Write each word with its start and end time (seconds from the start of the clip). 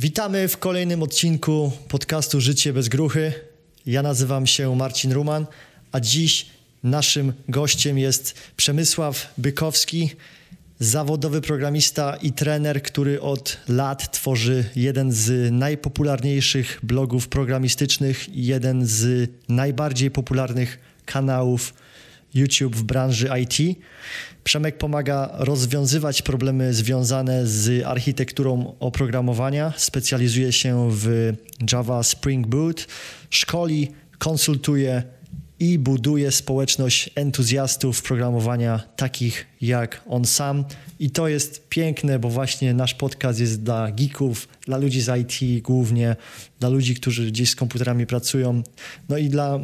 Witamy 0.00 0.48
w 0.48 0.58
kolejnym 0.58 1.02
odcinku 1.02 1.72
podcastu 1.88 2.40
Życie 2.40 2.72
bez 2.72 2.88
gruchy. 2.88 3.32
Ja 3.86 4.02
nazywam 4.02 4.46
się 4.46 4.76
Marcin 4.76 5.12
Ruman, 5.12 5.46
a 5.92 6.00
dziś 6.00 6.46
naszym 6.82 7.32
gościem 7.48 7.98
jest 7.98 8.34
Przemysław 8.56 9.34
Bykowski, 9.38 10.10
zawodowy 10.80 11.40
programista 11.40 12.16
i 12.16 12.32
trener, 12.32 12.82
który 12.82 13.20
od 13.20 13.56
lat 13.68 14.12
tworzy 14.12 14.64
jeden 14.76 15.12
z 15.12 15.52
najpopularniejszych 15.52 16.80
blogów 16.82 17.28
programistycznych 17.28 18.28
i 18.28 18.46
jeden 18.46 18.86
z 18.86 19.30
najbardziej 19.48 20.10
popularnych 20.10 20.78
kanałów 21.04 21.74
YouTube 22.34 22.76
w 22.76 22.82
branży 22.82 23.28
IT. 23.42 23.78
Przemek 24.44 24.78
pomaga 24.78 25.30
rozwiązywać 25.32 26.22
problemy 26.22 26.74
związane 26.74 27.46
z 27.46 27.86
architekturą 27.86 28.74
oprogramowania. 28.80 29.72
Specjalizuje 29.76 30.52
się 30.52 30.88
w 30.92 31.32
Java 31.72 32.02
Spring 32.02 32.46
Boot, 32.46 32.86
szkoli, 33.30 33.88
konsultuje 34.18 35.02
i 35.60 35.78
buduje 35.78 36.32
społeczność 36.32 37.10
entuzjastów 37.14 38.02
programowania 38.02 38.80
takich 38.96 39.46
jak 39.60 40.02
on 40.08 40.24
sam. 40.24 40.64
I 41.00 41.10
to 41.10 41.28
jest 41.28 41.68
piękne, 41.68 42.18
bo 42.18 42.30
właśnie 42.30 42.74
nasz 42.74 42.94
podcast 42.94 43.40
jest 43.40 43.62
dla 43.62 43.90
geeków, 43.90 44.48
dla 44.66 44.78
ludzi 44.78 45.00
z 45.00 45.10
IT 45.20 45.62
głównie, 45.62 46.16
dla 46.60 46.68
ludzi, 46.68 46.94
którzy 46.94 47.26
gdzieś 47.26 47.50
z 47.50 47.56
komputerami 47.56 48.06
pracują, 48.06 48.62
no 49.08 49.18
i 49.18 49.28
dla 49.28 49.58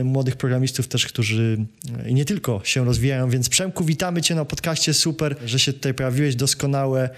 y, 0.00 0.04
młodych 0.04 0.36
programistów 0.36 0.88
też, 0.88 1.06
którzy 1.06 1.58
y, 2.06 2.12
nie 2.12 2.24
tylko 2.24 2.60
się 2.64 2.84
rozwijają. 2.84 3.30
Więc 3.30 3.48
Przemku, 3.48 3.84
witamy 3.84 4.22
Cię 4.22 4.34
na 4.34 4.44
podcaście. 4.44 4.94
Super, 4.94 5.36
że 5.46 5.58
się 5.58 5.72
tutaj 5.72 5.94
pojawiłeś. 5.94 6.36
Doskonałe 6.36 7.10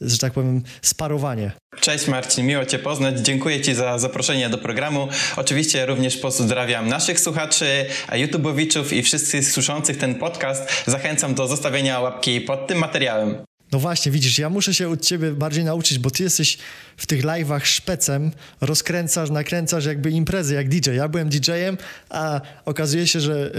że 0.00 0.18
tak 0.18 0.32
powiem, 0.32 0.62
sparowanie. 0.82 1.52
Cześć 1.80 2.08
Marcin, 2.08 2.46
miło 2.46 2.64
Cię 2.64 2.78
poznać. 2.78 3.18
Dziękuję 3.18 3.60
Ci 3.60 3.74
za 3.74 3.98
zaproszenie 3.98 4.48
do 4.48 4.58
programu. 4.58 5.08
Oczywiście 5.36 5.86
również 5.86 6.16
pozdrawiam 6.16 6.88
naszych 6.88 7.20
słuchaczy, 7.20 7.86
YouTubeowiczów 8.12 8.92
i 8.92 9.02
wszystkich 9.02 9.52
słyszących 9.52 9.96
ten 9.96 10.14
podcast. 10.14 10.84
Zachęcam 10.86 11.34
do 11.34 11.48
zostawienia 11.48 12.00
łapki 12.00 12.40
pod 12.40 12.66
tym 12.66 12.78
materiałem. 12.78 13.47
No 13.72 13.78
właśnie, 13.78 14.12
widzisz, 14.12 14.38
ja 14.38 14.50
muszę 14.50 14.74
się 14.74 14.88
od 14.88 15.00
ciebie 15.00 15.30
bardziej 15.30 15.64
nauczyć, 15.64 15.98
bo 15.98 16.10
ty 16.10 16.22
jesteś 16.22 16.58
w 16.96 17.06
tych 17.06 17.22
live'ach 17.22 17.64
szpecem, 17.64 18.30
rozkręcasz, 18.60 19.30
nakręcasz 19.30 19.84
jakby 19.84 20.10
imprezy 20.10 20.54
jak 20.54 20.68
DJ. 20.68 20.90
Ja 20.94 21.08
byłem 21.08 21.28
DJ-em, 21.28 21.76
a 22.10 22.40
okazuje 22.64 23.06
się, 23.06 23.20
że, 23.20 23.50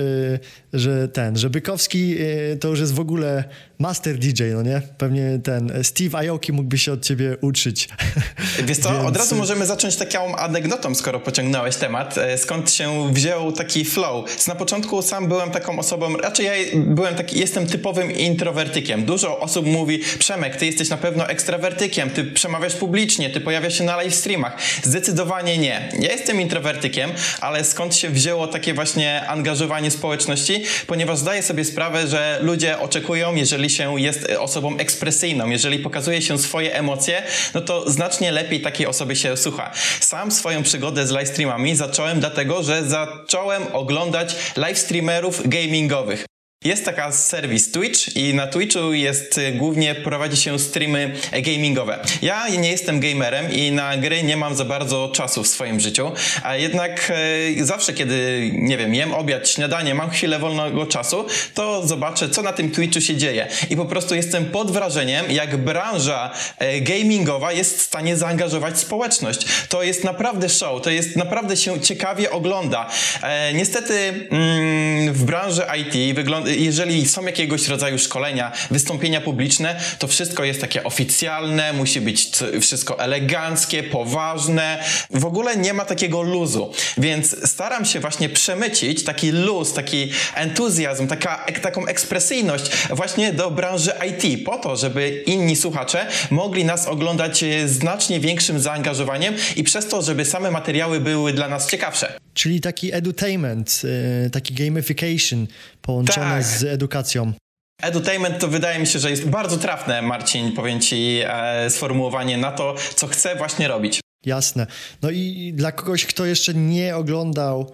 yy, 0.74 0.80
że 0.80 1.08
ten, 1.08 1.38
że 1.38 1.50
Bykowski 1.50 2.10
yy, 2.10 2.58
to 2.60 2.68
już 2.68 2.80
jest 2.80 2.94
w 2.94 3.00
ogóle 3.00 3.44
master 3.80 4.18
DJ, 4.18 4.44
no 4.54 4.62
nie? 4.62 4.82
Pewnie 4.98 5.40
ten 5.44 5.72
Steve 5.84 6.18
Aoki 6.18 6.54
mógłby 6.54 6.78
się 6.78 6.92
od 6.92 7.06
ciebie 7.06 7.38
uczyć. 7.42 7.90
Wiesz 8.68 8.78
co, 8.78 8.94
Więc... 8.94 9.06
od 9.06 9.18
razu 9.18 9.36
możemy 9.36 9.66
zacząć 9.66 9.96
taką 9.96 10.36
anegdotą, 10.36 10.96
skoro 10.96 11.20
pociągnąłeś 11.20 11.76
temat. 11.76 12.18
E, 12.18 12.38
skąd 12.38 12.72
się 12.72 13.14
wziął 13.14 13.52
taki 13.52 13.86
flow? 13.86 14.48
Na 14.48 14.56
początku 14.56 15.02
sam 15.02 15.28
byłem 15.28 15.52
taką 15.52 15.80
osobą, 15.80 16.18
raczej 16.18 16.46
ja 16.46 16.54
byłem 16.76 17.16
taki, 17.16 17.40
jestem 17.40 17.68
typowym 17.68 18.12
introwertykiem. 18.12 19.06
Dużo 19.06 19.40
osób 19.40 19.66
mówi, 19.66 19.99
Przemek, 20.20 20.56
ty 20.56 20.66
jesteś 20.66 20.90
na 20.90 20.98
pewno 20.98 21.30
ekstrawertykiem, 21.30 22.10
ty 22.10 22.24
przemawiasz 22.24 22.76
publicznie, 22.76 23.30
ty 23.30 23.42
pojawiasz 23.42 23.78
się 23.78 23.84
na 23.84 23.96
live 23.96 24.16
streamach. 24.16 24.58
Zdecydowanie 24.84 25.58
nie. 25.58 25.90
Ja 26.00 26.12
jestem 26.12 26.42
introwertykiem, 26.42 27.12
ale 27.42 27.64
skąd 27.64 27.96
się 27.96 28.10
wzięło 28.10 28.48
takie 28.48 28.74
właśnie 28.74 29.28
angażowanie 29.28 29.92
społeczności? 29.92 30.64
Ponieważ 30.88 31.18
zdaję 31.18 31.44
sobie 31.44 31.66
sprawę, 31.66 32.08
że 32.08 32.40
ludzie 32.42 32.80
oczekują, 32.80 33.36
jeżeli 33.36 33.70
się 33.70 34.02
jest 34.02 34.28
osobą 34.40 34.78
ekspresyjną, 34.78 35.50
jeżeli 35.50 35.80
pokazuje 35.80 36.22
się 36.22 36.38
swoje 36.38 36.76
emocje, 36.76 37.24
no 37.54 37.62
to 37.62 37.92
znacznie 37.92 38.32
lepiej 38.32 38.62
takiej 38.62 38.88
osoby 38.88 39.16
się 39.16 39.38
słucha. 39.38 39.72
Sam 40.00 40.32
swoją 40.32 40.64
przygodę 40.64 41.08
z 41.08 41.12
live 41.12 41.28
streamami 41.28 41.76
zacząłem 41.76 42.20
dlatego, 42.20 42.64
że 42.64 42.84
zacząłem 42.84 43.64
oglądać 43.74 44.36
live 44.56 44.80
streamerów 44.80 45.50
gamingowych. 45.50 46.26
Jest 46.64 46.86
taka 46.86 47.12
serwis 47.12 47.72
Twitch 47.72 48.16
i 48.16 48.34
na 48.34 48.48
Twitchu 48.48 48.94
jest 48.94 49.38
y, 49.38 49.52
głównie 49.52 49.96
prowadzi 49.96 50.38
się 50.38 50.60
streamy 50.60 51.14
gamingowe. 51.32 52.00
Ja 52.22 52.50
nie 52.50 52.72
jestem 52.72 53.00
gamerem 53.00 53.52
i 53.52 53.72
na 53.72 53.98
gry 53.98 54.24
nie 54.24 54.38
mam 54.38 54.56
za 54.56 54.66
bardzo 54.66 55.10
czasu 55.14 55.44
w 55.44 55.48
swoim 55.48 55.80
życiu, 55.80 56.12
a 56.44 56.56
jednak 56.56 57.12
e, 57.60 57.66
zawsze 57.66 57.94
kiedy, 57.94 58.50
nie 58.54 58.78
wiem, 58.78 58.96
jem 58.96 59.14
obiad, 59.14 59.50
śniadanie, 59.50 59.96
mam 59.96 60.10
chwilę 60.10 60.40
wolnego 60.40 60.86
czasu, 60.86 61.26
to 61.54 61.88
zobaczę, 61.88 62.30
co 62.30 62.42
na 62.42 62.54
tym 62.54 62.72
Twitchu 62.72 63.02
się 63.02 63.16
dzieje. 63.16 63.48
I 63.70 63.76
po 63.76 63.86
prostu 63.86 64.16
jestem 64.16 64.46
pod 64.46 64.72
wrażeniem, 64.72 65.32
jak 65.32 65.58
branża 65.58 66.34
e, 66.58 66.82
gamingowa 66.82 67.52
jest 67.52 67.78
w 67.78 67.82
stanie 67.82 68.18
zaangażować 68.18 68.80
społeczność. 68.80 69.40
To 69.70 69.84
jest 69.84 70.04
naprawdę 70.04 70.50
show, 70.50 70.82
to 70.82 70.90
jest 70.90 71.16
naprawdę 71.16 71.58
się 71.58 71.82
ciekawie 71.82 72.32
ogląda. 72.32 72.90
E, 73.24 73.54
niestety 73.54 74.28
mm, 74.32 75.14
w 75.14 75.24
branży 75.24 75.64
IT 75.78 76.16
wygląda 76.16 76.49
jeżeli 76.58 77.08
są 77.08 77.26
jakiegoś 77.26 77.68
rodzaju 77.68 78.00
szkolenia, 78.00 78.52
wystąpienia 78.72 79.22
publiczne, 79.22 79.80
to 80.00 80.08
wszystko 80.08 80.44
jest 80.44 80.62
takie 80.62 80.84
oficjalne, 80.84 81.74
musi 81.74 82.02
być 82.02 82.30
wszystko 82.62 83.00
eleganckie, 83.00 83.84
poważne. 83.84 84.84
W 85.10 85.26
ogóle 85.26 85.58
nie 85.58 85.74
ma 85.74 85.86
takiego 85.86 86.22
luzu. 86.22 86.74
Więc 86.98 87.50
staram 87.50 87.86
się 87.86 88.00
właśnie 88.00 88.30
przemycić 88.30 89.04
taki 89.04 89.32
luz, 89.32 89.74
taki 89.74 90.12
entuzjazm, 90.36 91.08
taka, 91.08 91.46
taką 91.62 91.86
ekspresyjność 91.86 92.66
właśnie 92.90 93.34
do 93.34 93.52
branży 93.52 93.92
IT, 94.10 94.46
po 94.46 94.58
to, 94.58 94.76
żeby 94.76 95.24
inni 95.26 95.56
słuchacze 95.56 96.08
mogli 96.30 96.66
nas 96.66 96.88
oglądać 96.88 97.44
znacznie 97.66 98.20
większym 98.20 98.60
zaangażowaniem 98.60 99.34
i 99.56 99.64
przez 99.64 99.88
to, 99.88 100.02
żeby 100.02 100.26
same 100.26 100.52
materiały 100.52 101.00
były 101.00 101.34
dla 101.34 101.48
nas 101.50 101.72
ciekawsze. 101.72 102.20
Czyli 102.34 102.62
taki 102.62 102.94
edutainment, 102.94 103.82
y, 104.26 104.30
taki 104.30 104.54
gamification 104.54 105.48
połączony 105.90 106.28
tak. 106.28 106.44
z 106.44 106.64
edukacją. 106.64 107.34
Edutainment 107.82 108.40
to 108.40 108.48
wydaje 108.48 108.80
mi 108.80 108.88
się, 108.88 109.00
że 109.00 109.10
jest 109.10 109.30
bardzo 109.30 109.58
trafne, 109.58 110.02
Marcin, 110.02 110.52
powiem 110.52 110.80
Ci, 110.80 111.20
e, 111.26 111.70
sformułowanie 111.70 112.38
na 112.38 112.52
to, 112.52 112.76
co 112.96 113.08
chcę 113.08 113.36
właśnie 113.36 113.68
robić. 113.68 114.00
Jasne. 114.26 114.68
No 115.02 115.10
i 115.10 115.54
dla 115.56 115.72
kogoś, 115.72 116.06
kto 116.06 116.26
jeszcze 116.26 116.54
nie 116.54 116.96
oglądał, 116.96 117.72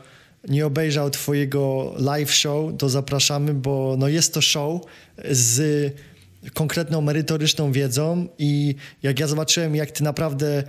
nie 0.48 0.66
obejrzał 0.66 1.09
Twojego 1.09 1.94
live 1.98 2.31
show, 2.31 2.78
to 2.78 2.90
zapraszamy, 2.90 3.53
bo 3.53 3.96
no 3.98 4.08
jest 4.08 4.34
to 4.34 4.42
show 4.42 4.82
z 5.32 5.94
konkretną 6.53 7.02
merytoryczną 7.02 7.72
wiedzą 7.72 8.28
i 8.38 8.76
jak 9.03 9.20
ja 9.20 9.28
zobaczyłem, 9.28 9.76
jak 9.76 9.92
Ty 9.92 10.03
naprawdę 10.03 10.64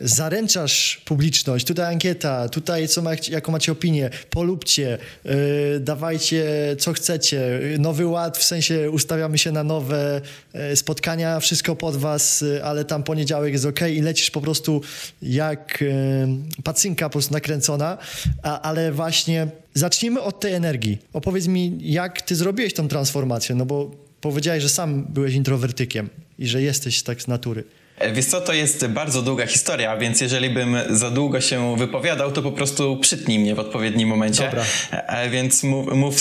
zaręczasz 0.00 1.02
publiczność, 1.04 1.66
tutaj 1.66 1.86
ankieta, 1.86 2.48
tutaj 2.48 2.88
co 2.88 3.02
ma, 3.02 3.10
jaką 3.30 3.52
macie 3.52 3.72
opinię, 3.72 4.10
polubcie, 4.30 4.98
yy, 5.24 5.32
dawajcie 5.80 6.46
co 6.78 6.92
chcecie, 6.92 7.60
nowy 7.78 8.06
ład, 8.06 8.38
w 8.38 8.44
sensie 8.44 8.90
ustawiamy 8.90 9.38
się 9.38 9.52
na 9.52 9.64
nowe 9.64 10.20
yy, 10.54 10.76
spotkania, 10.76 11.40
wszystko 11.40 11.76
pod 11.76 11.96
was, 11.96 12.40
yy, 12.40 12.64
ale 12.64 12.84
tam 12.84 13.02
poniedziałek 13.02 13.52
jest 13.52 13.64
ok 13.64 13.80
i 13.90 14.00
lecisz 14.00 14.30
po 14.30 14.40
prostu 14.40 14.80
jak 15.22 15.80
yy, 15.80 16.62
pacynka 16.64 17.08
po 17.08 17.12
prostu 17.12 17.32
nakręcona, 17.32 17.98
A, 18.42 18.60
ale 18.60 18.92
właśnie 18.92 19.48
zacznijmy 19.74 20.20
od 20.20 20.40
tej 20.40 20.54
energii. 20.54 20.98
Opowiedz 21.12 21.46
mi, 21.46 21.78
jak 21.80 22.22
ty 22.22 22.36
zrobiłeś 22.36 22.74
tą 22.74 22.88
transformację, 22.88 23.54
no 23.54 23.66
bo 23.66 23.90
powiedziałeś, 24.20 24.62
że 24.62 24.68
sam 24.68 25.04
byłeś 25.04 25.34
introwertykiem 25.34 26.08
i 26.38 26.46
że 26.46 26.62
jesteś 26.62 27.02
tak 27.02 27.22
z 27.22 27.26
natury. 27.26 27.64
E, 27.98 28.12
wiesz 28.12 28.26
co, 28.26 28.40
to 28.40 28.52
jest 28.52 28.86
bardzo 28.86 29.22
długa 29.22 29.46
historia, 29.46 29.96
więc 29.96 30.20
jeżeli 30.20 30.50
bym 30.50 30.76
za 30.90 31.10
długo 31.10 31.40
się 31.40 31.76
wypowiadał, 31.76 32.32
to 32.32 32.42
po 32.42 32.52
prostu 32.52 32.96
przytnij 32.96 33.38
mnie 33.38 33.54
w 33.54 33.58
odpowiednim 33.58 34.08
momencie. 34.08 34.44
Dobra. 34.44 34.64
E, 34.90 35.30
więc 35.30 35.62
mów, 35.62 35.92
mów, 35.94 36.14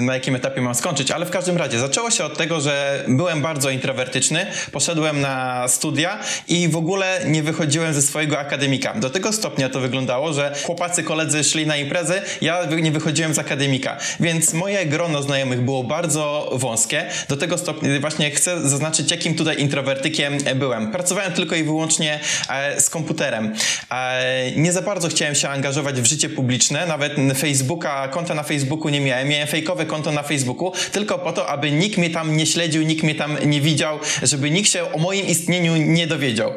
na 0.00 0.14
jakim 0.14 0.34
etapie 0.34 0.60
mam 0.60 0.74
skończyć, 0.74 1.10
ale 1.10 1.26
w 1.26 1.30
każdym 1.30 1.56
razie 1.56 1.78
zaczęło 1.78 2.10
się 2.10 2.24
od 2.24 2.38
tego, 2.38 2.60
że 2.60 3.04
byłem 3.08 3.42
bardzo 3.42 3.70
introwertyczny, 3.70 4.46
poszedłem 4.72 5.20
na 5.20 5.68
studia 5.68 6.18
i 6.48 6.68
w 6.68 6.76
ogóle 6.76 7.20
nie 7.26 7.42
wychodziłem 7.42 7.94
ze 7.94 8.02
swojego 8.02 8.38
akademika. 8.38 8.94
Do 8.94 9.10
tego 9.10 9.32
stopnia 9.32 9.68
to 9.68 9.80
wyglądało, 9.80 10.32
że 10.32 10.54
chłopacy, 10.62 11.02
koledzy 11.02 11.44
szli 11.44 11.66
na 11.66 11.76
imprezy, 11.76 12.22
ja 12.40 12.64
nie 12.82 12.90
wychodziłem 12.90 13.34
z 13.34 13.38
akademika, 13.38 13.96
więc 14.20 14.52
moje 14.52 14.86
grono 14.86 15.22
znajomych 15.22 15.60
było 15.60 15.84
bardzo 15.84 16.50
wąskie. 16.52 17.04
Do 17.28 17.36
tego 17.36 17.58
stopnia 17.58 18.00
właśnie 18.00 18.30
chcę 18.30 18.68
zaznaczyć, 18.68 19.10
jakim 19.10 19.34
tutaj 19.34 19.60
introwertykiem 19.60 20.38
byłem. 20.56 20.85
Pracowałem 20.92 21.32
tylko 21.32 21.56
i 21.56 21.64
wyłącznie 21.64 22.20
e, 22.48 22.80
z 22.80 22.90
komputerem. 22.90 23.54
E, 23.90 24.50
nie 24.56 24.72
za 24.72 24.82
bardzo 24.82 25.08
chciałem 25.08 25.34
się 25.34 25.48
angażować 25.48 26.00
w 26.00 26.06
życie 26.06 26.28
publiczne, 26.28 26.86
nawet 26.86 27.16
Facebooka, 27.38 28.08
konta 28.08 28.34
na 28.34 28.42
Facebooku 28.42 28.88
nie 28.88 29.00
miałem. 29.00 29.28
Miałem 29.28 29.48
fejkowe 29.48 29.86
konto 29.86 30.12
na 30.12 30.22
Facebooku 30.22 30.72
tylko 30.92 31.18
po 31.18 31.32
to, 31.32 31.48
aby 31.48 31.70
nikt 31.70 31.98
mnie 31.98 32.10
tam 32.10 32.36
nie 32.36 32.46
śledził, 32.46 32.82
nikt 32.82 33.02
mnie 33.02 33.14
tam 33.14 33.36
nie 33.46 33.60
widział, 33.60 33.98
żeby 34.22 34.50
nikt 34.50 34.70
się 34.70 34.92
o 34.92 34.98
moim 34.98 35.26
istnieniu 35.26 35.76
nie 35.76 36.06
dowiedział. 36.06 36.52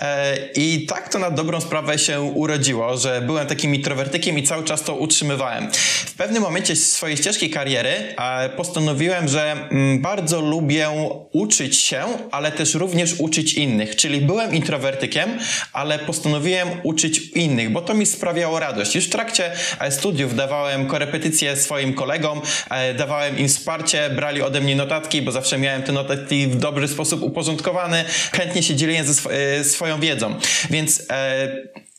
E, 0.00 0.36
I 0.54 0.86
tak 0.86 1.08
to 1.08 1.18
na 1.18 1.30
dobrą 1.30 1.60
sprawę 1.60 1.98
się 1.98 2.20
urodziło, 2.20 2.96
że 2.96 3.22
byłem 3.26 3.46
takim 3.46 3.74
introwertykiem 3.74 4.38
i 4.38 4.42
cały 4.42 4.64
czas 4.64 4.82
to 4.82 4.94
utrzymywałem. 4.94 5.68
W 6.06 6.12
pewnym 6.12 6.42
momencie 6.42 6.76
swojej 6.76 7.16
ścieżki 7.16 7.50
kariery 7.50 8.14
postanowiłem, 8.56 9.28
że 9.28 9.52
mm, 9.52 9.98
bardzo 9.98 10.40
lubię 10.40 10.88
uczyć 11.32 11.76
się, 11.76 12.04
ale 12.30 12.52
też 12.52 12.74
również 12.74 13.14
uczyć 13.18 13.54
innych 13.54 13.73
innych, 13.74 13.96
czyli 13.96 14.20
byłem 14.20 14.54
introwertykiem, 14.54 15.38
ale 15.72 15.98
postanowiłem 15.98 16.68
uczyć 16.82 17.18
innych, 17.18 17.72
bo 17.72 17.82
to 17.82 17.94
mi 17.94 18.06
sprawiało 18.06 18.60
radość. 18.60 18.94
Już 18.94 19.06
w 19.06 19.10
trakcie 19.10 19.52
e, 19.80 19.92
studiów 19.92 20.36
dawałem 20.36 20.86
korepetycje 20.86 21.56
swoim 21.56 21.94
kolegom, 21.94 22.40
e, 22.70 22.94
dawałem 22.94 23.38
im 23.38 23.48
wsparcie, 23.48 24.10
brali 24.10 24.42
ode 24.42 24.60
mnie 24.60 24.76
notatki, 24.76 25.22
bo 25.22 25.32
zawsze 25.32 25.58
miałem 25.58 25.82
te 25.82 25.92
notatki 25.92 26.46
w 26.46 26.56
dobry 26.56 26.88
sposób 26.88 27.22
uporządkowane, 27.22 28.04
chętnie 28.32 28.62
się 28.62 28.74
dzieliłem 28.74 29.06
ze 29.06 29.10
sw 29.10 29.30
e, 29.32 29.64
swoją 29.64 30.00
wiedzą. 30.00 30.34
Więc 30.70 31.02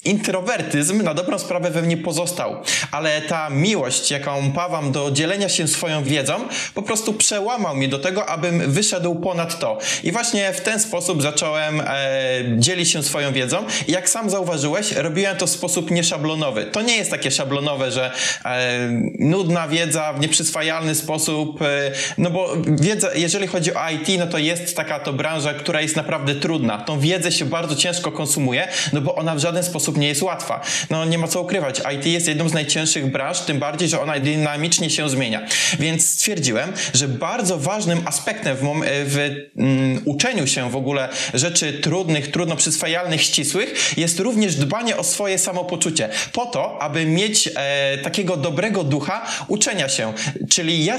introwertyzm 0.05 1.03
na 1.03 1.13
dobrą 1.13 1.39
sprawę 1.39 1.71
we 1.71 1.81
mnie 1.81 1.97
pozostał, 1.97 2.55
ale 2.91 3.21
ta 3.21 3.49
miłość, 3.49 4.11
jaką 4.11 4.51
pawam 4.51 4.91
do 4.91 5.11
dzielenia 5.11 5.49
się 5.49 5.67
swoją 5.67 6.03
wiedzą, 6.03 6.33
po 6.73 6.81
prostu 6.81 7.13
przełamał 7.13 7.75
mnie 7.75 7.87
do 7.87 7.99
tego, 7.99 8.29
abym 8.29 8.71
wyszedł 8.71 9.15
ponad 9.15 9.59
to. 9.59 9.77
I 10.03 10.11
właśnie 10.11 10.53
w 10.53 10.61
ten 10.61 10.79
sposób 10.79 11.21
zacząłem 11.21 11.81
e, 11.81 11.85
dzielić 12.57 12.91
się 12.91 13.03
swoją 13.03 13.33
wiedzą. 13.33 13.63
I 13.87 13.91
jak 13.91 14.09
sam 14.09 14.29
zauważyłeś, 14.29 14.91
robiłem 14.91 15.37
to 15.37 15.47
w 15.47 15.49
sposób 15.49 15.91
nieszablonowy. 15.91 16.65
To 16.65 16.81
nie 16.81 16.95
jest 16.95 17.11
takie 17.11 17.31
szablonowe, 17.31 17.91
że 17.91 18.11
e, 18.45 18.89
nudna 19.19 19.67
wiedza 19.67 20.13
w 20.13 20.19
nieprzyswajalny 20.19 20.95
sposób, 20.95 21.61
e, 21.61 21.91
no 22.17 22.29
bo 22.29 22.53
wiedza, 22.67 23.09
jeżeli 23.15 23.47
chodzi 23.47 23.73
o 23.73 23.89
IT, 23.89 24.19
no 24.19 24.27
to 24.27 24.37
jest 24.37 24.75
taka 24.75 24.99
to 24.99 25.13
branża, 25.13 25.53
która 25.53 25.81
jest 25.81 25.95
naprawdę 25.95 26.35
trudna. 26.35 26.77
Tą 26.77 26.99
wiedzę 26.99 27.31
się 27.31 27.45
bardzo 27.45 27.75
ciężko 27.75 28.11
konsumuje, 28.11 28.67
no 28.93 29.01
bo 29.01 29.15
ona 29.15 29.35
w 29.35 29.39
żaden 29.39 29.63
sposób 29.63 29.94
sposób 29.95 30.01
nie 30.01 30.07
jest 30.07 30.21
łatwa. 30.21 30.61
No 30.89 31.05
nie 31.05 31.17
ma 31.17 31.27
co 31.27 31.41
ukrywać, 31.41 31.81
IT 31.95 32.05
jest 32.05 32.27
jedną 32.27 32.49
z 32.49 32.53
najcięższych 32.53 33.11
branż, 33.11 33.39
tym 33.39 33.59
bardziej, 33.59 33.89
że 33.89 34.01
ona 34.01 34.19
dynamicznie 34.19 34.89
się 34.89 35.09
zmienia. 35.09 35.41
Więc 35.79 36.09
stwierdziłem, 36.09 36.73
że 36.93 37.07
bardzo 37.07 37.57
ważnym 37.57 38.01
aspektem 38.05 38.57
w, 38.57 38.61
w 39.05 39.17
um, 39.55 40.01
uczeniu 40.05 40.47
się 40.47 40.69
w 40.69 40.75
ogóle 40.75 41.09
rzeczy 41.33 41.73
trudnych, 41.73 42.31
trudno 42.31 42.55
przyswajalnych, 42.55 43.21
ścisłych 43.21 43.97
jest 43.97 44.19
również 44.19 44.55
dbanie 44.55 44.97
o 44.97 45.03
swoje 45.03 45.37
samopoczucie. 45.37 46.09
Po 46.31 46.45
to, 46.45 46.81
aby 46.81 47.05
mieć 47.05 47.49
e, 47.55 47.97
takiego 47.97 48.37
dobrego 48.37 48.83
ducha 48.83 49.25
uczenia 49.47 49.89
się. 49.89 50.13
Czyli 50.49 50.85
ja 50.85 50.97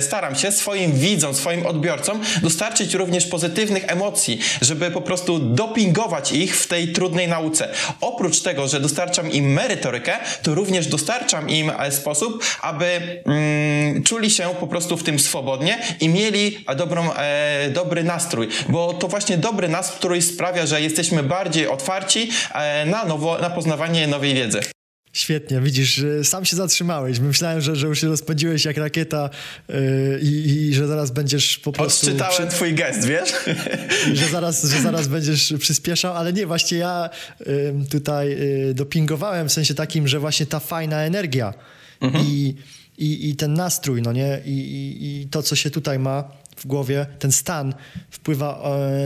staram 0.00 0.34
się 0.36 0.52
swoim 0.52 0.92
widzom, 0.92 1.34
swoim 1.34 1.66
odbiorcom 1.66 2.20
dostarczyć 2.42 2.94
również 2.94 3.26
pozytywnych 3.26 3.84
emocji, 3.86 4.40
żeby 4.62 4.90
po 4.90 5.00
prostu 5.00 5.38
dopingować 5.38 6.32
ich 6.32 6.56
w 6.56 6.66
tej 6.66 6.92
trudnej 6.92 7.28
nauce 7.28 7.68
oprócz 8.08 8.40
tego, 8.40 8.68
że 8.68 8.80
dostarczam 8.80 9.32
im 9.32 9.52
merytorykę, 9.52 10.18
to 10.42 10.54
również 10.54 10.86
dostarczam 10.86 11.50
im 11.50 11.70
e, 11.70 11.92
sposób, 11.92 12.44
aby 12.62 13.22
mm, 13.24 14.02
czuli 14.02 14.30
się 14.30 14.48
po 14.60 14.66
prostu 14.66 14.96
w 14.96 15.02
tym 15.02 15.18
swobodnie 15.18 15.78
i 16.00 16.08
mieli 16.08 16.64
dobrą, 16.76 17.12
e, 17.12 17.70
dobry 17.70 18.04
nastrój, 18.04 18.48
bo 18.68 18.92
to 18.92 19.08
właśnie 19.08 19.38
dobry 19.38 19.68
nastrój 19.68 20.22
sprawia, 20.22 20.66
że 20.66 20.80
jesteśmy 20.80 21.22
bardziej 21.22 21.68
otwarci 21.68 22.30
e, 22.54 22.86
na, 22.86 23.04
nowo, 23.04 23.38
na 23.38 23.50
poznawanie 23.50 24.06
nowej 24.06 24.34
wiedzy. 24.34 24.77
Świetnie, 25.12 25.60
widzisz, 25.60 26.04
sam 26.22 26.44
się 26.44 26.56
zatrzymałeś. 26.56 27.18
Myślałem, 27.18 27.60
że, 27.60 27.76
że 27.76 27.86
już 27.86 28.00
się 28.00 28.08
rozpędziłeś 28.08 28.64
jak 28.64 28.76
rakieta 28.76 29.30
yy, 29.68 29.74
i, 30.22 30.74
że 30.74 30.86
zaraz 30.86 31.10
będziesz 31.10 31.58
po 31.58 31.72
prostu... 31.72 32.06
Odczytałem 32.06 32.48
przy... 32.48 32.56
twój 32.56 32.74
gest, 32.74 33.04
wiesz? 33.04 33.32
Że 34.14 34.28
zaraz, 34.28 34.64
że 34.64 34.82
zaraz 34.82 35.08
będziesz 35.08 35.54
przyspieszał, 35.58 36.16
ale 36.16 36.32
nie, 36.32 36.46
właśnie 36.46 36.78
ja 36.78 37.10
yy, 37.40 37.74
tutaj 37.90 38.28
yy, 38.28 38.74
dopingowałem 38.74 39.48
w 39.48 39.52
sensie 39.52 39.74
takim, 39.74 40.08
że 40.08 40.20
właśnie 40.20 40.46
ta 40.46 40.60
fajna 40.60 41.02
energia 41.02 41.54
mhm. 42.00 42.24
i, 42.26 42.54
i, 42.98 43.28
i 43.30 43.36
ten 43.36 43.54
nastrój, 43.54 44.02
no 44.02 44.12
nie? 44.12 44.40
I, 44.44 44.50
i, 44.50 45.22
I 45.22 45.28
to, 45.28 45.42
co 45.42 45.56
się 45.56 45.70
tutaj 45.70 45.98
ma, 45.98 46.24
w 46.58 46.66
głowie, 46.66 47.06
ten 47.18 47.32
stan 47.32 47.74
wpływa 48.10 48.62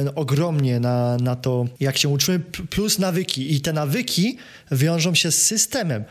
e, 0.06 0.14
ogromnie 0.14 0.80
na, 0.80 1.16
na 1.16 1.36
to, 1.36 1.66
jak 1.80 1.98
się 1.98 2.08
uczymy, 2.08 2.40
plus 2.70 2.98
nawyki. 2.98 3.54
I 3.54 3.60
te 3.60 3.72
nawyki 3.72 4.36
wiążą 4.70 5.14
się 5.14 5.32
z 5.32 5.42
systemem. 5.42 6.04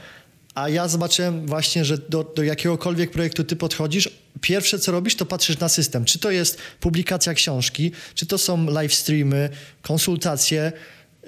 A 0.55 0.69
ja 0.69 0.87
zobaczyłem 0.87 1.47
właśnie, 1.47 1.85
że 1.85 1.97
do, 1.97 2.23
do 2.23 2.43
jakiegokolwiek 2.43 3.11
projektu 3.11 3.43
ty 3.43 3.55
podchodzisz, 3.55 4.09
pierwsze 4.41 4.79
co 4.79 4.91
robisz, 4.91 5.15
to 5.15 5.25
patrzysz 5.25 5.59
na 5.59 5.69
system. 5.69 6.05
Czy 6.05 6.19
to 6.19 6.31
jest 6.31 6.57
publikacja 6.79 7.33
książki, 7.33 7.91
czy 8.15 8.25
to 8.25 8.37
są 8.37 8.65
live 8.65 8.93
streamy, 8.93 9.49
konsultacje, 9.81 10.71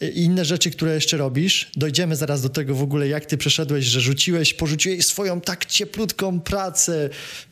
inne 0.02 0.46
rzeczy, 0.46 0.72
które 0.72 0.96
jeszcze 0.96 1.18
robisz. 1.18 1.72
Dojdziemy 1.76 2.16
zaraz 2.16 2.42
do 2.42 2.50
tego 2.50 2.76
w 2.76 2.82
ogóle, 2.82 3.08
jak 3.08 3.26
ty 3.26 3.38
przeszedłeś, 3.38 3.86
że 3.86 4.02
rzuciłeś, 4.02 4.54
porzuciłeś 4.54 5.06
swoją 5.06 5.42
tak 5.42 5.66
cieplutką 5.66 6.40
pracę, 6.40 7.10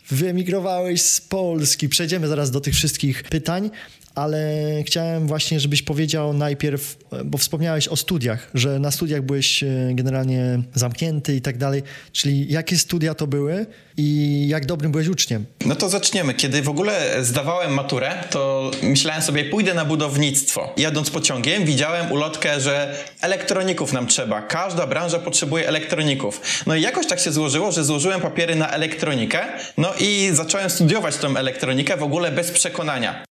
wyemigrowałeś 0.09 1.01
z 1.01 1.21
Polski. 1.21 1.89
Przejdziemy 1.89 2.27
zaraz 2.27 2.51
do 2.51 2.61
tych 2.61 2.73
wszystkich 2.73 3.23
pytań, 3.23 3.71
ale 4.16 4.54
chciałem 4.86 5.28
właśnie, 5.28 5.60
żebyś 5.60 5.81
powiedział 5.81 6.34
najpierw, 6.34 6.98
bo 7.25 7.38
wspomniałeś 7.38 7.88
o 7.88 7.96
studiach, 7.96 8.50
że 8.54 8.80
na 8.80 8.92
studiach 8.92 9.22
byłeś 9.22 9.63
e, 9.63 9.68
generalnie 9.94 10.60
zamknięty 10.74 11.36
i 11.36 11.42
tak 11.42 11.58
dalej, 11.58 11.84
czyli 12.12 12.52
jakie 12.52 12.78
studia 12.78 13.16
to 13.16 13.28
były 13.28 13.66
i 13.98 14.48
jak 14.48 14.66
dobrym 14.66 14.92
byłeś 14.92 15.08
uczniem? 15.08 15.46
No 15.66 15.75
to 15.75 15.90
zaczniemy. 15.90 16.34
Kiedy 16.34 16.62
w 16.62 16.69
ogóle 16.69 17.24
zdawałem 17.24 17.74
maturę, 17.74 18.24
to 18.30 18.72
myślałem 18.84 19.22
sobie, 19.22 19.46
pójdę 19.46 19.74
na 19.74 19.86
budownictwo. 19.86 20.74
Jadąc 20.78 21.10
pociągiem, 21.10 21.66
widziałem 21.66 22.12
ulotkę, 22.12 22.60
że 22.60 22.96
elektroników 23.22 23.94
nam 23.94 24.08
trzeba. 24.08 24.42
Każda 24.42 24.88
branża 24.88 25.19
potrzebuje 25.19 25.68
elektroników. 25.68 26.42
No 26.68 26.75
i 26.75 26.81
jakoś 26.81 27.08
tak 27.08 27.19
się 27.19 27.31
złożyło, 27.31 27.72
że 27.72 27.84
złożyłem 27.84 28.22
papiery 28.22 28.56
na 28.56 28.72
elektronikę, 28.72 29.40
no 29.78 29.94
i 30.00 30.30
zacząłem 30.34 30.69
studiować 30.69 31.18
tą 31.18 31.38
elektronikę 31.38 31.98
w 31.98 32.04
ogóle 32.04 32.31
bez 32.31 32.52
przekonania. 32.52 33.31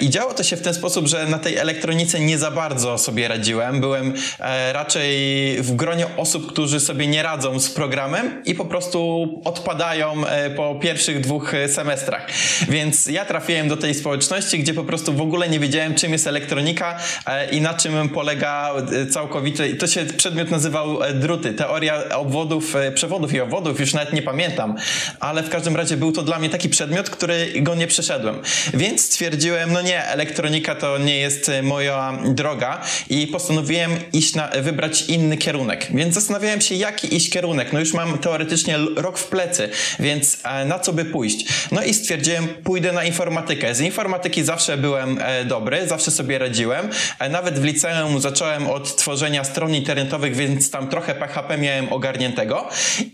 I 0.00 0.10
działo 0.10 0.34
to 0.34 0.42
się 0.42 0.56
w 0.56 0.62
ten 0.62 0.74
sposób, 0.74 1.06
że 1.06 1.26
na 1.26 1.38
tej 1.38 1.56
elektronice 1.56 2.20
nie 2.20 2.38
za 2.38 2.50
bardzo 2.50 2.98
sobie 2.98 3.28
radziłem. 3.28 3.80
Byłem 3.80 4.14
e, 4.40 4.72
raczej 4.72 5.16
w 5.62 5.76
gronie 5.76 6.06
osób, 6.16 6.52
którzy 6.52 6.80
sobie 6.80 7.06
nie 7.06 7.22
radzą 7.22 7.60
z 7.60 7.70
programem 7.70 8.42
i 8.44 8.54
po 8.54 8.64
prostu 8.64 9.28
odpadają 9.44 10.26
e, 10.26 10.50
po 10.50 10.74
pierwszych 10.74 11.20
dwóch 11.20 11.52
semestrach. 11.68 12.26
Więc 12.68 13.06
ja 13.06 13.24
trafiłem 13.24 13.68
do 13.68 13.76
tej 13.76 13.94
społeczności, 13.94 14.58
gdzie 14.58 14.74
po 14.74 14.84
prostu 14.84 15.12
w 15.12 15.20
ogóle 15.20 15.48
nie 15.48 15.60
wiedziałem, 15.60 15.94
czym 15.94 16.12
jest 16.12 16.26
elektronika 16.26 16.98
e, 17.26 17.50
i 17.50 17.60
na 17.60 17.74
czym 17.74 18.08
polega 18.08 18.72
całkowite. 19.10 19.68
To 19.68 19.86
się 19.86 20.04
przedmiot 20.04 20.50
nazywał 20.50 20.98
druty, 21.14 21.52
teoria 21.52 22.08
obwodów, 22.08 22.74
przewodów 22.94 23.34
i 23.34 23.40
obwodów, 23.40 23.80
już 23.80 23.94
nawet 23.94 24.12
nie 24.12 24.22
pamiętam, 24.22 24.76
ale 25.20 25.42
w 25.42 25.48
każdym 25.48 25.76
razie 25.76 25.96
był 25.96 26.12
to 26.12 26.22
dla 26.22 26.38
mnie 26.38 26.50
taki 26.50 26.68
przedmiot, 26.68 27.10
który 27.10 27.52
go 27.56 27.74
nie 27.74 27.86
przeszedłem. 27.86 28.42
Więc 28.74 29.04
stwierdziłem, 29.04 29.45
stwierdziłem, 29.46 29.72
no 29.72 29.82
nie, 29.82 30.04
elektronika 30.04 30.74
to 30.74 30.98
nie 30.98 31.16
jest 31.16 31.48
e, 31.48 31.62
moja 31.62 32.18
droga 32.24 32.82
i 33.10 33.26
postanowiłem 33.26 33.90
iść 34.12 34.34
na, 34.34 34.48
wybrać 34.48 35.02
inny 35.02 35.36
kierunek. 35.36 35.86
Więc 35.94 36.14
zastanawiałem 36.14 36.60
się, 36.60 36.74
jaki 36.74 37.16
iść 37.16 37.30
kierunek. 37.30 37.72
No 37.72 37.80
już 37.80 37.92
mam 37.92 38.18
teoretycznie 38.18 38.78
rok 38.96 39.18
w 39.18 39.24
plecy, 39.24 39.68
więc 40.00 40.38
e, 40.44 40.64
na 40.64 40.78
co 40.78 40.92
by 40.92 41.04
pójść? 41.04 41.46
No 41.72 41.82
i 41.82 41.94
stwierdziłem, 41.94 42.48
pójdę 42.64 42.92
na 42.92 43.04
informatykę. 43.04 43.74
Z 43.74 43.80
informatyki 43.80 44.44
zawsze 44.44 44.76
byłem 44.76 45.18
e, 45.22 45.44
dobry, 45.44 45.88
zawsze 45.88 46.10
sobie 46.10 46.38
radziłem. 46.38 46.88
Nawet 47.30 47.58
w 47.58 47.64
liceum 47.64 48.20
zacząłem 48.20 48.66
od 48.66 48.96
tworzenia 48.96 49.44
stron 49.44 49.74
internetowych, 49.74 50.36
więc 50.36 50.70
tam 50.70 50.88
trochę 50.88 51.14
PHP 51.14 51.58
miałem 51.58 51.92
ogarniętego 51.92 52.68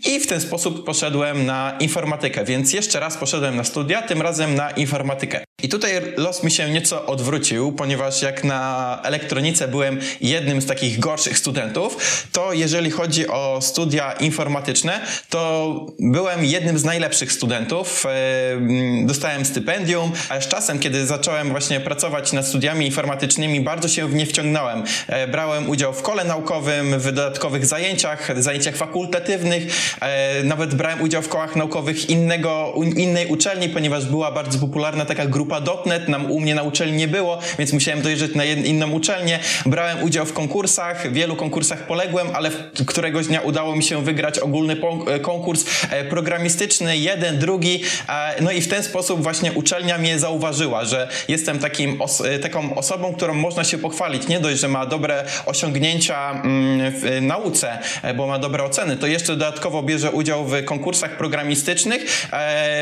i 0.05 0.19
w 0.19 0.27
ten 0.27 0.41
sposób 0.41 0.85
poszedłem 0.85 1.45
na 1.45 1.77
informatykę. 1.79 2.45
Więc 2.45 2.73
jeszcze 2.73 2.99
raz 2.99 3.17
poszedłem 3.17 3.55
na 3.55 3.63
studia, 3.63 4.01
tym 4.01 4.21
razem 4.21 4.55
na 4.55 4.71
informatykę. 4.71 5.43
I 5.63 5.69
tutaj 5.69 5.93
los 6.17 6.43
mi 6.43 6.51
się 6.51 6.69
nieco 6.69 7.05
odwrócił, 7.05 7.71
ponieważ 7.71 8.21
jak 8.21 8.43
na 8.43 8.99
elektronice 9.03 9.67
byłem 9.67 9.99
jednym 10.21 10.61
z 10.61 10.65
takich 10.65 10.99
gorszych 10.99 11.37
studentów, 11.37 11.97
to 12.31 12.53
jeżeli 12.53 12.91
chodzi 12.91 13.27
o 13.27 13.59
studia 13.61 14.11
informatyczne, 14.11 15.01
to 15.29 15.85
byłem 15.99 16.45
jednym 16.45 16.79
z 16.79 16.83
najlepszych 16.83 17.31
studentów. 17.31 18.05
E, 18.05 19.05
dostałem 19.05 19.45
stypendium, 19.45 20.11
a 20.29 20.41
z 20.41 20.47
czasem, 20.47 20.79
kiedy 20.79 21.05
zacząłem 21.05 21.49
właśnie 21.49 21.79
pracować 21.79 22.33
nad 22.33 22.47
studiami 22.47 22.85
informatycznymi, 22.85 23.61
bardzo 23.61 23.87
się 23.87 24.07
w 24.07 24.15
nie 24.15 24.25
wciągnąłem. 24.25 24.83
E, 25.07 25.27
brałem 25.27 25.69
udział 25.69 25.93
w 25.93 26.01
kole 26.01 26.23
naukowym, 26.23 26.99
w 26.99 27.03
dodatkowych 27.03 27.65
zajęciach, 27.65 28.41
zajęciach 28.41 28.75
fakultatywnych, 28.75 29.63
e, 30.01 30.43
nawet 30.43 30.75
brałem 30.75 31.01
udział 31.01 31.21
w 31.21 31.29
kołach 31.29 31.55
naukowych 31.55 32.09
innego, 32.09 32.73
innej 32.95 33.27
uczelni, 33.27 33.69
ponieważ 33.69 34.05
była 34.05 34.31
bardzo 34.31 34.59
popularna 34.59 35.05
taka 35.05 35.25
grupa 35.25 35.61
.NET, 35.85 36.02
nam 36.07 36.31
u 36.31 36.39
mnie 36.39 36.55
na 36.55 36.63
uczelni 36.63 36.97
nie 36.97 37.07
było, 37.07 37.39
więc 37.59 37.73
musiałem 37.73 38.01
dojeżdżać 38.01 38.35
na 38.35 38.45
inną 38.45 38.91
uczelnię. 38.91 39.39
Brałem 39.65 40.03
udział 40.03 40.25
w 40.25 40.33
konkursach, 40.33 41.11
wielu 41.11 41.35
konkursach 41.35 41.87
poległem, 41.87 42.27
ale 42.33 42.51
któregoś 42.85 43.27
dnia 43.27 43.41
udało 43.41 43.75
mi 43.75 43.83
się 43.83 44.03
wygrać 44.03 44.39
ogólny 44.39 44.77
e, 45.07 45.19
konkurs 45.19 45.65
e, 45.89 46.03
programistyczny, 46.03 46.97
jeden, 46.97 47.39
drugi. 47.39 47.83
E, 48.09 48.41
no 48.41 48.51
i 48.51 48.61
w 48.61 48.67
ten 48.67 48.83
sposób 48.83 49.23
właśnie 49.23 49.51
uczelnia 49.51 49.97
mnie 49.97 50.19
zauważyła, 50.19 50.85
że 50.85 51.09
jestem 51.27 51.59
takim 51.59 52.01
os 52.01 52.23
taką 52.41 52.75
osobą, 52.75 53.13
którą 53.13 53.33
można 53.33 53.63
się 53.63 53.77
pochwalić. 53.77 54.27
Nie 54.27 54.39
dość, 54.39 54.59
że 54.59 54.67
ma 54.67 54.85
dobre 54.85 55.25
osiągnięcia 55.45 56.31
mm, 56.31 56.91
w 56.91 57.21
nauce, 57.21 57.79
bo 58.15 58.27
ma 58.27 58.39
dobre 58.39 58.63
oceny, 58.63 58.97
to 58.97 59.07
jeszcze 59.07 59.33
dodatkowo 59.33 59.83
bierze 59.83 60.11
udział 60.11 60.45
w 60.45 60.65
konkursach 60.65 61.17
programistycznych, 61.17 62.29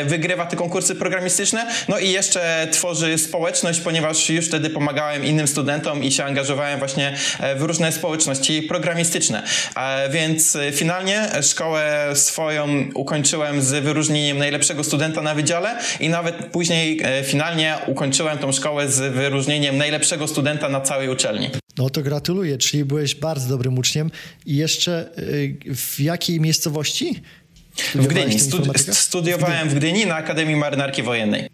wygrywa 0.06 0.46
te 0.46 0.56
konkursy 0.56 0.96
programistyczne, 0.96 1.68
no 1.88 2.00
i 2.00 2.10
jeszcze 2.10 2.68
tworzy 2.72 3.11
społeczność, 3.18 3.80
ponieważ 3.80 4.30
już 4.30 4.46
wtedy 4.46 4.70
pomagałem 4.70 5.26
innym 5.26 5.48
studentom 5.48 6.04
i 6.04 6.12
się 6.12 6.24
angażowałem 6.24 6.80
właśnie 6.80 7.16
w 7.56 7.62
różne 7.62 7.92
społeczności 7.92 8.62
programistyczne. 8.62 9.44
Więc 10.12 10.58
finalnie 10.72 11.30
szkołę 11.42 12.12
swoją 12.14 12.90
ukończyłem 12.94 13.62
z 13.62 13.84
wyróżnieniem 13.84 14.38
najlepszego 14.38 14.84
studenta 14.84 15.22
na 15.22 15.36
wydziale 15.36 15.80
i 16.00 16.10
nawet 16.10 16.36
później 16.36 17.02
finalnie 17.24 17.78
ukończyłem 17.88 18.38
tą 18.38 18.52
szkołę 18.52 18.90
z 18.90 19.14
wyróżnieniem 19.14 19.78
najlepszego 19.78 20.28
studenta 20.28 20.70
na 20.70 20.82
całej 20.82 21.10
uczelni. 21.10 21.50
No 21.78 21.90
to 21.90 22.02
gratuluję, 22.02 22.58
czyli 22.58 22.86
byłeś 22.86 23.16
bardzo 23.16 23.50
dobrym 23.50 23.78
uczniem. 23.78 24.12
I 24.46 24.56
jeszcze 24.56 25.10
w 25.76 26.00
jakiej 26.00 26.40
miejscowości? 26.40 27.22
W 27.96 28.08
Gdyni. 28.08 28.40
Studi 28.40 28.70
studiowałem 28.94 29.70
w 29.70 29.74
Gdyni 29.74 30.06
na 30.06 30.16
Akademii 30.16 30.56
Marynarki 30.56 31.04
Wojennej. 31.04 31.50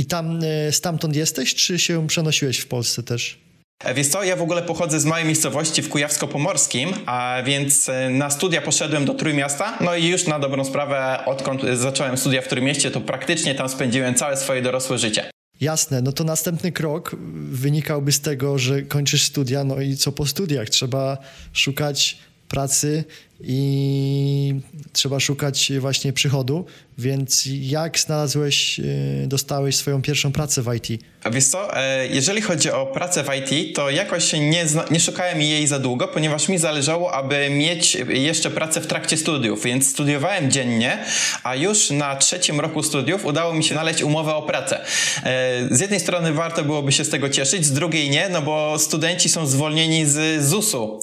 I 0.00 0.04
tam 0.04 0.44
y, 0.44 0.72
stamtąd 0.72 1.16
jesteś, 1.16 1.54
czy 1.54 1.78
się 1.78 2.06
przenosiłeś 2.06 2.58
w 2.58 2.66
Polsce 2.66 3.02
też? 3.02 3.38
E, 3.84 3.94
wiesz 3.94 4.08
co, 4.08 4.24
ja 4.24 4.36
w 4.36 4.42
ogóle 4.42 4.62
pochodzę 4.62 5.00
z 5.00 5.04
małej 5.04 5.24
miejscowości 5.24 5.82
w 5.82 5.88
Kujawsko-Pomorskim, 5.88 6.94
a 7.06 7.42
więc 7.46 7.88
e, 7.88 8.10
na 8.10 8.30
studia 8.30 8.62
poszedłem 8.62 9.04
do 9.04 9.14
Trójmiasta, 9.14 9.78
no 9.80 9.96
i 9.96 10.06
już 10.06 10.26
na 10.26 10.38
dobrą 10.38 10.64
sprawę, 10.64 11.18
odkąd 11.26 11.62
zacząłem 11.74 12.18
studia 12.18 12.42
w 12.42 12.48
Trójmieście, 12.48 12.90
to 12.90 13.00
praktycznie 13.00 13.54
tam 13.54 13.68
spędziłem 13.68 14.14
całe 14.14 14.36
swoje 14.36 14.62
dorosłe 14.62 14.98
życie. 14.98 15.30
Jasne, 15.60 16.02
no 16.02 16.12
to 16.12 16.24
następny 16.24 16.72
krok 16.72 17.16
wynikałby 17.50 18.12
z 18.12 18.20
tego, 18.20 18.58
że 18.58 18.82
kończysz 18.82 19.22
studia, 19.22 19.64
no 19.64 19.80
i 19.80 19.96
co 19.96 20.12
po 20.12 20.26
studiach? 20.26 20.68
Trzeba 20.68 21.18
szukać 21.52 22.18
pracy 22.48 23.04
i 23.42 24.54
trzeba 24.92 25.20
szukać 25.20 25.72
właśnie 25.80 26.12
przychodu, 26.12 26.64
więc 26.98 27.48
jak 27.60 27.98
znalazłeś, 27.98 28.80
e, 28.80 28.82
dostałeś 29.26 29.76
swoją 29.76 30.02
pierwszą 30.02 30.32
pracę 30.32 30.62
w 30.62 30.74
IT? 30.74 31.02
A 31.24 31.30
wiesz 31.30 31.44
co, 31.46 31.76
e, 31.76 32.06
jeżeli 32.06 32.42
chodzi 32.42 32.70
o 32.70 32.86
pracę 32.86 33.24
w 33.24 33.28
IT, 33.34 33.76
to 33.76 33.90
jakoś 33.90 34.32
nie, 34.32 34.66
nie 34.90 35.00
szukałem 35.00 35.40
jej 35.40 35.66
za 35.66 35.78
długo, 35.78 36.08
ponieważ 36.08 36.48
mi 36.48 36.58
zależało, 36.58 37.12
aby 37.12 37.50
mieć 37.50 37.98
jeszcze 38.08 38.50
pracę 38.50 38.80
w 38.80 38.86
trakcie 38.86 39.16
studiów, 39.16 39.64
więc 39.64 39.90
studiowałem 39.90 40.50
dziennie, 40.50 41.04
a 41.42 41.56
już 41.56 41.90
na 41.90 42.16
trzecim 42.16 42.60
roku 42.60 42.82
studiów 42.82 43.24
udało 43.24 43.54
mi 43.54 43.64
się 43.64 43.74
znaleźć 43.74 44.02
umowę 44.02 44.34
o 44.34 44.42
pracę. 44.42 44.84
E, 45.24 45.68
z 45.70 45.80
jednej 45.80 46.00
strony 46.00 46.32
warto 46.32 46.64
byłoby 46.64 46.92
się 46.92 47.04
z 47.04 47.10
tego 47.10 47.28
cieszyć, 47.28 47.66
z 47.66 47.72
drugiej 47.72 48.10
nie, 48.10 48.28
no 48.28 48.42
bo 48.42 48.78
studenci 48.78 49.28
są 49.28 49.46
zwolnieni 49.46 50.06
z 50.06 50.44
ZUS-u 50.44 51.00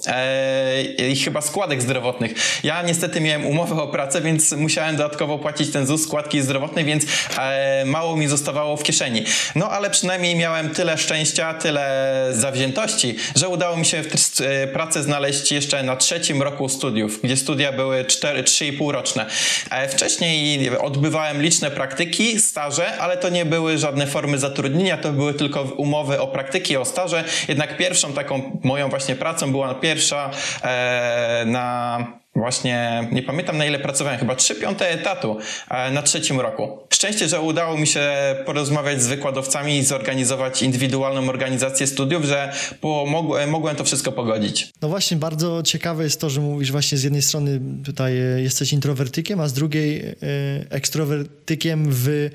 i 1.10 1.16
chyba 1.16 1.42
składek 1.42 1.82
zdrowotnych. 1.82 2.27
Ja 2.64 2.82
niestety 2.82 3.22
miałem 3.22 3.46
umowę 3.46 3.82
o 3.82 3.88
pracę, 3.88 4.22
więc 4.22 4.52
musiałem 4.52 4.96
dodatkowo 4.96 5.38
płacić 5.38 5.72
ten 5.72 5.86
ZUS, 5.88 6.04
składki 6.04 6.42
zdrowotne, 6.42 6.84
więc 6.84 7.04
e, 7.38 7.84
mało 7.86 8.18
mi 8.18 8.28
zostawało 8.28 8.78
w 8.78 8.84
kieszeni. 8.84 9.24
No 9.56 9.70
ale 9.70 9.90
przynajmniej 9.90 10.36
miałem 10.36 10.70
tyle 10.70 10.98
szczęścia, 10.98 11.54
tyle 11.54 12.28
zawziętości, 12.32 13.16
że 13.36 13.50
udało 13.50 13.78
mi 13.78 13.86
się 13.86 14.02
e, 14.42 14.68
pracę 14.68 15.04
znaleźć 15.04 15.52
jeszcze 15.52 15.84
na 15.84 15.96
trzecim 15.96 16.42
roku 16.42 16.70
studiów, 16.70 17.20
gdzie 17.24 17.38
studia 17.38 17.72
były 17.72 18.04
3,5 18.04 18.92
roczne. 18.92 19.26
E, 19.72 19.88
wcześniej 19.88 20.70
odbywałem 20.78 21.42
liczne 21.42 21.72
praktyki, 21.72 22.40
staże, 22.40 22.98
ale 22.98 23.18
to 23.18 23.30
nie 23.30 23.46
były 23.46 23.78
żadne 23.78 24.08
formy 24.08 24.38
zatrudnienia, 24.38 24.98
to 24.98 25.12
były 25.12 25.34
tylko 25.34 25.62
umowy 25.62 26.22
o 26.22 26.28
praktyki, 26.28 26.78
o 26.78 26.86
staże. 26.86 27.24
Jednak 27.48 27.78
pierwszą 27.78 28.14
taką 28.14 28.60
moją 28.64 28.90
właśnie 28.90 29.16
pracą 29.16 29.52
była 29.52 29.76
pierwsza 29.76 30.32
e, 30.64 31.44
na 31.46 32.17
Właśnie 32.36 33.08
nie 33.12 33.24
pamiętam 33.24 33.58
na 33.58 33.66
ile 33.66 33.80
pracowałem, 33.80 34.20
chyba 34.20 34.36
3 34.36 34.56
piąte 34.56 34.90
etatu 34.90 35.38
e, 35.70 35.92
na 35.92 36.02
trzecim 36.02 36.40
roku. 36.40 36.80
Szczęście, 36.90 37.28
że 37.28 37.42
udało 37.42 37.78
mi 37.78 37.88
się 37.88 38.10
porozmawiać 38.46 39.02
z 39.02 39.08
wykładowcami 39.08 39.78
i 39.78 39.84
zorganizować 39.84 40.64
indywidualną 40.64 41.30
organizację 41.30 41.88
studiów, 41.88 42.26
że 42.26 42.54
pomogłem, 42.82 43.50
mogłem 43.50 43.76
to 43.76 43.84
wszystko 43.84 44.12
pogodzić. 44.12 44.70
No 44.82 44.90
właśnie, 44.90 45.18
bardzo 45.18 45.64
ciekawe 45.64 46.04
jest 46.04 46.22
to, 46.22 46.30
że 46.30 46.42
mówisz 46.42 46.72
właśnie 46.72 46.98
z 46.98 47.04
jednej 47.04 47.22
strony 47.22 47.60
tutaj 47.86 48.18
e, 48.18 48.42
jesteś 48.42 48.74
introwertykiem, 48.74 49.40
a 49.40 49.48
z 49.48 49.54
drugiej 49.54 50.00
e, 50.00 50.16
ekstrowertykiem 50.70 51.88
w 51.90 52.30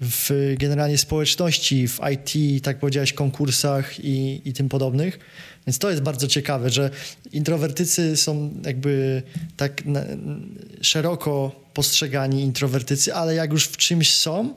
w 0.00 0.54
generalnie 0.58 0.98
społeczności, 0.98 1.88
w 1.88 2.00
IT, 2.12 2.64
tak 2.64 2.78
powiedziałeś, 2.78 3.12
konkursach 3.12 4.04
i, 4.04 4.42
i 4.44 4.52
tym 4.52 4.68
podobnych. 4.68 5.18
Więc 5.66 5.78
to 5.78 5.90
jest 5.90 6.02
bardzo 6.02 6.26
ciekawe, 6.26 6.70
że 6.70 6.90
introwertycy 7.32 8.16
są 8.16 8.54
jakby 8.64 9.22
tak 9.56 9.82
szeroko 10.80 11.60
postrzegani 11.74 12.42
introwertycy, 12.42 13.14
ale 13.14 13.34
jak 13.34 13.52
już 13.52 13.64
w 13.64 13.76
czymś 13.76 14.14
są, 14.14 14.54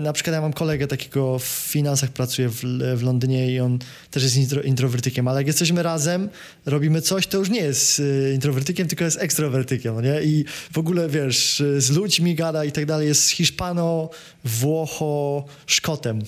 na 0.00 0.12
przykład 0.12 0.34
ja 0.34 0.40
mam 0.40 0.52
kolegę 0.52 0.86
takiego 0.86 1.38
w 1.38 1.44
finansach, 1.44 2.10
pracuje 2.10 2.48
w, 2.48 2.60
w 2.96 3.02
Londynie 3.02 3.52
i 3.52 3.60
on 3.60 3.78
też 4.10 4.22
jest 4.22 4.36
intro, 4.36 4.62
introwertykiem, 4.62 5.28
ale 5.28 5.40
jak 5.40 5.46
jesteśmy 5.46 5.82
razem, 5.82 6.28
robimy 6.66 7.02
coś, 7.02 7.26
to 7.26 7.38
już 7.38 7.50
nie 7.50 7.60
jest 7.60 8.00
e, 8.00 8.32
introwertykiem, 8.34 8.88
tylko 8.88 9.04
jest 9.04 9.22
ekstrowertykiem, 9.22 10.02
nie? 10.02 10.22
I 10.22 10.44
w 10.72 10.78
ogóle, 10.78 11.08
wiesz, 11.08 11.62
z 11.78 11.90
ludźmi 11.90 12.34
gada 12.34 12.64
i 12.64 12.72
tak 12.72 12.86
dalej, 12.86 13.08
jest 13.08 13.30
Hiszpano, 13.30 14.10
Włocho, 14.44 15.44
Szkotem. 15.66 16.22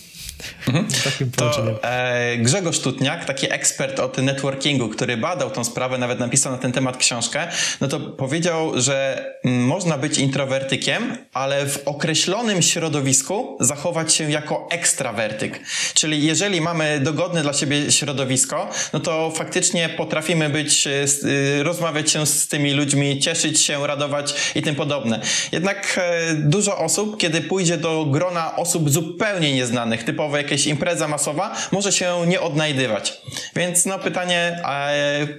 Mhm. 0.68 0.86
Takim 1.04 1.30
to 1.30 1.80
e, 1.82 2.36
Grzegorz 2.38 2.78
Tutniak, 2.78 3.24
taki 3.24 3.52
ekspert 3.52 4.00
od 4.00 4.18
networkingu, 4.18 4.88
który 4.88 5.16
badał 5.16 5.50
tą 5.50 5.64
sprawę, 5.64 5.98
nawet 5.98 6.18
napisał 6.18 6.52
na 6.52 6.58
ten 6.58 6.72
temat 6.72 6.96
książkę, 6.96 7.48
no 7.80 7.88
to 7.88 8.00
powiedział, 8.00 8.80
że 8.80 9.26
można 9.44 9.98
być 9.98 10.18
introwertykiem, 10.18 11.16
ale 11.32 11.66
w 11.66 11.82
określonym 11.84 12.62
środowisku 12.62 13.23
zachować 13.60 14.14
się 14.14 14.30
jako 14.30 14.68
ekstrawertyk. 14.70 15.60
Czyli 15.94 16.26
jeżeli 16.26 16.60
mamy 16.60 17.00
dogodne 17.00 17.42
dla 17.42 17.52
siebie 17.52 17.92
środowisko, 17.92 18.70
no 18.92 19.00
to 19.00 19.30
faktycznie 19.30 19.88
potrafimy 19.88 20.50
być, 20.50 20.86
e, 20.86 20.90
e, 20.90 21.62
rozmawiać 21.62 22.10
się 22.10 22.26
z 22.26 22.48
tymi 22.48 22.72
ludźmi, 22.72 23.20
cieszyć 23.20 23.60
się, 23.60 23.86
radować 23.86 24.34
i 24.54 24.62
tym 24.62 24.74
podobne. 24.74 25.20
Jednak 25.52 26.00
e, 26.02 26.34
dużo 26.34 26.78
osób, 26.78 27.18
kiedy 27.18 27.40
pójdzie 27.40 27.76
do 27.76 28.04
grona 28.04 28.56
osób 28.56 28.90
zupełnie 28.90 29.54
nieznanych, 29.54 30.04
typowo 30.04 30.36
jakaś 30.36 30.66
impreza 30.66 31.08
masowa, 31.08 31.56
może 31.72 31.92
się 31.92 32.26
nie 32.26 32.40
odnajdywać. 32.40 33.20
Więc 33.56 33.86
no 33.86 33.98
pytanie, 33.98 34.62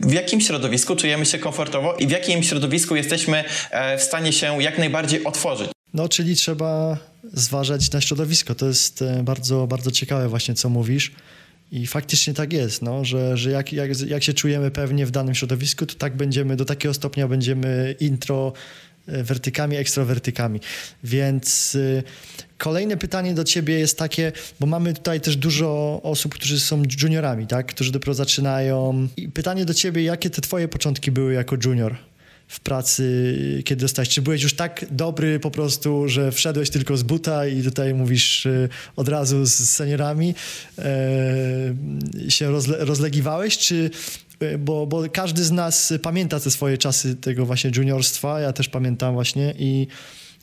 w 0.01 0.13
jakim 0.13 0.41
środowisku 0.41 0.95
czujemy 0.95 1.25
się 1.25 1.39
komfortowo 1.39 1.93
i 1.93 2.07
w 2.07 2.11
jakim 2.11 2.43
środowisku 2.43 2.95
jesteśmy 2.95 3.43
w 3.97 4.01
stanie 4.01 4.33
się 4.33 4.63
jak 4.63 4.77
najbardziej 4.77 5.23
otworzyć? 5.23 5.69
No, 5.93 6.09
czyli 6.09 6.35
trzeba 6.35 6.97
zważać 7.33 7.91
na 7.91 8.01
środowisko. 8.01 8.55
To 8.55 8.67
jest 8.67 9.01
e, 9.01 9.23
bardzo, 9.23 9.67
bardzo 9.67 9.91
ciekawe 9.91 10.29
właśnie, 10.29 10.53
co 10.53 10.69
mówisz. 10.69 11.11
I 11.71 11.87
faktycznie 11.87 12.33
tak 12.33 12.53
jest, 12.53 12.81
no, 12.81 13.05
że, 13.05 13.37
że 13.37 13.51
jak, 13.51 13.73
jak, 13.73 13.99
jak 13.99 14.23
się 14.23 14.33
czujemy 14.33 14.71
pewnie 14.71 15.05
w 15.05 15.11
danym 15.11 15.35
środowisku, 15.35 15.85
to 15.85 15.95
tak 15.95 16.17
będziemy, 16.17 16.55
do 16.55 16.65
takiego 16.65 16.93
stopnia 16.93 17.27
będziemy 17.27 17.95
intro 17.99 18.53
e, 19.07 19.23
wertykami, 19.23 19.75
ekstrowertykami. 19.75 20.59
Więc 21.03 21.75
y, 21.75 22.03
kolejne 22.57 22.97
pytanie 22.97 23.33
do 23.33 23.43
ciebie 23.43 23.79
jest 23.79 23.97
takie, 23.97 24.31
bo 24.59 24.67
mamy 24.67 24.93
tutaj 24.93 25.21
też 25.21 25.35
dużo 25.35 25.99
osób, 26.03 26.33
którzy 26.33 26.59
są 26.59 26.83
juniorami, 27.01 27.47
tak, 27.47 27.67
którzy 27.67 27.91
dopiero 27.91 28.13
zaczynają. 28.13 29.07
I 29.17 29.29
pytanie 29.29 29.65
do 29.65 29.73
ciebie, 29.73 30.03
jakie 30.03 30.29
te 30.29 30.41
twoje 30.41 30.67
początki 30.67 31.11
były 31.11 31.33
jako 31.33 31.55
junior? 31.65 31.95
W 32.47 32.59
pracy, 32.59 33.63
kiedy 33.65 33.81
dostałeś? 33.81 34.09
Czy 34.09 34.21
byłeś 34.21 34.43
już 34.43 34.53
tak 34.53 34.85
dobry 34.91 35.39
po 35.39 35.51
prostu, 35.51 36.07
że 36.07 36.31
wszedłeś 36.31 36.69
tylko 36.69 36.97
z 36.97 37.03
buta 37.03 37.47
i 37.47 37.63
tutaj 37.63 37.93
mówisz 37.93 38.45
y, 38.45 38.69
od 38.95 39.09
razu 39.09 39.45
z 39.45 39.53
seniorami, 39.53 40.35
e, 40.79 42.31
się 42.31 42.51
rozle 42.51 42.77
rozlegiwałeś, 42.79 43.57
czy 43.57 43.89
y, 44.43 44.57
bo, 44.57 44.87
bo 44.87 45.03
każdy 45.09 45.43
z 45.43 45.51
nas 45.51 45.93
pamięta 46.01 46.39
te 46.39 46.51
swoje 46.51 46.77
czasy 46.77 47.15
tego 47.15 47.45
właśnie 47.45 47.71
juniorstwa, 47.75 48.39
ja 48.39 48.53
też 48.53 48.69
pamiętam 48.69 49.13
właśnie 49.13 49.53
i 49.59 49.87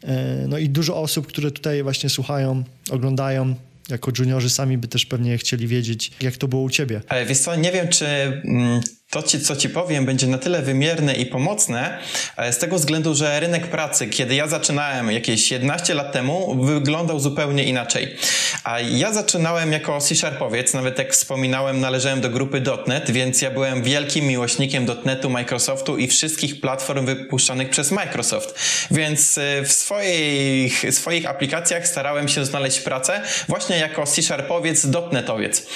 e, 0.04 0.44
no 0.48 0.58
i 0.58 0.68
dużo 0.68 0.96
osób, 0.96 1.26
które 1.26 1.50
tutaj 1.50 1.82
właśnie 1.82 2.10
słuchają, 2.10 2.64
oglądają, 2.90 3.54
jako 3.88 4.12
juniorzy 4.18 4.50
sami 4.50 4.78
by 4.78 4.88
też 4.88 5.06
pewnie 5.06 5.38
chcieli 5.38 5.66
wiedzieć, 5.66 6.10
jak 6.20 6.36
to 6.36 6.48
było 6.48 6.62
u 6.62 6.70
ciebie. 6.70 7.00
Ale 7.08 7.26
wiesz 7.26 7.38
co, 7.38 7.56
nie 7.56 7.72
wiem, 7.72 7.88
czy 7.88 8.06
mm, 8.06 8.80
to, 9.12 9.22
ci, 9.22 9.40
co 9.40 9.56
ci 9.56 9.68
powiem, 9.68 10.06
będzie 10.06 10.26
na 10.26 10.38
tyle 10.38 10.62
wymierne 10.62 11.14
i 11.14 11.26
pomocne, 11.26 11.98
e, 12.36 12.52
z 12.52 12.58
tego 12.58 12.76
względu, 12.76 13.14
że 13.14 13.40
rynek 13.40 13.66
pracy, 13.66 14.06
kiedy 14.06 14.34
ja 14.34 14.48
zaczynałem 14.48 15.10
jakieś 15.10 15.50
11 15.50 15.94
lat 15.94 16.12
temu, 16.12 16.64
wyglądał 16.64 17.20
zupełnie 17.20 17.64
inaczej. 17.64 18.16
A 18.64 18.80
ja 18.80 19.12
zaczynałem 19.12 19.72
jako 19.72 20.00
C-Sharpowiec, 20.00 20.74
nawet 20.74 20.98
jak 20.98 21.12
wspominałem, 21.12 21.80
należałem 21.80 22.20
do 22.20 22.30
grupy 22.30 22.62
.NET, 22.86 23.10
więc 23.10 23.42
ja 23.42 23.50
byłem 23.50 23.82
wielkim 23.82 24.26
miłośnikiem 24.26 24.86
.NETu, 25.04 25.30
Microsoftu 25.30 25.98
i 25.98 26.08
wszystkich 26.08 26.60
platform 26.60 27.06
wypuszczanych 27.06 27.70
przez 27.70 27.90
Microsoft. 27.90 28.54
Więc 28.90 29.38
e, 29.38 29.62
w 29.62 29.72
swoich, 29.72 30.84
swoich 30.94 31.26
aplikacjach 31.26 31.88
starałem 31.88 32.28
się 32.28 32.44
znaleźć 32.44 32.80
pracę 32.80 33.22
właśnie 33.48 33.76
jako 33.76 34.06
C-Sharpowiec, 34.06 34.86
.NETowiec. 35.12 35.66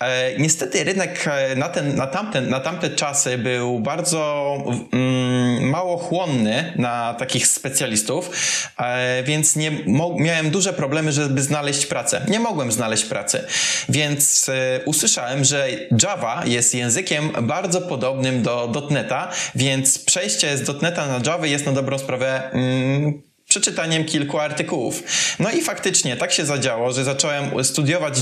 E, 0.00 0.38
niestety 0.38 0.84
rynek 0.84 1.24
na, 1.56 1.68
ten, 1.68 1.94
na, 1.94 2.06
tamten, 2.06 2.48
na 2.48 2.60
tamten 2.60 2.81
tamte 2.82 2.96
czasy 2.96 3.38
był 3.38 3.80
bardzo 3.80 4.56
mm, 4.92 5.70
mało 5.70 5.96
chłonny 5.96 6.72
na 6.76 7.14
takich 7.14 7.46
specjalistów, 7.46 8.30
e, 8.78 9.22
więc 9.22 9.56
nie 9.56 9.70
miałem 10.16 10.50
duże 10.50 10.72
problemy, 10.72 11.12
żeby 11.12 11.42
znaleźć 11.42 11.86
pracę. 11.86 12.26
Nie 12.28 12.40
mogłem 12.40 12.72
znaleźć 12.72 13.04
pracy, 13.04 13.44
więc 13.88 14.48
e, 14.48 14.80
usłyszałem, 14.84 15.44
że 15.44 15.68
Java 16.02 16.42
jest 16.46 16.74
językiem 16.74 17.30
bardzo 17.42 17.80
podobnym 17.80 18.42
do 18.42 18.88
.NETA, 18.90 19.28
więc 19.54 19.98
przejście 19.98 20.56
z 20.56 20.82
.NETA 20.82 21.06
na 21.06 21.20
Java 21.30 21.46
jest 21.46 21.66
na 21.66 21.72
dobrą 21.72 21.98
sprawę 21.98 22.50
mm, 22.52 23.31
przeczytaniem 23.52 24.04
kilku 24.04 24.38
artykułów. 24.38 25.02
No 25.38 25.50
i 25.50 25.62
faktycznie 25.62 26.16
tak 26.16 26.32
się 26.32 26.44
zadziało, 26.44 26.92
że 26.92 27.04
zacząłem 27.04 27.64
studiować 27.64 28.14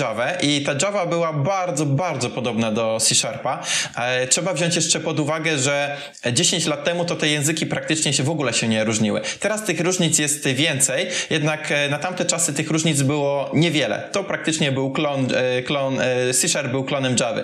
Java 0.00 0.30
i 0.32 0.62
ta 0.62 0.74
Java 0.82 1.06
była 1.06 1.32
bardzo, 1.32 1.86
bardzo 1.86 2.30
podobna 2.30 2.72
do 2.72 2.98
C 3.00 3.14
Sharpa. 3.14 3.62
E, 3.96 4.26
trzeba 4.26 4.54
wziąć 4.54 4.76
jeszcze 4.76 5.00
pod 5.00 5.20
uwagę, 5.20 5.58
że 5.58 5.96
10 6.32 6.66
lat 6.66 6.84
temu 6.84 7.04
to 7.04 7.16
te 7.16 7.28
języki 7.28 7.66
praktycznie 7.66 8.12
się 8.12 8.22
w 8.22 8.30
ogóle 8.30 8.52
się 8.52 8.68
nie 8.68 8.84
różniły. 8.84 9.20
Teraz 9.40 9.64
tych 9.64 9.80
różnic 9.80 10.18
jest 10.18 10.48
więcej, 10.48 11.06
jednak 11.30 11.72
e, 11.72 11.88
na 11.88 11.98
tamte 11.98 12.24
czasy 12.24 12.52
tych 12.52 12.70
różnic 12.70 13.02
było 13.02 13.50
niewiele. 13.54 14.08
To 14.12 14.24
praktycznie 14.24 14.72
był 14.72 14.92
klon, 14.92 15.28
e, 15.34 15.62
klon 15.62 15.98
C 16.32 16.48
Sharp 16.48 16.70
był 16.70 16.84
klonem 16.84 17.16
Java. 17.20 17.40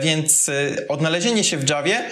Więc 0.00 0.50
odnalezienie 0.88 1.44
się 1.44 1.56
w 1.56 1.70
Javie 1.70 2.04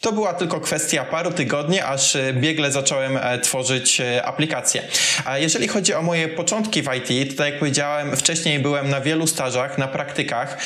to 0.00 0.12
była 0.12 0.34
tylko 0.34 0.60
kwestia 0.60 1.04
paru 1.04 1.30
tygodni, 1.30 1.80
aż 1.80 2.16
biegle 2.32 2.72
zacząłem 2.72 3.18
tworzyć 3.42 3.59
tworzyć 3.60 4.00
e, 4.00 4.24
aplikacje. 4.24 4.82
A 5.24 5.38
jeżeli 5.38 5.68
chodzi 5.68 5.94
o 5.94 6.02
moje 6.02 6.28
początki 6.28 6.82
w 6.82 6.88
IT, 6.94 7.30
to 7.30 7.36
tak 7.36 7.46
jak 7.46 7.58
powiedziałem, 7.58 8.16
wcześniej 8.16 8.58
byłem 8.58 8.90
na 8.90 9.00
wielu 9.00 9.26
stażach, 9.26 9.78
na 9.78 9.88
praktykach. 9.88 10.58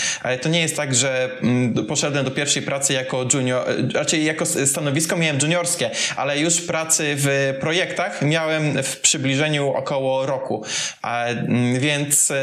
To 0.43 0.49
nie 0.49 0.61
jest 0.61 0.77
tak, 0.77 0.95
że 0.95 1.31
mm, 1.43 1.87
poszedłem 1.87 2.25
do 2.25 2.31
pierwszej 2.31 2.63
pracy 2.63 2.93
jako 2.93 3.27
junior, 3.35 3.71
e, 3.71 3.75
raczej 3.95 4.25
jako 4.25 4.47
stanowisko 4.47 5.17
miałem 5.17 5.39
juniorskie, 5.43 5.91
ale 6.17 6.39
już 6.39 6.61
pracy 6.61 7.15
w 7.17 7.55
projektach 7.61 8.23
miałem 8.23 8.83
w 8.83 8.97
przybliżeniu 8.97 9.73
około 9.73 10.27
roku. 10.27 10.65
Mm, 11.03 11.81
więc 11.81 12.31
e, 12.31 12.37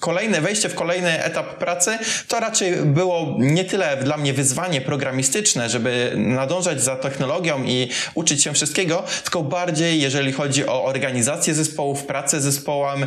kolejne 0.00 0.40
wejście 0.40 0.68
w 0.68 0.74
kolejny 0.74 1.24
etap 1.24 1.58
pracy 1.58 1.98
to 2.28 2.40
raczej 2.40 2.72
było 2.76 3.36
nie 3.38 3.64
tyle 3.64 3.96
dla 3.96 4.16
mnie 4.16 4.32
wyzwanie 4.32 4.80
programistyczne, 4.80 5.68
żeby 5.68 6.12
nadążać 6.16 6.82
za 6.82 6.96
technologią 6.96 7.64
i 7.64 7.88
uczyć 8.14 8.42
się 8.42 8.52
wszystkiego, 8.52 9.04
tylko 9.22 9.42
bardziej 9.42 9.67
bardziej, 9.68 10.00
jeżeli 10.00 10.32
chodzi 10.32 10.66
o 10.66 10.84
organizację 10.84 11.54
zespołów, 11.54 12.04
pracę 12.04 12.40
zespołem, 12.40 13.06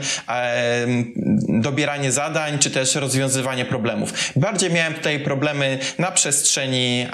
dobieranie 1.62 2.12
zadań, 2.12 2.60
czy 2.60 2.72
też 2.72 2.96
rozwiązywanie 2.96 3.66
problemów. 3.66 4.14
Bardziej 4.36 4.72
miałem 4.72 4.94
tutaj 4.94 5.20
problemy 5.20 5.80
na 6.00 6.12
przestrzeni, 6.12 7.06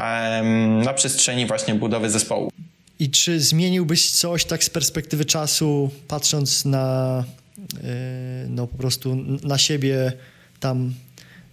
na 0.83 0.93
przestrzeni 0.93 1.45
właśnie 1.45 1.75
budowy 1.75 2.09
zespołu. 2.09 2.51
I 2.99 3.09
czy 3.09 3.39
zmieniłbyś 3.39 4.11
coś 4.11 4.45
tak 4.45 4.63
z 4.63 4.69
perspektywy 4.69 5.25
czasu, 5.25 5.91
patrząc 6.07 6.65
na 6.65 7.23
e, 7.83 8.45
no 8.49 8.67
po 8.67 8.77
prostu 8.77 9.15
na 9.43 9.57
siebie 9.57 10.13
tam, 10.59 10.93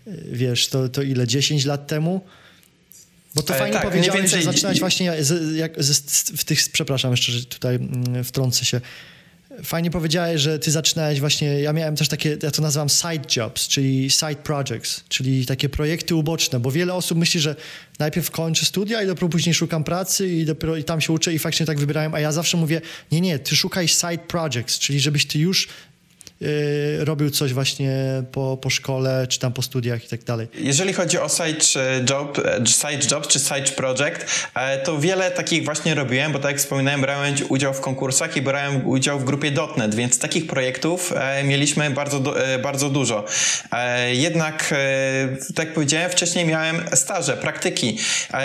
e, 0.06 0.10
wiesz, 0.32 0.68
to, 0.68 0.88
to 0.88 1.02
ile, 1.02 1.26
10 1.26 1.64
lat 1.64 1.86
temu? 1.86 2.20
Bo 3.34 3.42
to 3.42 3.54
e, 3.54 3.58
fajnie 3.58 3.74
tak, 3.74 3.82
powiedziałeś, 3.82 4.20
więcej... 4.20 4.42
że 4.42 4.52
zaczynałeś 4.52 4.80
właśnie 4.80 5.24
z, 5.24 5.56
jak, 5.56 5.82
z, 5.82 6.00
w 6.30 6.44
tych, 6.44 6.58
przepraszam 6.72 7.10
jeszcze, 7.10 7.32
że 7.32 7.44
tutaj 7.44 7.74
mm, 7.74 8.24
wtrącę 8.24 8.64
się. 8.64 8.80
Fajnie 9.64 9.90
powiedziałeś, 9.90 10.40
że 10.40 10.58
ty 10.58 10.70
zaczynałeś 10.70 11.20
właśnie, 11.20 11.60
ja 11.60 11.72
miałem 11.72 11.96
też 11.96 12.08
takie, 12.08 12.38
ja 12.42 12.50
to 12.50 12.62
nazywam 12.62 12.88
side 12.88 13.24
jobs, 13.36 13.68
czyli 13.68 14.10
side 14.10 14.36
projects, 14.36 15.04
czyli 15.08 15.46
takie 15.46 15.68
projekty 15.68 16.14
uboczne, 16.14 16.60
bo 16.60 16.70
wiele 16.70 16.94
osób 16.94 17.18
myśli, 17.18 17.40
że 17.40 17.56
najpierw 17.98 18.30
kończę 18.30 18.66
studia 18.66 19.02
i 19.02 19.06
dopiero 19.06 19.28
później 19.28 19.54
szukam 19.54 19.84
pracy 19.84 20.28
i 20.28 20.44
dopiero 20.44 20.76
i 20.76 20.84
tam 20.84 21.00
się 21.00 21.12
uczę 21.12 21.32
i 21.32 21.38
faktycznie 21.38 21.66
tak 21.66 21.78
wybierałem, 21.78 22.14
a 22.14 22.20
ja 22.20 22.32
zawsze 22.32 22.56
mówię, 22.56 22.80
nie, 23.12 23.20
nie, 23.20 23.38
ty 23.38 23.56
szukaj 23.56 23.88
side 23.88 24.18
projects, 24.28 24.78
czyli 24.78 25.00
żebyś 25.00 25.26
ty 25.26 25.38
już 25.38 25.68
Y, 26.42 27.04
robił 27.04 27.30
coś 27.30 27.52
właśnie 27.52 27.92
po, 28.32 28.56
po 28.56 28.70
szkole, 28.70 29.26
czy 29.26 29.38
tam 29.38 29.52
po 29.52 29.62
studiach 29.62 30.04
i 30.04 30.08
tak 30.08 30.24
dalej. 30.24 30.48
Jeżeli 30.54 30.92
chodzi 30.92 31.18
o 31.18 31.28
side 31.28 31.82
job, 32.10 32.40
side 32.66 33.06
job 33.10 33.26
czy 33.26 33.38
side 33.38 33.72
project, 33.76 34.50
e, 34.54 34.78
to 34.78 34.98
wiele 34.98 35.30
takich 35.30 35.64
właśnie 35.64 35.94
robiłem, 35.94 36.32
bo 36.32 36.38
tak 36.38 36.50
jak 36.50 36.60
wspominałem, 36.60 37.00
brałem 37.00 37.34
udział 37.48 37.74
w 37.74 37.80
konkursach 37.80 38.36
i 38.36 38.42
brałem 38.42 38.86
udział 38.86 39.20
w 39.20 39.24
grupie 39.24 39.52
.NET, 39.76 39.94
więc 39.94 40.18
takich 40.18 40.46
projektów 40.46 41.12
e, 41.16 41.44
mieliśmy 41.44 41.90
bardzo, 41.90 42.46
e, 42.46 42.58
bardzo 42.58 42.90
dużo. 42.90 43.24
Jednak, 44.12 44.74
tak 45.54 45.66
jak 45.66 45.74
powiedziałem, 45.74 46.10
wcześniej 46.10 46.46
miałem 46.46 46.84
staże, 46.94 47.36
praktyki 47.36 47.98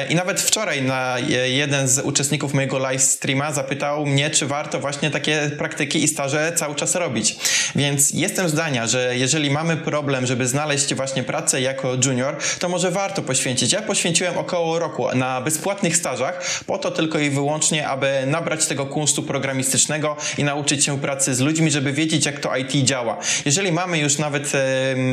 i 0.10 0.16
nawet 0.16 0.42
wczoraj 0.42 0.82
na 0.82 1.18
jeden 1.46 1.88
z 1.88 2.00
uczestników 2.00 2.54
mojego 2.54 2.78
live 2.80 3.02
streama 3.02 3.54
zapytał 3.54 4.06
mnie, 4.06 4.30
czy 4.30 4.46
warto 4.46 4.80
właśnie 4.80 5.12
takie 5.12 5.52
praktyki 5.58 6.04
i 6.04 6.08
staże 6.08 6.52
cały 6.56 6.76
czas 6.76 6.96
robić. 6.96 7.36
Więc 7.80 8.12
jestem 8.12 8.50
zdania, 8.50 8.88
że 8.88 9.18
jeżeli 9.18 9.52
mamy 9.52 9.78
problem, 9.78 10.26
żeby 10.26 10.48
znaleźć 10.48 10.94
właśnie 10.94 11.24
pracę 11.24 11.62
jako 11.62 11.96
junior, 12.06 12.38
to 12.60 12.70
może 12.70 12.92
warto 12.92 13.22
poświęcić. 13.22 13.72
Ja 13.72 13.82
poświęciłem 13.82 14.38
około 14.38 14.80
roku 14.80 15.16
na 15.16 15.42
bezpłatnych 15.42 15.98
stażach, 15.98 16.62
po 16.66 16.78
to 16.78 16.92
tylko 16.92 17.20
i 17.20 17.30
wyłącznie, 17.30 17.88
aby 17.88 18.24
nabrać 18.28 18.66
tego 18.66 18.86
kunstu 18.86 19.24
programistycznego 19.24 20.18
i 20.38 20.44
nauczyć 20.44 20.86
się 20.86 21.00
pracy 21.00 21.36
z 21.36 21.40
ludźmi, 21.40 21.72
żeby 21.72 21.94
wiedzieć, 21.94 22.26
jak 22.26 22.40
to 22.40 22.58
IT 22.58 22.72
działa. 22.72 23.18
Jeżeli 23.46 23.72
mamy 23.72 24.00
już 24.00 24.18
nawet 24.18 24.52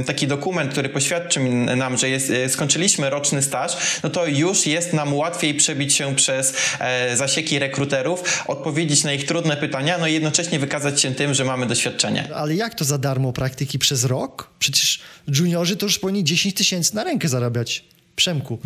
taki 0.07 0.26
dokument, 0.26 0.72
który 0.72 0.88
poświadczy 0.88 1.40
nam, 1.76 1.96
że 1.98 2.09
jest, 2.09 2.31
e, 2.31 2.48
skończyliśmy 2.48 3.11
roczny 3.11 3.42
staż, 3.42 3.76
no 4.02 4.11
to 4.11 4.26
już 4.26 4.66
jest 4.66 4.92
nam 4.92 5.14
łatwiej 5.14 5.55
przebić 5.55 5.94
się 5.94 6.14
przez 6.14 6.55
e, 6.81 7.16
zasieki 7.16 7.59
rekruterów, 7.59 8.44
odpowiedzieć 8.46 9.05
na 9.05 9.12
ich 9.12 9.26
trudne 9.26 9.57
pytania, 9.57 9.98
no 9.98 10.07
i 10.07 10.12
jednocześnie 10.12 10.59
wykazać 10.59 11.00
się 11.00 11.14
tym, 11.14 11.35
że 11.35 11.44
mamy 11.44 11.66
doświadczenie. 11.66 12.29
Ale 12.35 12.55
jak 12.56 12.74
to 12.74 12.84
za 12.84 12.98
darmo 12.98 13.32
praktyki 13.32 13.78
przez 13.78 14.04
rok? 14.04 14.50
Przecież 14.58 15.00
juniorzy 15.28 15.76
to 15.76 15.86
już 15.86 15.98
powinni 15.98 16.24
10 16.24 16.54
tysięcy 16.54 16.94
na 16.94 17.04
rękę 17.04 17.28
zarabiać. 17.28 17.84
Przemku. 18.16 18.58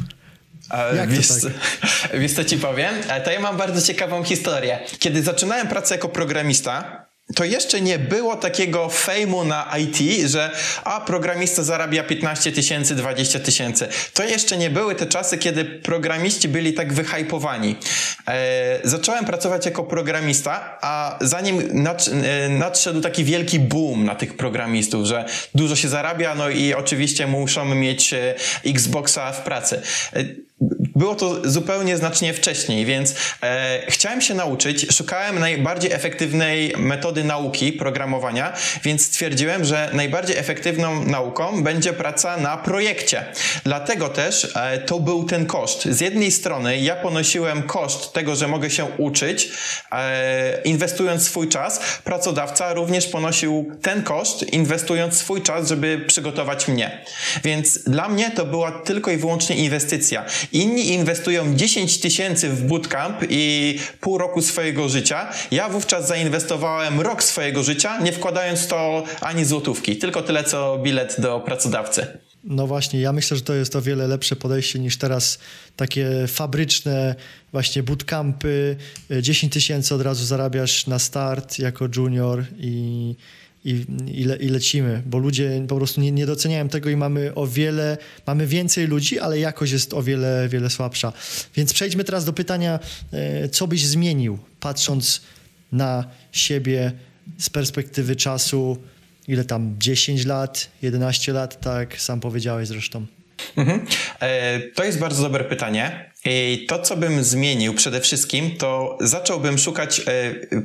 Jak 0.97 1.11
wiesz, 1.11 1.29
to 1.29 1.35
tak? 1.35 1.53
wiesz 2.21 2.33
co 2.33 2.45
ci 2.45 2.59
powiem? 2.59 2.95
E, 3.09 3.21
to 3.21 3.31
ja 3.31 3.41
mam 3.41 3.57
bardzo 3.57 3.83
ciekawą 3.83 4.25
historię. 4.25 4.79
Kiedy 4.99 5.23
zaczynałem 5.23 5.69
pracę 5.69 5.95
jako 5.95 6.09
programista, 6.09 7.07
to 7.35 7.45
jeszcze 7.45 7.81
nie 7.81 7.99
było 7.99 8.37
takiego 8.37 8.89
fejmu 8.89 9.45
na 9.45 9.73
IT, 9.79 10.29
że 10.31 10.51
a 10.85 11.01
programista 11.01 11.63
zarabia 11.63 12.03
15 12.03 12.53
tysięcy, 12.53 12.95
20 12.95 13.41
tysięcy. 13.41 13.89
To 14.15 14.25
jeszcze 14.25 14.57
nie 14.57 14.71
były 14.71 14.95
te 14.95 15.07
czasy, 15.07 15.39
kiedy 15.39 15.65
programiści 15.65 16.49
byli 16.49 16.73
tak 16.73 16.93
wyhypowani. 16.93 17.77
E, 18.29 18.81
zacząłem 18.85 19.25
pracować 19.25 19.67
jako 19.67 19.85
programista, 19.85 20.79
a 20.81 21.19
zanim 21.21 21.83
nad, 21.83 22.09
e, 22.09 22.49
nadszedł 22.49 23.01
taki 23.01 23.25
wielki 23.25 23.61
boom 23.61 24.05
na 24.05 24.15
tych 24.15 24.37
programistów, 24.37 25.07
że 25.07 25.25
dużo 25.55 25.77
się 25.77 25.89
zarabia, 25.89 26.35
no 26.35 26.51
i 26.51 26.75
oczywiście 26.75 27.27
muszą 27.27 27.75
mieć 27.75 28.15
e, 28.15 28.35
Xboxa 28.65 29.33
w 29.33 29.43
pracy. 29.43 29.83
E, 30.13 30.25
było 31.01 31.15
to 31.15 31.51
zupełnie 31.51 31.97
znacznie 31.97 32.35
wcześniej, 32.35 32.87
więc 32.87 33.15
e, 33.43 33.83
chciałem 33.89 34.21
się 34.21 34.35
nauczyć, 34.35 34.97
szukałem 34.97 35.39
najbardziej 35.39 35.93
efektywnej 35.93 36.75
metody 36.79 37.25
nauki 37.25 37.73
programowania, 37.73 38.53
więc 38.85 39.07
stwierdziłem, 39.07 39.65
że 39.65 39.91
najbardziej 39.93 40.37
efektywną 40.37 41.05
nauką 41.05 41.63
będzie 41.63 41.93
praca 41.93 42.37
na 42.37 42.57
projekcie. 42.57 43.25
Dlatego 43.65 44.09
też 44.09 44.53
e, 44.57 44.79
to 44.79 45.01
był 45.01 45.25
ten 45.25 45.47
koszt. 45.47 45.85
Z 45.85 46.01
jednej 46.01 46.31
strony 46.31 46.79
ja 46.79 46.97
ponosiłem 46.97 47.63
koszt 47.63 48.13
tego, 48.13 48.37
że 48.37 48.49
mogę 48.49 48.71
się 48.71 48.85
uczyć, 48.99 49.49
e, 49.93 50.63
inwestując 50.65 51.27
swój 51.27 51.49
czas. 51.49 51.81
Pracodawca 52.05 52.73
również 52.73 53.07
ponosił 53.07 53.73
ten 53.83 54.03
koszt, 54.03 54.43
inwestując 54.43 55.19
swój 55.19 55.43
czas, 55.43 55.69
żeby 55.69 56.05
przygotować 56.07 56.69
mnie. 56.69 57.05
Więc 57.45 57.79
dla 57.79 58.09
mnie 58.09 58.31
to 58.31 58.45
była 58.45 58.73
tylko 58.73 59.11
i 59.11 59.17
wyłącznie 59.17 59.57
inwestycja. 59.57 60.25
Inni 60.53 60.89
inwestują 60.89 61.55
10 61.57 62.01
tysięcy 62.01 62.49
w 62.49 62.67
bootcamp 62.67 63.17
i 63.31 63.79
pół 64.01 64.19
roku 64.19 64.43
swojego 64.43 64.89
życia. 64.89 65.33
Ja 65.51 65.69
wówczas 65.69 66.09
zainwestowałem 66.09 67.01
rok 67.01 67.23
swojego 67.23 67.63
życia, 67.63 68.01
nie 68.01 68.13
wkładając 68.13 68.67
to 68.67 69.05
ani 69.21 69.45
złotówki, 69.45 69.97
tylko 69.97 70.23
tyle 70.23 70.45
co 70.45 70.79
bilet 70.83 71.17
do 71.19 71.41
pracodawcy. 71.41 72.07
No 72.45 72.67
właśnie, 72.67 73.01
ja 73.01 73.13
myślę, 73.13 73.37
że 73.37 73.43
to 73.43 73.55
jest 73.55 73.77
o 73.77 73.83
wiele 73.83 74.07
lepsze 74.07 74.37
podejście 74.37 74.79
niż 74.79 74.99
teraz 74.99 75.39
takie 75.77 76.27
fabryczne 76.29 77.15
właśnie 77.53 77.83
bootcampy. 77.83 78.77
10 79.23 79.53
tysięcy 79.53 79.95
od 79.95 80.03
razu 80.03 80.25
zarabiasz 80.25 80.87
na 80.87 80.99
start 80.99 81.59
jako 81.59 81.89
junior 81.97 82.45
i 82.59 83.15
i, 83.65 83.85
i, 84.07 84.25
le, 84.25 84.37
i, 84.37 84.49
lecimy, 84.49 85.03
bo 85.07 85.19
ludzie 85.19 85.65
po 85.69 85.77
prostu 85.77 86.01
nie, 86.01 86.13
nie 86.13 86.27
doceniają 86.27 86.69
tego 86.69 86.91
i 86.91 86.97
mamy 86.97 87.35
o 87.35 87.47
wiele, 87.47 87.99
mamy 88.27 88.47
więcej 88.47 88.87
ludzi, 88.87 89.19
ale 89.19 89.39
jakość 89.39 89.73
jest 89.73 89.95
o 89.95 90.03
wiele, 90.03 90.49
wiele 90.49 90.71
słabsza. 90.71 91.13
Więc 91.57 91.73
przejdźmy 91.73 92.05
teraz 92.05 92.25
do 92.25 92.33
pytania, 92.33 92.79
e, 93.13 93.49
co 93.49 93.67
byś 93.67 93.87
zmienił, 93.87 94.39
patrząc 94.61 95.21
na 95.73 96.05
siebie 96.33 96.93
z 97.39 97.51
perspektywy 97.51 98.17
czasu, 98.17 98.77
ile 99.29 99.45
tam, 99.45 99.75
10 99.79 100.27
lat, 100.27 100.71
11 100.83 101.33
lat, 101.33 101.61
tak 101.61 102.01
sam 102.01 102.21
powiedziałeś 102.21 102.69
zresztą. 102.69 103.07
Mhm. 103.57 103.87
E, 104.21 104.61
to 104.61 104.85
jest 104.85 104.99
bardzo 104.99 105.23
dobre 105.23 105.45
pytanie. 105.45 106.10
I 106.25 106.67
to, 106.69 106.79
co 106.79 106.97
bym 106.97 107.25
zmienił 107.25 107.75
przede 107.75 108.01
wszystkim, 108.01 108.57
to 108.57 108.99
zacząłbym 109.01 109.59
szukać 109.59 110.01
e, 110.01 110.03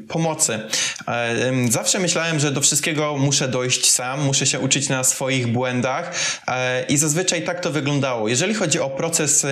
pomocy. 0.08 0.60
E, 1.08 1.42
zawsze 1.70 2.00
myślałem, 2.00 2.40
że 2.40 2.52
do 2.52 2.62
wszystkiego 2.62 3.18
muszę 3.18 3.48
dojść 3.48 3.92
sam, 3.92 4.22
muszę 4.22 4.46
się 4.46 4.60
uczyć 4.60 4.90
na 4.90 5.04
swoich 5.04 5.48
błędach 5.48 6.16
e, 6.48 6.86
i 6.86 6.98
zazwyczaj 6.98 7.44
tak 7.44 7.60
to 7.60 7.72
wyglądało. 7.72 8.28
Jeżeli 8.28 8.54
chodzi 8.54 8.80
o 8.80 8.90
proces, 8.90 9.46
e, 9.46 9.50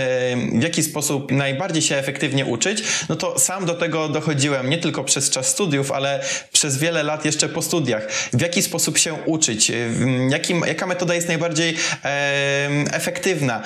w 0.54 0.64
jaki 0.64 0.84
sposób 0.84 1.32
najbardziej 1.32 1.82
się 1.82 1.96
efektywnie 1.96 2.46
uczyć, 2.46 2.84
no 3.10 3.16
to 3.16 3.40
sam 3.40 3.66
do 3.66 3.74
tego 3.74 4.10
dochodziłem 4.10 4.70
nie 4.70 4.78
tylko 4.78 5.04
przez 5.04 5.30
czas 5.30 5.48
studiów, 5.48 5.92
ale 5.92 6.24
przez 6.52 6.78
wiele 6.78 7.04
lat 7.04 7.26
jeszcze 7.26 7.50
po 7.50 7.62
studiach. 7.62 8.08
W 8.34 8.42
jaki 8.42 8.62
sposób 8.62 8.98
się 8.98 9.14
uczyć, 9.26 9.72
jakim, 10.30 10.64
jaka 10.68 10.88
metoda 10.88 11.16
jest 11.16 11.28
najbardziej 11.28 11.78
efektywna, 12.92 13.64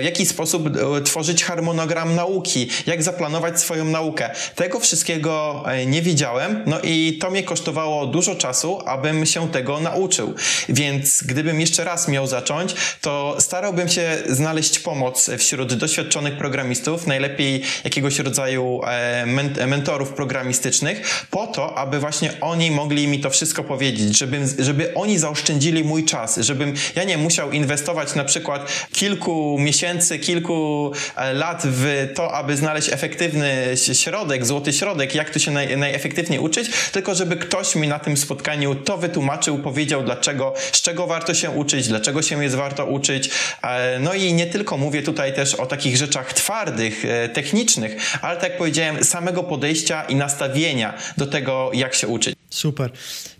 w 0.00 0.04
jaki 0.04 0.26
sposób 0.26 0.68
e, 0.76 1.02
tworzyć 1.02 1.44
harmonię 1.44 1.75
harmonogram 1.76 2.14
nauki, 2.14 2.68
jak 2.86 3.02
zaplanować 3.02 3.60
swoją 3.60 3.84
naukę. 3.84 4.30
Tego 4.54 4.80
wszystkiego 4.80 5.64
e, 5.66 5.86
nie 5.86 6.02
widziałem, 6.02 6.62
no 6.66 6.80
i 6.82 7.18
to 7.20 7.30
mnie 7.30 7.42
kosztowało 7.42 8.06
dużo 8.06 8.34
czasu, 8.34 8.80
abym 8.86 9.26
się 9.26 9.48
tego 9.48 9.80
nauczył. 9.80 10.34
Więc 10.68 11.22
gdybym 11.22 11.60
jeszcze 11.60 11.84
raz 11.84 12.08
miał 12.08 12.26
zacząć, 12.26 12.74
to 13.00 13.36
starałbym 13.38 13.88
się 13.88 14.18
znaleźć 14.28 14.78
pomoc 14.78 15.30
wśród 15.38 15.74
doświadczonych 15.74 16.38
programistów, 16.38 17.06
najlepiej 17.06 17.62
jakiegoś 17.84 18.18
rodzaju 18.18 18.80
e, 18.84 19.66
mentorów 19.66 20.12
programistycznych, 20.12 21.26
po 21.30 21.46
to, 21.46 21.78
aby 21.78 21.98
właśnie 21.98 22.40
oni 22.40 22.70
mogli 22.70 23.08
mi 23.08 23.20
to 23.20 23.30
wszystko 23.30 23.64
powiedzieć, 23.64 24.18
żeby, 24.18 24.40
żeby 24.58 24.94
oni 24.94 25.18
zaoszczędzili 25.18 25.84
mój 25.84 26.04
czas, 26.04 26.36
żebym 26.36 26.74
ja 26.96 27.04
nie 27.04 27.18
musiał 27.18 27.52
inwestować 27.52 28.14
na 28.14 28.24
przykład 28.24 28.72
kilku 28.92 29.56
miesięcy, 29.58 30.18
kilku 30.18 30.92
e, 31.16 31.32
lat 31.32 31.65
w 31.70 32.12
to, 32.14 32.34
aby 32.34 32.56
znaleźć 32.56 32.92
efektywny 32.92 33.74
środek, 33.92 34.46
złoty 34.46 34.72
środek, 34.72 35.14
jak 35.14 35.30
tu 35.30 35.40
się 35.40 35.50
naj, 35.50 35.76
najefektywniej 35.76 36.38
uczyć, 36.38 36.70
tylko 36.92 37.14
żeby 37.14 37.36
ktoś 37.36 37.74
mi 37.74 37.88
na 37.88 37.98
tym 37.98 38.16
spotkaniu 38.16 38.74
to 38.74 38.98
wytłumaczył, 38.98 39.58
powiedział 39.58 40.02
dlaczego, 40.04 40.54
z 40.72 40.82
czego 40.82 41.06
warto 41.06 41.34
się 41.34 41.50
uczyć, 41.50 41.88
dlaczego 41.88 42.22
się 42.22 42.44
jest 42.44 42.56
warto 42.56 42.86
uczyć. 42.86 43.30
E, 43.62 43.98
no 44.00 44.14
i 44.14 44.32
nie 44.32 44.46
tylko 44.46 44.76
mówię 44.76 45.02
tutaj 45.02 45.34
też 45.34 45.54
o 45.54 45.66
takich 45.66 45.96
rzeczach 45.96 46.32
twardych, 46.32 47.04
e, 47.04 47.28
technicznych, 47.28 48.18
ale 48.22 48.36
tak 48.36 48.50
jak 48.50 48.58
powiedziałem, 48.58 49.04
samego 49.04 49.42
podejścia 49.42 50.04
i 50.04 50.14
nastawienia 50.14 50.94
do 51.16 51.26
tego, 51.26 51.70
jak 51.74 51.94
się 51.94 52.08
uczyć. 52.08 52.36
Super. 52.50 52.90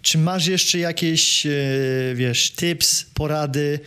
Czy 0.03 0.19
masz 0.19 0.47
jeszcze 0.47 0.79
jakieś, 0.79 1.47
e, 1.47 1.51
wiesz, 2.15 2.53
tips, 2.53 3.07
porady, 3.15 3.81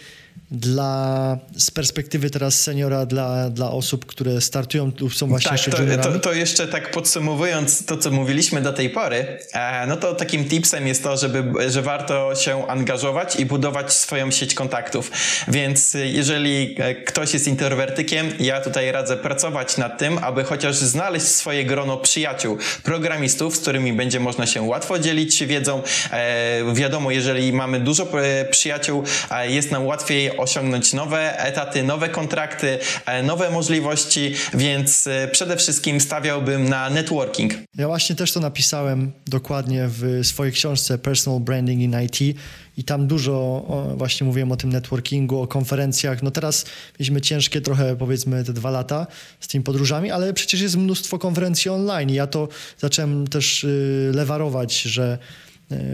dla, 0.51 1.37
z 1.57 1.71
perspektywy 1.71 2.29
teraz 2.29 2.61
seniora 2.61 3.05
dla, 3.05 3.49
dla 3.49 3.71
osób, 3.71 4.05
które 4.05 4.41
startują 4.41 4.91
lub 4.99 5.15
są 5.15 5.27
właśnie 5.27 5.51
tak, 5.51 6.01
to, 6.01 6.11
to, 6.11 6.19
to, 6.19 6.33
jeszcze 6.33 6.67
tak 6.67 6.91
podsumowując 6.91 7.85
to, 7.85 7.97
co 7.97 8.11
mówiliśmy 8.11 8.61
do 8.61 8.73
tej 8.73 8.89
pory, 8.89 9.39
e, 9.53 9.85
no 9.87 9.97
to 9.97 10.15
takim 10.15 10.45
tipsem 10.45 10.87
jest 10.87 11.03
to, 11.03 11.17
żeby, 11.17 11.71
że 11.71 11.81
warto 11.81 12.35
się 12.35 12.67
angażować 12.67 13.35
i 13.35 13.45
budować 13.45 13.93
swoją 13.93 14.31
sieć 14.31 14.53
kontaktów. 14.53 15.11
Więc 15.47 15.97
jeżeli 16.03 16.75
e, 16.79 16.95
ktoś 16.95 17.33
jest 17.33 17.47
introwertykiem, 17.47 18.29
ja 18.39 18.61
tutaj 18.61 18.91
radzę 18.91 19.17
pracować 19.17 19.77
nad 19.77 19.97
tym, 19.97 20.17
aby 20.17 20.43
chociaż 20.43 20.75
znaleźć 20.75 21.25
swoje 21.25 21.65
grono 21.65 21.97
przyjaciół, 21.97 22.57
programistów, 22.83 23.57
z 23.57 23.59
którymi 23.59 23.93
będzie 23.93 24.19
można 24.19 24.47
się 24.47 24.61
łatwo 24.61 24.99
dzielić 24.99 25.43
wiedzą. 25.43 25.81
E, 26.11 26.73
wiadomo, 26.73 27.11
jeżeli 27.11 27.53
mamy 27.53 27.79
dużo 27.79 28.07
przyjaciół, 28.51 29.03
jest 29.47 29.71
nam 29.71 29.85
łatwiej 29.85 30.38
osiągnąć 30.39 30.93
nowe 30.93 31.39
etaty, 31.39 31.83
nowe 31.83 32.09
kontrakty, 32.09 32.79
e, 33.05 33.23
nowe 33.23 33.49
możliwości, 33.49 34.35
więc 34.53 35.07
e, 35.07 35.27
przede 35.31 35.57
wszystkim 35.57 36.01
stawiałbym 36.01 36.69
na 36.69 36.89
networking. 36.89 37.53
Ja 37.77 37.87
właśnie 37.87 38.15
też 38.15 38.31
to 38.31 38.39
napisałem 38.39 39.11
dokładnie 39.27 39.85
w 39.87 40.19
swojej 40.23 40.53
książce 40.53 40.97
Personal 40.97 41.39
Branding 41.39 41.81
in 41.81 41.95
IT 42.01 42.37
i 42.77 42.83
tam 42.83 43.07
dużo 43.07 43.65
właśnie 43.97 44.27
mówiłem 44.27 44.51
o 44.51 44.57
tym 44.57 44.69
networkingu, 44.69 45.41
o 45.41 45.47
konferencjach. 45.47 46.23
No 46.23 46.31
teraz 46.31 46.65
mieliśmy 46.99 47.21
ciężkie 47.21 47.61
trochę, 47.61 47.95
powiedzmy, 47.95 48.43
te 48.43 48.53
dwa 48.53 48.69
lata 48.69 49.07
z 49.39 49.47
tymi 49.47 49.63
podróżami, 49.63 50.11
ale 50.11 50.33
przecież 50.33 50.61
jest 50.61 50.77
mnóstwo 50.77 51.19
konferencji 51.19 51.71
online 51.71 52.09
ja 52.09 52.27
to 52.27 52.47
zacząłem 52.77 53.27
też 53.27 53.63
y, 53.63 54.11
lewarować, 54.15 54.81
że 54.81 55.17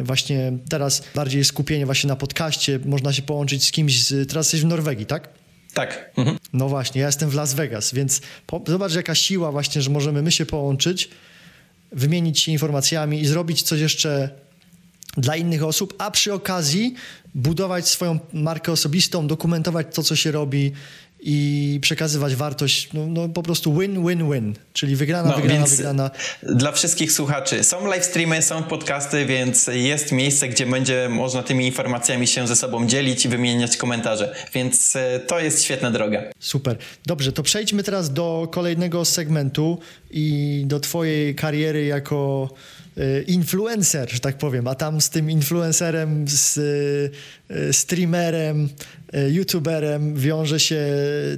właśnie 0.03 0.57
teraz 0.69 1.03
bardziej 1.15 1.45
skupienie 1.45 1.85
właśnie 1.85 2.07
na 2.07 2.15
podcaście, 2.15 2.79
można 2.85 3.13
się 3.13 3.21
połączyć 3.21 3.63
z 3.63 3.71
kimś, 3.71 4.03
z, 4.03 4.29
teraz 4.29 4.45
jesteś 4.45 4.61
w 4.61 4.65
Norwegii, 4.65 5.05
tak? 5.05 5.29
Tak. 5.73 6.11
Mhm. 6.17 6.37
No 6.53 6.69
właśnie, 6.69 7.01
ja 7.01 7.07
jestem 7.07 7.29
w 7.29 7.33
Las 7.33 7.53
Vegas, 7.53 7.93
więc 7.93 8.21
po, 8.47 8.61
zobacz 8.67 8.95
jaka 8.95 9.15
siła 9.15 9.51
właśnie, 9.51 9.81
że 9.81 9.89
możemy 9.89 10.21
my 10.21 10.31
się 10.31 10.45
połączyć, 10.45 11.09
wymienić 11.91 12.39
się 12.39 12.51
informacjami 12.51 13.21
i 13.21 13.25
zrobić 13.25 13.61
coś 13.61 13.79
jeszcze 13.79 14.29
dla 15.17 15.35
innych 15.35 15.63
osób, 15.63 15.93
a 15.97 16.11
przy 16.11 16.33
okazji 16.33 16.95
budować 17.35 17.87
swoją 17.87 18.19
markę 18.33 18.71
osobistą, 18.71 19.27
dokumentować 19.27 19.87
to, 19.93 20.03
co 20.03 20.15
się 20.15 20.31
robi 20.31 20.71
i 21.27 21.79
przekazywać 21.81 22.35
wartość, 22.35 22.89
no, 22.93 23.07
no 23.07 23.29
po 23.29 23.43
prostu 23.43 23.79
win, 23.79 24.07
win, 24.07 24.31
win, 24.31 24.55
czyli 24.73 24.95
wygrana, 24.95 25.29
no, 25.29 25.35
wygrana, 25.35 25.65
wygrana. 25.65 26.11
Dla 26.43 26.71
wszystkich 26.71 27.11
słuchaczy 27.11 27.63
są 27.63 27.87
live 27.87 28.05
streamy, 28.05 28.41
są 28.41 28.63
podcasty, 28.63 29.25
więc 29.25 29.67
jest 29.67 30.11
miejsce, 30.11 30.47
gdzie 30.49 30.65
będzie 30.65 31.09
można 31.09 31.43
tymi 31.43 31.65
informacjami 31.65 32.27
się 32.27 32.47
ze 32.47 32.55
sobą 32.55 32.87
dzielić 32.87 33.25
i 33.25 33.29
wymieniać 33.29 33.77
komentarze, 33.77 34.35
więc 34.53 34.95
e, 34.95 35.19
to 35.19 35.39
jest 35.39 35.63
świetna 35.63 35.91
droga. 35.91 36.23
Super. 36.39 36.77
Dobrze, 37.05 37.31
to 37.31 37.43
przejdźmy 37.43 37.83
teraz 37.83 38.13
do 38.13 38.47
kolejnego 38.51 39.05
segmentu 39.05 39.79
i 40.11 40.63
do 40.65 40.79
twojej 40.79 41.35
kariery 41.35 41.85
jako 41.85 42.49
influencer, 43.27 44.11
że 44.11 44.19
tak 44.19 44.37
powiem, 44.37 44.67
a 44.67 44.75
tam 44.75 45.01
z 45.01 45.09
tym 45.09 45.31
influencerem, 45.31 46.25
z 46.27 46.57
e, 47.49 47.73
streamerem, 47.73 48.69
E, 49.15 49.29
youtuberem 49.29 50.15
wiąże 50.15 50.59
się 50.59 50.85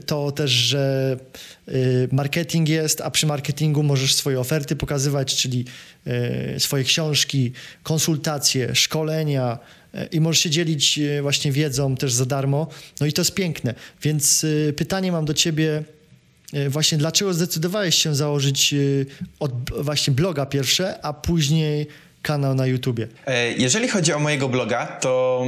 to 0.05 0.31
też, 0.31 0.51
że 0.51 1.17
marketing 2.11 2.69
jest, 2.69 3.01
a 3.01 3.11
przy 3.11 3.27
marketingu 3.27 3.83
możesz 3.83 4.15
swoje 4.15 4.39
oferty 4.39 4.75
pokazywać, 4.75 5.35
czyli 5.35 5.65
swoje 6.57 6.83
książki, 6.83 7.51
konsultacje, 7.83 8.75
szkolenia 8.75 9.59
i 10.11 10.21
możesz 10.21 10.43
się 10.43 10.49
dzielić 10.49 10.99
właśnie 11.21 11.51
wiedzą 11.51 11.95
też 11.95 12.13
za 12.13 12.25
darmo. 12.25 12.67
No 13.01 13.07
i 13.07 13.13
to 13.13 13.21
jest 13.21 13.33
piękne. 13.33 13.73
Więc 14.01 14.45
pytanie 14.75 15.11
mam 15.11 15.25
do 15.25 15.33
ciebie 15.33 15.83
właśnie, 16.69 16.97
dlaczego 16.97 17.33
zdecydowałeś 17.33 17.95
się 17.95 18.15
założyć 18.15 18.75
od 19.39 19.51
właśnie 19.81 20.13
bloga 20.13 20.45
pierwsze, 20.45 21.05
a 21.05 21.13
później 21.13 21.87
kanał 22.21 22.55
na 22.55 22.65
YouTubie? 22.65 23.07
Jeżeli 23.57 23.87
chodzi 23.87 24.13
o 24.13 24.19
mojego 24.19 24.49
bloga, 24.49 24.85
to 24.85 25.43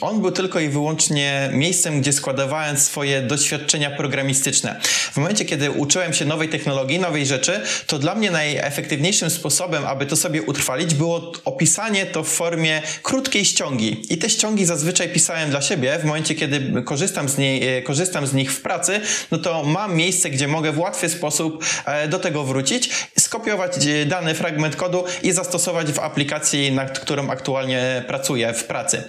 on 0.00 0.20
był 0.20 0.30
tylko 0.30 0.60
i 0.60 0.68
wyłącznie 0.68 1.50
miejscem, 1.52 2.00
gdzie 2.00 2.12
składowałem 2.12 2.76
swoje 2.76 3.22
doświadczenia 3.22 3.90
programistyczne. 3.90 4.80
W 5.12 5.16
momencie, 5.16 5.44
kiedy 5.44 5.70
uczyłem 5.70 6.12
się 6.12 6.24
nowej 6.24 6.48
technologii, 6.48 6.98
nowej 6.98 7.26
rzeczy, 7.26 7.60
to 7.86 7.98
dla 7.98 8.14
mnie 8.14 8.30
najefektywniejszym 8.30 9.30
sposobem, 9.30 9.86
aby 9.86 10.06
to 10.06 10.16
sobie 10.16 10.42
utrwalić, 10.42 10.94
było 10.94 11.32
opisanie 11.44 12.06
to 12.06 12.22
w 12.22 12.28
formie 12.28 12.82
krótkiej 13.02 13.44
ściągi. 13.44 14.06
I 14.10 14.18
te 14.18 14.30
ściągi 14.30 14.64
zazwyczaj 14.64 15.08
pisałem 15.08 15.50
dla 15.50 15.62
siebie. 15.62 15.98
W 15.98 16.04
momencie, 16.04 16.34
kiedy 16.34 16.82
korzystam 16.82 17.28
z, 17.28 17.38
niej, 17.38 17.78
e, 17.78 17.82
korzystam 17.82 18.26
z 18.26 18.32
nich 18.32 18.52
w 18.52 18.60
pracy, 18.60 19.00
no 19.30 19.38
to 19.38 19.64
mam 19.64 19.96
miejsce, 19.96 20.30
gdzie 20.30 20.48
mogę 20.48 20.72
w 20.72 20.78
łatwy 20.78 21.08
sposób 21.08 21.64
e, 21.84 22.08
do 22.08 22.18
tego 22.18 22.44
wrócić, 22.44 22.90
skopiować 23.18 23.86
e, 23.86 24.06
dany 24.06 24.34
fragment 24.34 24.76
kodu 24.76 25.04
i 25.22 25.32
zastosować 25.32 25.92
w 25.92 25.98
aplikacji, 25.98 26.72
nad 26.72 26.98
którą 26.98 27.30
aktualnie 27.30 28.04
pracuję 28.06 28.52
w 28.54 28.64
pracy. 28.64 29.04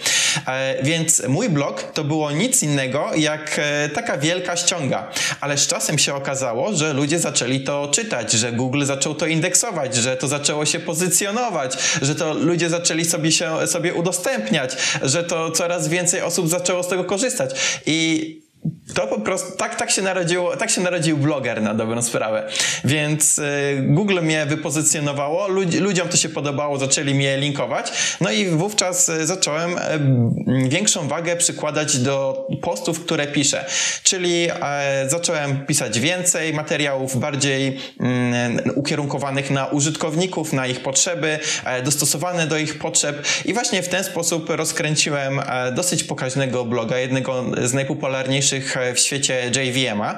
Więc 0.83 1.21
mój 1.27 1.49
blog 1.49 1.83
to 1.93 2.03
było 2.03 2.31
nic 2.31 2.63
innego 2.63 3.11
jak 3.15 3.55
e, 3.57 3.89
taka 3.89 4.17
wielka 4.17 4.55
ściąga. 4.57 5.11
Ale 5.41 5.57
z 5.57 5.67
czasem 5.67 5.97
się 5.97 6.15
okazało, 6.15 6.73
że 6.73 6.93
ludzie 6.93 7.19
zaczęli 7.19 7.63
to 7.63 7.91
czytać, 7.93 8.31
że 8.31 8.51
Google 8.51 8.85
zaczął 8.85 9.15
to 9.15 9.27
indeksować, 9.27 9.95
że 9.95 10.17
to 10.17 10.27
zaczęło 10.27 10.65
się 10.65 10.79
pozycjonować, 10.79 11.77
że 12.01 12.15
to 12.15 12.33
ludzie 12.33 12.69
zaczęli 12.69 13.05
sobie 13.05 13.31
się 13.31 13.67
sobie 13.67 13.93
udostępniać, 13.93 14.77
że 15.01 15.23
to 15.23 15.51
coraz 15.51 15.87
więcej 15.87 16.21
osób 16.21 16.47
zaczęło 16.47 16.83
z 16.83 16.87
tego 16.87 17.03
korzystać. 17.03 17.51
I 17.85 18.50
to 18.93 19.07
po 19.07 19.19
prostu, 19.19 19.57
tak, 19.57 19.75
tak, 19.75 19.91
się 19.91 20.01
narodziło, 20.01 20.57
tak 20.57 20.69
się 20.69 20.81
narodził 20.81 21.17
bloger 21.17 21.61
na 21.61 21.73
dobrą 21.73 22.01
sprawę. 22.01 22.49
Więc 22.83 23.39
y, 23.39 23.43
Google 23.87 24.21
mnie 24.21 24.45
wypozycjonowało, 24.45 25.47
ludzi, 25.47 25.79
ludziom 25.79 26.09
to 26.09 26.17
się 26.17 26.29
podobało, 26.29 26.77
zaczęli 26.77 27.13
mnie 27.13 27.37
linkować, 27.37 27.91
no 28.21 28.31
i 28.31 28.45
wówczas 28.45 29.09
y, 29.09 29.25
zacząłem 29.25 29.77
y, 29.77 30.69
większą 30.69 31.07
wagę 31.07 31.35
przykładać 31.35 31.97
do 31.97 32.47
postów, 32.61 32.99
które 32.99 33.27
piszę. 33.27 33.65
Czyli 34.03 34.47
e, 34.49 35.05
zacząłem 35.09 35.65
pisać 35.65 35.99
więcej 35.99 36.53
materiałów, 36.53 37.19
bardziej 37.19 37.77
mm, 37.99 38.59
ukierunkowanych 38.75 39.51
na 39.51 39.65
użytkowników, 39.65 40.53
na 40.53 40.67
ich 40.67 40.79
potrzeby, 40.79 41.39
e, 41.65 41.81
dostosowane 41.81 42.47
do 42.47 42.57
ich 42.57 42.79
potrzeb 42.79 43.25
i 43.45 43.53
właśnie 43.53 43.83
w 43.83 43.89
ten 43.89 44.03
sposób 44.03 44.49
rozkręciłem 44.49 45.39
e, 45.39 45.71
dosyć 45.71 46.03
pokaźnego 46.03 46.65
bloga, 46.65 46.97
jednego 46.97 47.45
z 47.63 47.73
najpopularniejszych 47.73 48.50
najlepszych 48.51 48.95
w 48.95 48.99
świecie 48.99 49.51
JVM-a. 49.55 50.17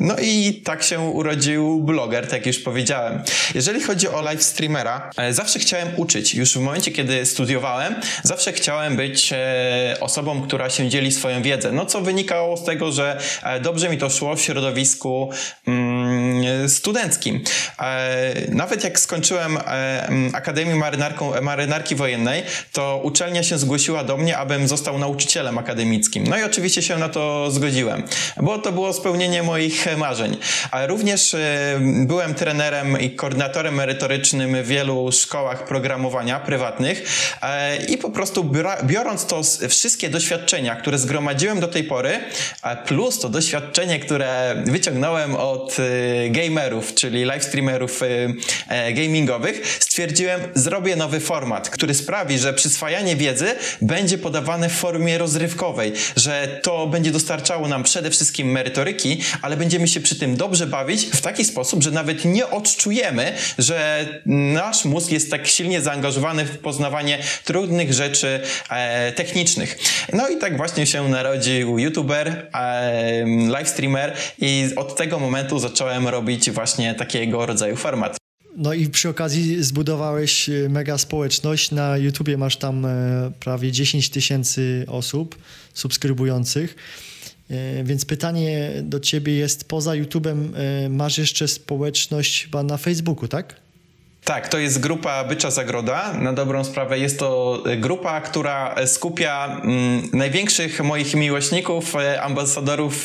No 0.00 0.16
i 0.22 0.60
tak 0.64 0.82
się 0.82 1.00
urodził 1.00 1.80
bloger, 1.80 2.28
tak 2.28 2.46
już 2.46 2.58
powiedziałem. 2.58 3.22
Jeżeli 3.54 3.82
chodzi 3.82 4.08
o 4.08 4.22
live 4.22 4.42
streamera, 4.42 5.10
zawsze 5.30 5.58
chciałem 5.58 5.88
uczyć. 5.96 6.34
Już 6.34 6.52
w 6.52 6.60
momencie, 6.60 6.90
kiedy 6.90 7.26
studiowałem, 7.26 7.94
zawsze 8.22 8.52
chciałem 8.52 8.96
być 8.96 9.30
osobą, 10.00 10.42
która 10.42 10.70
się 10.70 10.88
dzieli 10.88 11.12
swoją 11.12 11.42
wiedzę. 11.42 11.72
No 11.72 11.86
co 11.86 12.00
wynikało 12.00 12.56
z 12.56 12.64
tego, 12.64 12.92
że 12.92 13.20
dobrze 13.62 13.88
mi 13.88 13.98
to 13.98 14.10
szło 14.10 14.36
w 14.36 14.40
środowisku 14.40 15.30
mm, 15.66 16.05
studenckim. 16.68 17.40
Nawet 18.48 18.84
jak 18.84 19.00
skończyłem 19.00 19.58
Akademię 20.32 20.74
Marynarki 21.42 21.94
Wojennej, 21.94 22.42
to 22.72 23.00
uczelnia 23.02 23.42
się 23.42 23.58
zgłosiła 23.58 24.04
do 24.04 24.16
mnie, 24.16 24.38
abym 24.38 24.68
został 24.68 24.98
nauczycielem 24.98 25.58
akademickim. 25.58 26.26
No 26.26 26.38
i 26.38 26.42
oczywiście 26.42 26.82
się 26.82 26.98
na 26.98 27.08
to 27.08 27.50
zgodziłem, 27.50 28.02
bo 28.36 28.58
to 28.58 28.72
było 28.72 28.92
spełnienie 28.92 29.42
moich 29.42 29.96
marzeń. 29.96 30.36
Również 30.86 31.34
e, 31.34 31.78
byłem 32.06 32.34
trenerem 32.34 33.00
i 33.00 33.10
koordynatorem 33.10 33.74
merytorycznym 33.74 34.62
w 34.62 34.66
wielu 34.66 35.12
szkołach 35.12 35.64
programowania 35.64 36.40
prywatnych 36.40 37.02
e, 37.42 37.76
i 37.76 37.98
po 37.98 38.10
prostu 38.10 38.50
biorąc 38.84 39.26
to 39.26 39.42
wszystkie 39.68 40.08
doświadczenia, 40.08 40.76
które 40.76 40.98
zgromadziłem 40.98 41.60
do 41.60 41.68
tej 41.68 41.84
pory, 41.84 42.20
plus 42.86 43.18
to 43.18 43.28
doświadczenie, 43.28 43.98
które 43.98 44.62
wyciągnąłem 44.66 45.34
od 45.34 45.76
e, 45.78 45.82
gamerów, 46.30 46.94
czyli 46.94 47.24
live 47.24 47.44
streamerów 47.44 48.00
gamingowych, 48.94 49.76
stwierdziłem, 49.80 50.40
zrobię 50.54 50.96
nowy 50.96 51.20
format, 51.20 51.70
który 51.70 51.94
sprawi, 51.94 52.38
że 52.38 52.54
przyswajanie 52.54 53.16
wiedzy 53.16 53.46
będzie 53.82 54.18
podawane 54.18 54.68
w 54.68 54.72
formie 54.72 55.18
rozrywkowej, 55.18 55.92
że 56.16 56.60
to 56.62 56.86
będzie 56.86 57.10
dostarczało 57.10 57.68
nam 57.68 57.82
przede 57.82 58.10
wszystkim 58.10 58.50
merytoryki, 58.50 59.20
ale 59.42 59.56
będziemy 59.56 59.88
się 59.88 60.00
przy 60.00 60.16
tym 60.16 60.36
dobrze 60.36 60.66
bawić 60.66 61.06
w 61.06 61.20
taki 61.20 61.44
sposób, 61.44 61.82
że 61.82 61.90
nawet 61.90 62.24
nie 62.24 62.50
odczujemy, 62.50 63.32
że 63.58 64.06
nasz 64.26 64.84
mózg 64.84 65.12
jest 65.12 65.30
tak 65.30 65.46
silnie 65.46 65.80
zaangażowany 65.80 66.44
w 66.44 66.58
poznawanie 66.58 67.18
trudnych 67.44 67.92
rzeczy 67.92 68.40
e, 68.70 69.12
technicznych. 69.12 69.78
No 70.12 70.28
i 70.28 70.36
tak 70.38 70.56
właśnie 70.56 70.86
się 70.86 71.08
narodził 71.08 71.78
youtuber, 71.78 72.48
e, 72.54 73.24
live 73.48 73.68
streamer 73.68 74.12
i 74.38 74.70
od 74.76 74.96
tego 74.96 75.18
momentu 75.18 75.58
zacząłem 75.58 75.95
robić 76.04 76.50
właśnie 76.50 76.94
takiego 76.94 77.46
rodzaju 77.46 77.76
format. 77.76 78.16
No 78.56 78.74
i 78.74 78.88
przy 78.88 79.08
okazji 79.08 79.62
zbudowałeś 79.62 80.48
e, 80.48 80.68
mega 80.68 80.98
społeczność. 80.98 81.70
Na 81.70 81.96
YouTubie 81.96 82.36
masz 82.36 82.56
tam 82.56 82.86
e, 82.86 83.30
prawie 83.40 83.72
10 83.72 84.10
tysięcy 84.10 84.84
osób 84.88 85.38
subskrybujących. 85.74 86.76
E, 87.50 87.84
więc 87.84 88.04
pytanie 88.04 88.70
do 88.82 89.00
ciebie 89.00 89.34
jest, 89.34 89.68
poza 89.68 89.94
YouTubem 89.94 90.52
masz 90.90 91.18
jeszcze 91.18 91.48
społeczność 91.48 92.44
chyba 92.44 92.62
na 92.62 92.76
Facebooku, 92.76 93.28
tak? 93.28 93.65
Tak, 94.26 94.48
to 94.48 94.58
jest 94.58 94.80
grupa 94.80 95.24
Bycza 95.24 95.50
Zagroda. 95.50 96.12
Na 96.12 96.32
dobrą 96.32 96.64
sprawę 96.64 96.98
jest 96.98 97.18
to 97.18 97.62
e, 97.66 97.76
grupa, 97.76 98.20
która 98.20 98.74
e, 98.74 98.86
skupia 98.86 99.60
mm, 99.64 100.08
największych 100.12 100.84
moich 100.84 101.14
miłośników, 101.14 101.96
e, 101.96 102.22
ambasadorów 102.22 103.04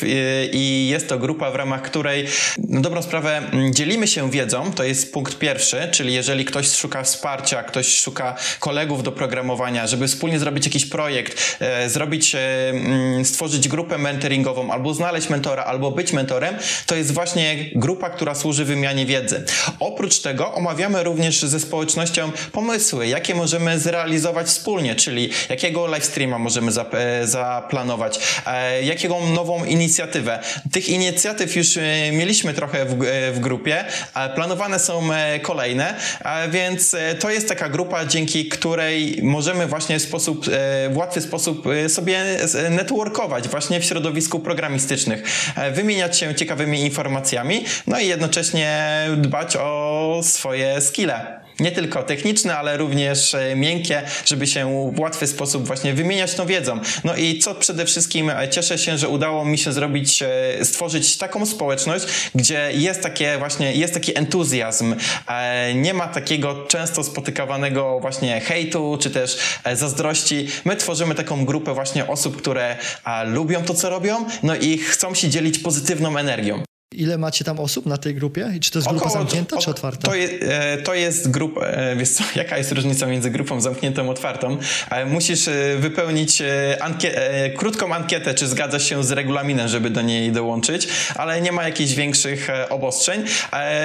i 0.52 0.88
jest 0.90 1.08
to 1.08 1.18
grupa, 1.18 1.50
w 1.50 1.54
ramach 1.54 1.82
której 1.82 2.26
na 2.68 2.80
dobrą 2.80 3.02
sprawę 3.02 3.36
mm, 3.36 3.74
dzielimy 3.74 4.06
się 4.06 4.30
wiedzą. 4.30 4.72
To 4.72 4.84
jest 4.84 5.12
punkt 5.12 5.38
pierwszy, 5.38 5.88
czyli 5.92 6.14
jeżeli 6.14 6.44
ktoś 6.44 6.70
szuka 6.70 7.02
wsparcia, 7.02 7.62
ktoś 7.62 8.00
szuka 8.00 8.36
kolegów 8.58 9.02
do 9.02 9.12
programowania, 9.12 9.86
żeby 9.86 10.08
wspólnie 10.08 10.38
zrobić 10.38 10.66
jakiś 10.66 10.86
projekt, 10.86 11.58
zrobić, 11.86 12.36
mm, 12.36 13.24
stworzyć 13.24 13.68
grupę 13.68 13.98
mentoringową, 13.98 14.72
albo 14.72 14.94
znaleźć 14.94 15.28
mentora, 15.28 15.64
albo 15.64 15.90
być 15.90 16.12
mentorem, 16.12 16.54
to 16.86 16.96
jest 16.96 17.14
właśnie 17.14 17.70
grupa, 17.74 18.10
która 18.10 18.34
służy 18.34 18.64
wymianie 18.64 19.06
wiedzy. 19.06 19.44
Oprócz 19.80 20.18
tego 20.18 20.54
omawiamy 20.54 21.02
również 21.02 21.11
również 21.12 21.42
ze 21.42 21.60
społecznością 21.60 22.32
pomysły, 22.52 23.06
jakie 23.06 23.34
możemy 23.34 23.78
zrealizować 23.78 24.46
wspólnie, 24.46 24.94
czyli 24.94 25.30
jakiego 25.48 25.86
live 25.86 26.04
streama 26.04 26.38
możemy 26.38 26.72
e, 26.92 27.26
zaplanować, 27.26 28.18
e, 28.46 28.82
jakiego 28.82 29.20
nową 29.20 29.64
inicjatywę. 29.64 30.38
Tych 30.72 30.88
inicjatyw 30.88 31.56
już 31.56 31.76
e, 31.76 32.12
mieliśmy 32.12 32.54
trochę 32.54 32.84
w, 32.84 32.94
w 33.34 33.40
grupie, 33.40 33.84
planowane 34.34 34.78
są 34.78 35.08
kolejne, 35.42 35.94
więc 36.50 36.96
to 37.20 37.30
jest 37.30 37.48
taka 37.48 37.68
grupa, 37.68 38.06
dzięki 38.06 38.48
której 38.48 39.18
możemy 39.22 39.66
właśnie 39.66 39.98
w 39.98 40.02
sposób, 40.02 40.46
w 40.90 40.96
łatwy 40.96 41.20
sposób 41.20 41.64
sobie 41.88 42.24
networkować 42.70 43.48
właśnie 43.48 43.80
w 43.80 43.84
środowisku 43.84 44.40
programistycznych, 44.40 45.22
wymieniać 45.72 46.18
się 46.18 46.34
ciekawymi 46.34 46.80
informacjami, 46.80 47.64
no 47.86 48.00
i 48.00 48.06
jednocześnie 48.08 48.88
dbać 49.16 49.56
o 49.56 50.20
swoje 50.22 50.80
skille 50.80 51.01
skille. 51.02 51.42
Nie 51.60 51.72
tylko 51.72 52.02
techniczne, 52.02 52.56
ale 52.56 52.76
również 52.76 53.34
e, 53.34 53.56
miękkie, 53.56 54.02
żeby 54.24 54.46
się 54.46 54.92
w 54.94 55.00
łatwy 55.00 55.26
sposób 55.26 55.66
właśnie 55.66 55.94
wymieniać 55.94 56.34
tą 56.34 56.46
wiedzą. 56.46 56.80
No 57.04 57.16
i 57.16 57.38
co 57.38 57.54
przede 57.54 57.86
wszystkim 57.86 58.30
e, 58.30 58.48
cieszę 58.48 58.78
się, 58.78 58.98
że 58.98 59.08
udało 59.08 59.44
mi 59.44 59.58
się 59.58 59.72
zrobić, 59.72 60.22
e, 60.22 60.64
stworzyć 60.64 61.16
taką 61.18 61.46
społeczność, 61.46 62.06
gdzie 62.34 62.70
jest 62.74 63.02
takie 63.02 63.38
właśnie, 63.38 63.72
jest 63.72 63.94
taki 63.94 64.18
entuzjazm. 64.18 64.94
Nie 65.74 65.94
ma 65.94 66.08
takiego 66.08 66.66
często 66.66 67.04
spotykanego 67.04 68.00
właśnie 68.00 68.40
hejtu, 68.40 68.98
czy 69.00 69.10
też 69.10 69.38
zazdrości. 69.72 70.48
My 70.64 70.76
tworzymy 70.76 71.14
taką 71.14 71.44
grupę 71.44 71.74
właśnie 71.74 72.06
osób, 72.06 72.36
które 72.36 72.76
lubią 73.26 73.64
to, 73.64 73.74
co 73.74 73.90
robią, 73.90 74.24
no 74.42 74.56
i 74.56 74.78
chcą 74.78 75.14
się 75.14 75.28
dzielić 75.28 75.58
pozytywną 75.58 76.16
energią. 76.16 76.62
Ile 76.94 77.18
macie 77.18 77.44
tam 77.44 77.60
osób 77.60 77.86
na 77.86 77.96
tej 77.96 78.14
grupie? 78.14 78.52
I 78.56 78.60
czy 78.60 78.70
to 78.70 78.78
jest 78.78 78.88
grupa 78.88 79.06
Około, 79.06 79.20
zamknięta, 79.20 79.56
czy 79.58 79.70
otwarta? 79.70 80.08
To, 80.08 80.14
je, 80.14 80.28
to 80.84 80.94
jest 80.94 81.30
grupa, 81.30 81.60
e, 81.60 81.96
wiesz 81.96 82.10
co, 82.10 82.24
jaka 82.40 82.58
jest 82.58 82.72
różnica 82.72 83.06
między 83.06 83.30
grupą 83.30 83.60
zamkniętą, 83.60 84.10
otwartą? 84.10 84.56
E, 84.90 85.06
musisz 85.06 85.48
e, 85.48 85.76
wypełnić 85.78 86.42
krótką 87.56 87.94
ankietę, 87.94 88.34
czy 88.34 88.48
zgadzasz 88.48 88.88
się 88.88 89.04
z 89.04 89.10
regulaminem, 89.10 89.68
żeby 89.68 89.90
do 89.90 90.02
niej 90.02 90.32
dołączyć, 90.32 90.88
ale 91.14 91.40
nie 91.40 91.52
ma 91.52 91.64
jakichś 91.64 91.92
większych 91.92 92.48
obostrzeń. 92.70 93.24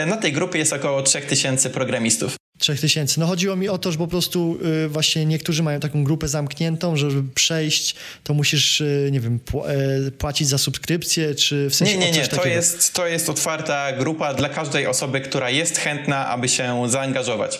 Na 0.07 0.17
tej 0.17 0.33
grupie 0.33 0.59
jest 0.59 0.73
około 0.73 1.01
3000 1.01 1.69
programistów. 1.69 2.46
3000. 2.57 3.19
No 3.19 3.27
chodziło 3.27 3.55
mi 3.55 3.69
o 3.69 3.77
to, 3.77 3.91
że 3.91 3.97
po 3.97 4.07
prostu 4.07 4.59
y, 4.85 4.89
właśnie 4.89 5.25
niektórzy 5.25 5.63
mają 5.63 5.79
taką 5.79 6.03
grupę 6.03 6.27
zamkniętą, 6.27 6.95
że 6.95 7.11
żeby 7.11 7.33
przejść, 7.33 7.95
to 8.23 8.33
musisz, 8.33 8.81
y, 8.81 9.09
nie 9.11 9.19
wiem, 9.19 9.39
pł 9.39 9.63
y, 10.07 10.11
płacić 10.11 10.47
za 10.47 10.57
subskrypcję, 10.57 11.35
czy 11.35 11.69
w 11.69 11.75
sensie 11.75 11.97
Nie, 11.97 12.11
nie, 12.11 12.11
nie. 12.11 12.27
To 12.27 12.47
jest, 12.47 12.93
to 12.93 13.07
jest 13.07 13.29
otwarta 13.29 13.91
grupa 13.91 14.33
dla 14.33 14.49
każdej 14.49 14.87
osoby, 14.87 15.21
która 15.21 15.49
jest 15.49 15.77
chętna, 15.77 16.27
aby 16.27 16.49
się 16.49 16.89
zaangażować. 16.89 17.59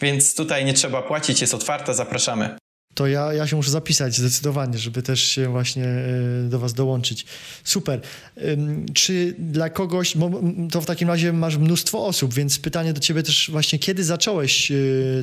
Więc 0.00 0.34
tutaj 0.34 0.64
nie 0.64 0.74
trzeba 0.74 1.02
płacić, 1.02 1.40
jest 1.40 1.54
otwarta, 1.54 1.94
zapraszamy 1.94 2.61
to 2.94 3.06
ja, 3.06 3.32
ja 3.32 3.46
się 3.46 3.56
muszę 3.56 3.70
zapisać 3.70 4.16
zdecydowanie, 4.16 4.78
żeby 4.78 5.02
też 5.02 5.20
się 5.22 5.48
właśnie 5.48 5.84
e, 5.84 6.48
do 6.48 6.58
Was 6.58 6.74
dołączyć. 6.74 7.26
Super. 7.64 8.00
Czy 8.94 9.34
dla 9.38 9.70
kogoś, 9.70 10.14
to 10.70 10.80
w 10.80 10.86
takim 10.86 11.08
razie 11.08 11.32
masz 11.32 11.56
mnóstwo 11.56 12.06
osób, 12.06 12.34
więc 12.34 12.58
pytanie 12.58 12.92
do 12.92 13.00
Ciebie 13.00 13.22
też 13.22 13.50
właśnie, 13.50 13.78
kiedy 13.78 14.04
zacząłeś 14.04 14.70
e, 14.70 14.74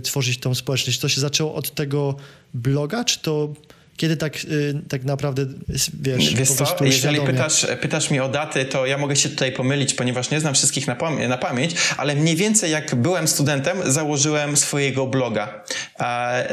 tworzyć 0.01 0.37
tą 0.37 0.55
społeczność? 0.55 0.99
To 0.99 1.09
się 1.09 1.21
zaczęło 1.21 1.55
od 1.55 1.75
tego 1.75 2.15
bloga, 2.53 3.03
czy 3.03 3.19
to 3.19 3.53
kiedy 3.99 4.17
tak, 4.17 4.35
y, 4.45 4.73
tak 4.89 5.03
naprawdę, 5.03 5.45
wiesz, 5.93 6.33
wiesz 6.33 6.49
co? 6.49 6.85
Jeżeli 6.85 7.21
pytasz, 7.21 7.67
pytasz 7.81 8.11
mnie 8.11 8.23
o 8.23 8.29
daty, 8.29 8.65
to 8.65 8.85
ja 8.85 8.97
mogę 8.97 9.15
się 9.15 9.29
tutaj 9.29 9.51
pomylić, 9.51 9.93
ponieważ 9.93 10.31
nie 10.31 10.39
znam 10.39 10.53
wszystkich 10.53 10.87
na, 10.87 10.95
pamię 10.95 11.27
na 11.27 11.37
pamięć, 11.37 11.75
ale 11.97 12.15
mniej 12.15 12.35
więcej 12.35 12.71
jak 12.71 12.95
byłem 12.95 13.27
studentem, 13.27 13.77
założyłem 13.85 14.57
swojego 14.57 15.07
bloga. 15.07 15.63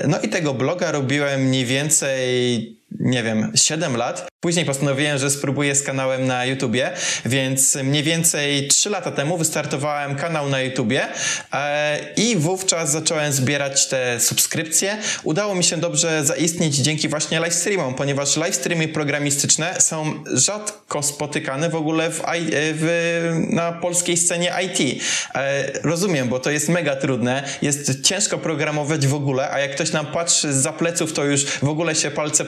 No 0.09 0.21
i 0.21 0.29
tego 0.29 0.55
bloga 0.55 0.93
robiłem 0.93 1.41
mniej 1.41 1.65
więcej 1.65 2.76
nie 2.91 3.23
wiem, 3.23 3.53
7 3.55 3.97
lat. 3.97 4.29
Później 4.41 4.65
postanowiłem, 4.65 5.19
że 5.19 5.31
spróbuję 5.31 5.75
z 5.75 5.83
kanałem 5.83 6.27
na 6.27 6.45
YouTubie, 6.45 6.91
więc 7.25 7.75
mniej 7.75 8.03
więcej 8.03 8.69
3 8.69 8.91
lata 8.91 9.11
temu 9.11 9.39
wystartowałem 9.39 10.17
kanał 10.17 10.49
na 10.49 10.61
YouTubie 10.61 11.09
e, 11.53 11.99
i 12.17 12.37
wówczas 12.37 12.91
zacząłem 12.91 13.33
zbierać 13.33 13.89
te 13.89 14.21
subskrypcje. 14.21 14.99
Udało 15.23 15.55
mi 15.55 15.65
się 15.65 15.77
dobrze 15.77 16.25
zaistnieć 16.25 16.77
dzięki 16.77 17.09
właśnie 17.09 17.41
live 17.41 17.55
streamom, 17.55 17.95
ponieważ 17.95 18.37
live 18.37 18.55
streamy 18.55 18.89
programistyczne 18.89 19.81
są 19.81 20.25
rzadko 20.33 21.03
spotykane 21.03 21.69
w 21.69 21.75
ogóle 21.75 22.11
w, 22.11 22.23
w, 22.53 23.31
na 23.51 23.73
polskiej 23.73 24.17
scenie 24.17 24.53
IT. 24.65 25.03
E, 25.35 25.73
rozumiem, 25.83 26.29
bo 26.29 26.41
to 26.41 26.51
jest 26.51 26.69
mega 26.69 26.97
trudne, 26.97 27.43
jest 27.63 28.03
ciężko 28.03 28.39
programować 28.39 29.07
w 29.07 29.15
ogóle, 29.15 29.51
a 29.51 29.61
jak 29.61 29.75
ktoś 29.75 29.93
nam 29.93 30.07
patrzy 30.07 30.53
z 30.53 30.57
za 30.67 30.73
pleców, 30.73 31.13
to 31.13 31.25
już 31.25 31.45
w 31.45 31.69
ogóle 31.69 31.95
się 31.95 32.11
palce 32.11 32.45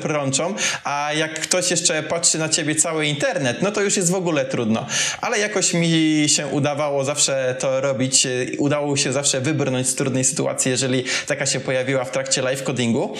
a 0.85 1.13
jak 1.13 1.41
ktoś 1.41 1.71
jeszcze 1.71 2.03
patrzy 2.03 2.39
na 2.39 2.49
ciebie 2.49 2.75
cały 2.75 3.07
internet, 3.07 3.63
no 3.63 3.73
to 3.73 3.81
już 3.81 3.97
jest 3.97 4.11
w 4.11 4.15
ogóle 4.15 4.45
trudno. 4.45 4.87
Ale 5.21 5.39
jakoś 5.39 5.75
mi 5.75 6.25
się 6.29 6.47
udawało 6.47 7.05
zawsze 7.05 7.57
to 7.59 7.81
robić, 7.81 8.27
udało 8.59 8.97
się 8.97 9.13
zawsze 9.13 9.41
wybrnąć 9.41 9.89
z 9.89 9.95
trudnej 9.95 10.25
sytuacji, 10.25 10.71
jeżeli 10.71 11.05
taka 11.27 11.47
się 11.47 11.61
pojawiła 11.61 12.05
w 12.05 12.11
trakcie 12.11 12.43
live 12.43 12.63
codingu. 12.63 13.15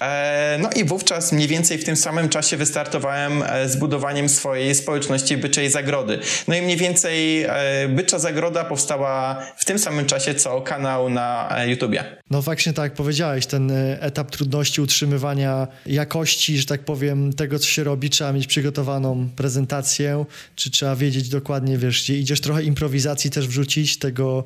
E, 0.00 0.58
no 0.62 0.70
i 0.76 0.84
wówczas 0.84 1.32
mniej 1.32 1.48
więcej 1.48 1.78
w 1.78 1.84
tym 1.84 1.96
samym 1.96 2.28
czasie 2.28 2.56
wystartowałem 2.56 3.42
e, 3.42 3.68
z 3.68 3.76
budowaniem 3.76 4.28
swojej 4.28 4.74
społeczności 4.74 5.36
Byczej 5.36 5.70
Zagrody. 5.70 6.18
No 6.48 6.54
i 6.54 6.62
mniej 6.62 6.76
więcej 6.76 7.42
e, 7.42 7.88
Bycza 7.88 8.18
Zagroda 8.18 8.64
powstała 8.64 9.42
w 9.56 9.64
tym 9.64 9.78
samym 9.78 10.06
czasie, 10.06 10.34
co 10.34 10.60
kanał 10.60 11.10
na 11.10 11.48
YouTubie. 11.66 12.04
No 12.30 12.42
właśnie 12.42 12.72
tak 12.72 12.82
jak 12.82 12.94
powiedziałeś, 12.94 13.46
ten 13.46 13.72
etap 14.00 14.30
trudności 14.30 14.80
utrzymywania 14.80 15.66
jakości, 15.86 16.47
że 16.56 16.66
tak 16.66 16.84
powiem, 16.84 17.32
tego, 17.32 17.58
co 17.58 17.66
się 17.66 17.84
robi, 17.84 18.10
trzeba 18.10 18.32
mieć 18.32 18.46
przygotowaną 18.46 19.28
prezentację, 19.36 20.24
czy 20.56 20.70
trzeba 20.70 20.96
wiedzieć 20.96 21.28
dokładnie, 21.28 21.78
wiesz, 21.78 22.02
gdzie 22.02 22.18
idziesz, 22.18 22.40
trochę 22.40 22.62
improwizacji 22.62 23.30
też 23.30 23.48
wrzucić, 23.48 23.98
tego 23.98 24.44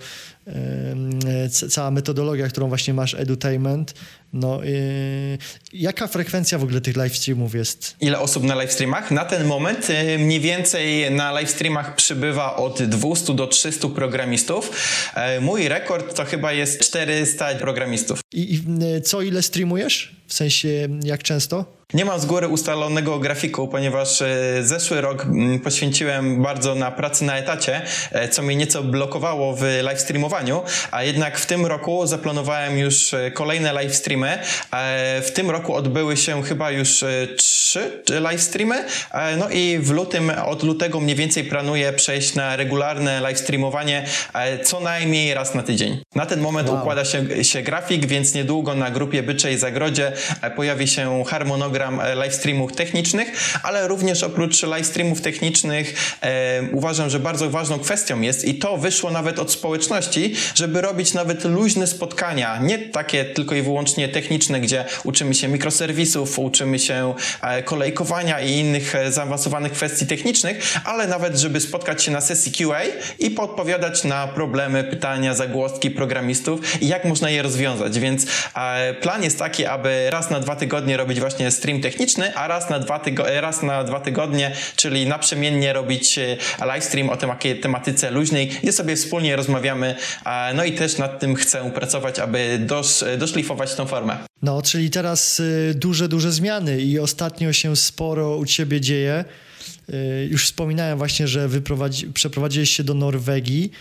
cała 1.70 1.90
metodologia, 1.90 2.48
którą 2.48 2.68
właśnie 2.68 2.94
masz, 2.94 3.14
edutainment. 3.14 3.94
No, 4.32 4.64
yy, 4.64 5.38
jaka 5.72 6.06
frekwencja 6.06 6.58
w 6.58 6.62
ogóle 6.62 6.80
tych 6.80 6.96
live 6.96 7.16
streamów 7.16 7.54
jest? 7.54 7.96
Ile 8.00 8.18
osób 8.18 8.44
na 8.44 8.54
live 8.54 8.72
streamach? 8.72 9.10
Na 9.10 9.24
ten 9.24 9.46
moment 9.46 9.90
y, 9.90 10.18
mniej 10.18 10.40
więcej 10.40 11.10
na 11.10 11.32
live 11.32 11.50
streamach 11.50 11.94
przybywa 11.94 12.56
od 12.56 12.82
200 12.82 13.34
do 13.34 13.46
300 13.46 13.88
programistów. 13.88 14.70
E, 15.14 15.40
mój 15.40 15.68
rekord 15.68 16.16
to 16.16 16.24
chyba 16.24 16.52
jest 16.52 16.80
400 16.80 17.54
programistów. 17.54 18.20
I, 18.32 18.54
I 18.54 18.62
y, 18.96 19.00
co 19.00 19.22
ile 19.22 19.42
streamujesz? 19.42 20.16
W 20.26 20.34
sensie 20.34 20.88
jak 21.02 21.22
często? 21.22 21.81
Nie 21.94 22.04
mam 22.04 22.20
z 22.20 22.26
góry 22.26 22.48
ustalonego 22.48 23.18
grafiku, 23.18 23.68
ponieważ 23.68 24.22
e, 24.22 24.28
zeszły 24.60 25.00
rok 25.00 25.24
mm, 25.24 25.60
poświęciłem 25.60 26.42
bardzo 26.42 26.74
na 26.74 26.90
pracy 26.90 27.24
na 27.24 27.36
etacie, 27.36 27.82
e, 28.12 28.28
co 28.28 28.42
mnie 28.42 28.56
nieco 28.56 28.82
blokowało 28.82 29.56
w 29.56 29.62
live 29.82 30.00
streamowaniu, 30.00 30.62
a 30.90 31.02
jednak 31.02 31.38
w 31.38 31.46
tym 31.46 31.66
roku 31.66 32.06
zaplanowałem 32.06 32.78
już 32.78 33.14
e, 33.14 33.30
kolejne 33.30 33.72
live 33.72 33.94
streamy. 33.94 34.38
W 35.22 35.30
tym 35.34 35.50
roku 35.50 35.74
odbyły 35.74 36.16
się 36.16 36.42
chyba 36.42 36.70
już 36.70 37.04
trzy 37.36 38.02
live 38.20 38.40
streamy, 38.40 38.84
no 39.38 39.48
i 39.50 39.78
w 39.78 39.90
lutym, 39.90 40.32
od 40.46 40.62
lutego 40.62 41.00
mniej 41.00 41.16
więcej 41.16 41.44
planuję 41.44 41.92
przejść 41.92 42.34
na 42.34 42.56
regularne 42.56 43.20
live 43.20 43.38
streamowanie 43.38 44.04
co 44.64 44.80
najmniej 44.80 45.34
raz 45.34 45.54
na 45.54 45.62
tydzień. 45.62 46.02
Na 46.14 46.26
ten 46.26 46.40
moment 46.40 46.68
wow. 46.68 46.78
układa 46.78 47.04
się, 47.04 47.44
się 47.44 47.62
grafik, 47.62 48.06
więc 48.06 48.34
niedługo 48.34 48.74
na 48.74 48.90
grupie 48.90 49.22
Byczej 49.22 49.58
Zagrodzie 49.58 50.12
pojawi 50.56 50.88
się 50.88 51.24
harmonogram 51.24 51.81
program 51.82 52.00
e, 52.00 52.14
live 52.14 52.34
streamów 52.34 52.72
technicznych, 52.72 53.58
ale 53.62 53.88
również 53.88 54.22
oprócz 54.22 54.62
live 54.62 54.86
streamów 54.86 55.20
technicznych 55.20 56.16
e, 56.22 56.62
uważam, 56.72 57.10
że 57.10 57.20
bardzo 57.20 57.50
ważną 57.50 57.78
kwestią 57.78 58.20
jest 58.20 58.44
i 58.44 58.54
to 58.54 58.76
wyszło 58.76 59.10
nawet 59.10 59.38
od 59.38 59.52
społeczności, 59.52 60.34
żeby 60.54 60.80
robić 60.80 61.14
nawet 61.14 61.44
luźne 61.44 61.86
spotkania, 61.86 62.58
nie 62.62 62.78
takie 62.78 63.24
tylko 63.24 63.54
i 63.54 63.62
wyłącznie 63.62 64.08
techniczne, 64.08 64.60
gdzie 64.60 64.84
uczymy 65.04 65.34
się 65.34 65.48
mikroserwisów, 65.48 66.38
uczymy 66.38 66.78
się 66.78 67.14
e, 67.42 67.62
kolejkowania 67.62 68.40
i 68.40 68.52
innych 68.52 68.94
e, 68.94 69.12
zaawansowanych 69.12 69.72
kwestii 69.72 70.06
technicznych, 70.06 70.80
ale 70.84 71.06
nawet 71.06 71.38
żeby 71.38 71.60
spotkać 71.60 72.02
się 72.02 72.10
na 72.10 72.20
sesji 72.20 72.52
QA 72.52 72.82
i 73.18 73.30
podpowiadać 73.30 74.04
na 74.04 74.28
problemy, 74.28 74.84
pytania, 74.84 75.34
zagłoski 75.34 75.90
programistów 75.90 76.82
i 76.82 76.88
jak 76.88 77.04
można 77.04 77.30
je 77.30 77.42
rozwiązać. 77.42 77.98
Więc 77.98 78.26
plan 79.00 79.22
jest 79.22 79.38
taki, 79.38 79.66
aby 79.66 80.10
raz 80.10 80.30
na 80.30 80.40
dwa 80.40 80.56
tygodnie 80.56 80.96
robić 80.96 81.20
właśnie 81.20 81.50
stream 81.50 81.71
stream 81.72 81.80
techniczny, 81.82 82.34
a 82.36 82.46
raz 82.48 82.70
na 82.70 82.78
dwa, 82.78 82.98
tygo- 82.98 83.40
raz 83.40 83.62
na 83.62 83.84
dwa 83.84 84.00
tygodnie, 84.00 84.52
czyli 84.76 85.06
naprzemiennie 85.06 85.72
robić 85.72 86.18
e, 86.18 86.36
live 86.66 86.84
stream 86.84 87.10
o 87.10 87.16
takiej 87.16 87.60
tematyce 87.60 88.10
luźnej, 88.10 88.48
gdzie 88.62 88.72
sobie 88.72 88.96
wspólnie 88.96 89.36
rozmawiamy. 89.36 89.94
No 90.54 90.64
i 90.64 90.72
też 90.72 90.98
nad 90.98 91.20
tym 91.20 91.34
chcę 91.34 91.70
pracować, 91.70 92.18
aby 92.18 92.58
dosz, 92.66 93.04
doszlifować 93.18 93.74
tą 93.74 93.86
formę. 93.86 94.16
No, 94.42 94.62
czyli 94.62 94.90
teraz 94.90 95.42
duże, 95.74 96.08
duże 96.08 96.32
zmiany 96.32 96.80
i 96.80 96.98
ostatnio 96.98 97.52
się 97.52 97.76
sporo 97.76 98.36
u 98.36 98.46
Ciebie 98.46 98.80
dzieje. 98.80 99.24
Już 100.28 100.44
wspominałem 100.46 100.98
właśnie, 100.98 101.28
że 101.28 101.48
przeprowadziłeś 102.14 102.70
się 102.70 102.84
do 102.84 102.94
Norwegii. 102.94 103.72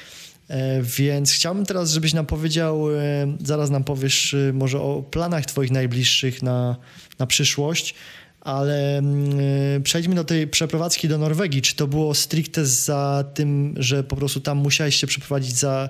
E, 0.51 0.81
więc 0.81 1.31
chciałbym 1.31 1.65
teraz, 1.65 1.91
żebyś 1.91 2.13
nam 2.13 2.25
powiedział, 2.25 2.91
e, 2.91 2.97
zaraz 3.43 3.69
nam 3.69 3.83
powiesz 3.83 4.33
e, 4.33 4.53
może 4.53 4.81
o 4.81 5.03
planach 5.11 5.45
Twoich 5.45 5.71
najbliższych 5.71 6.43
na, 6.43 6.75
na 7.19 7.27
przyszłość, 7.27 7.95
ale 8.41 8.97
mm, 8.97 9.83
przejdźmy 9.83 10.15
do 10.15 10.23
tej 10.23 10.47
przeprowadzki 10.47 11.07
do 11.07 11.17
Norwegii. 11.17 11.61
Czy 11.61 11.75
to 11.75 11.87
było 11.87 12.15
stricte 12.15 12.65
za 12.65 13.23
tym, 13.33 13.73
że 13.77 14.03
po 14.03 14.15
prostu 14.15 14.39
tam 14.39 14.57
musiałeś 14.57 14.95
się 14.95 15.07
przeprowadzić 15.07 15.55
za, 15.55 15.89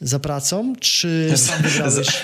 za 0.00 0.18
pracą, 0.18 0.72
czy 0.80 1.32
sam 1.36 1.62
wybrałeś? 1.62 1.94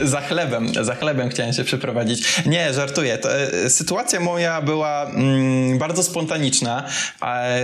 Za, 0.00 0.06
za, 0.06 0.20
chlebem, 0.20 0.84
za 0.84 0.94
chlebem 0.94 1.28
chciałem 1.28 1.52
się 1.52 1.64
przeprowadzić. 1.64 2.42
Nie, 2.46 2.74
żartuję. 2.74 3.18
To, 3.18 3.40
e, 3.40 3.70
sytuacja 3.70 4.20
moja 4.20 4.62
była 4.62 5.04
mm, 5.04 5.78
bardzo 5.78 6.02
spontaniczna, 6.02 6.88
e, 7.22 7.62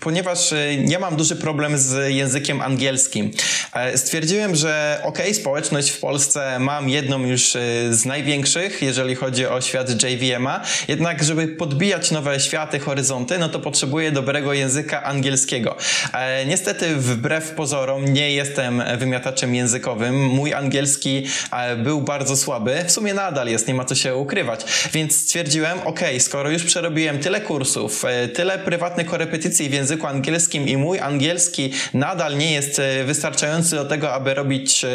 ponieważ 0.00 0.54
ja 0.86 0.98
mam 0.98 1.16
duży 1.16 1.36
problem 1.36 1.78
z 1.78 2.14
językiem 2.14 2.60
angielskim. 2.60 3.30
E, 3.72 3.98
stwierdziłem, 3.98 4.56
że 4.56 5.00
ok, 5.04 5.18
społeczność 5.32 5.90
w 5.90 6.00
Polsce 6.00 6.58
mam 6.58 6.88
jedną 6.88 7.26
już 7.26 7.56
e, 7.56 7.60
z 7.90 8.04
największych, 8.04 8.82
jeżeli 8.82 9.14
chodzi 9.14 9.46
o 9.46 9.60
świat 9.60 10.02
JVM-a, 10.02 10.60
jednak 11.00 11.24
żeby 11.24 11.48
podbijać 11.48 12.10
nowe 12.10 12.40
światy, 12.40 12.78
horyzonty, 12.78 13.38
no 13.38 13.48
to 13.48 13.60
potrzebuję 13.60 14.12
dobrego 14.12 14.52
języka 14.52 15.02
angielskiego. 15.02 15.76
E, 16.12 16.46
niestety 16.46 16.96
wbrew 16.96 17.50
pozorom 17.50 18.04
nie 18.04 18.30
jestem 18.30 18.82
wymiataczem 18.98 19.54
językowym. 19.54 20.24
Mój 20.24 20.54
angielski 20.54 21.26
e, 21.52 21.76
był 21.76 22.00
bardzo 22.00 22.36
słaby. 22.36 22.84
W 22.86 22.92
sumie 22.92 23.14
nadal 23.14 23.48
jest, 23.48 23.68
nie 23.68 23.74
ma 23.74 23.84
co 23.84 23.94
się 23.94 24.16
ukrywać. 24.16 24.64
Więc 24.92 25.16
stwierdziłem, 25.16 25.78
ok, 25.84 26.00
skoro 26.18 26.50
już 26.50 26.64
przerobiłem 26.64 27.18
tyle 27.18 27.40
kursów, 27.40 28.04
e, 28.04 28.28
tyle 28.28 28.58
prywatnych 28.58 29.06
korepetycji 29.06 29.68
w 29.68 29.72
języku 29.72 30.06
angielskim 30.06 30.68
i 30.68 30.76
mój 30.76 30.98
angielski 30.98 31.72
nadal 31.94 32.36
nie 32.36 32.52
jest 32.52 32.80
wystarczający 33.04 33.76
do 33.76 33.84
tego, 33.84 34.12
aby 34.12 34.34
robić 34.34 34.86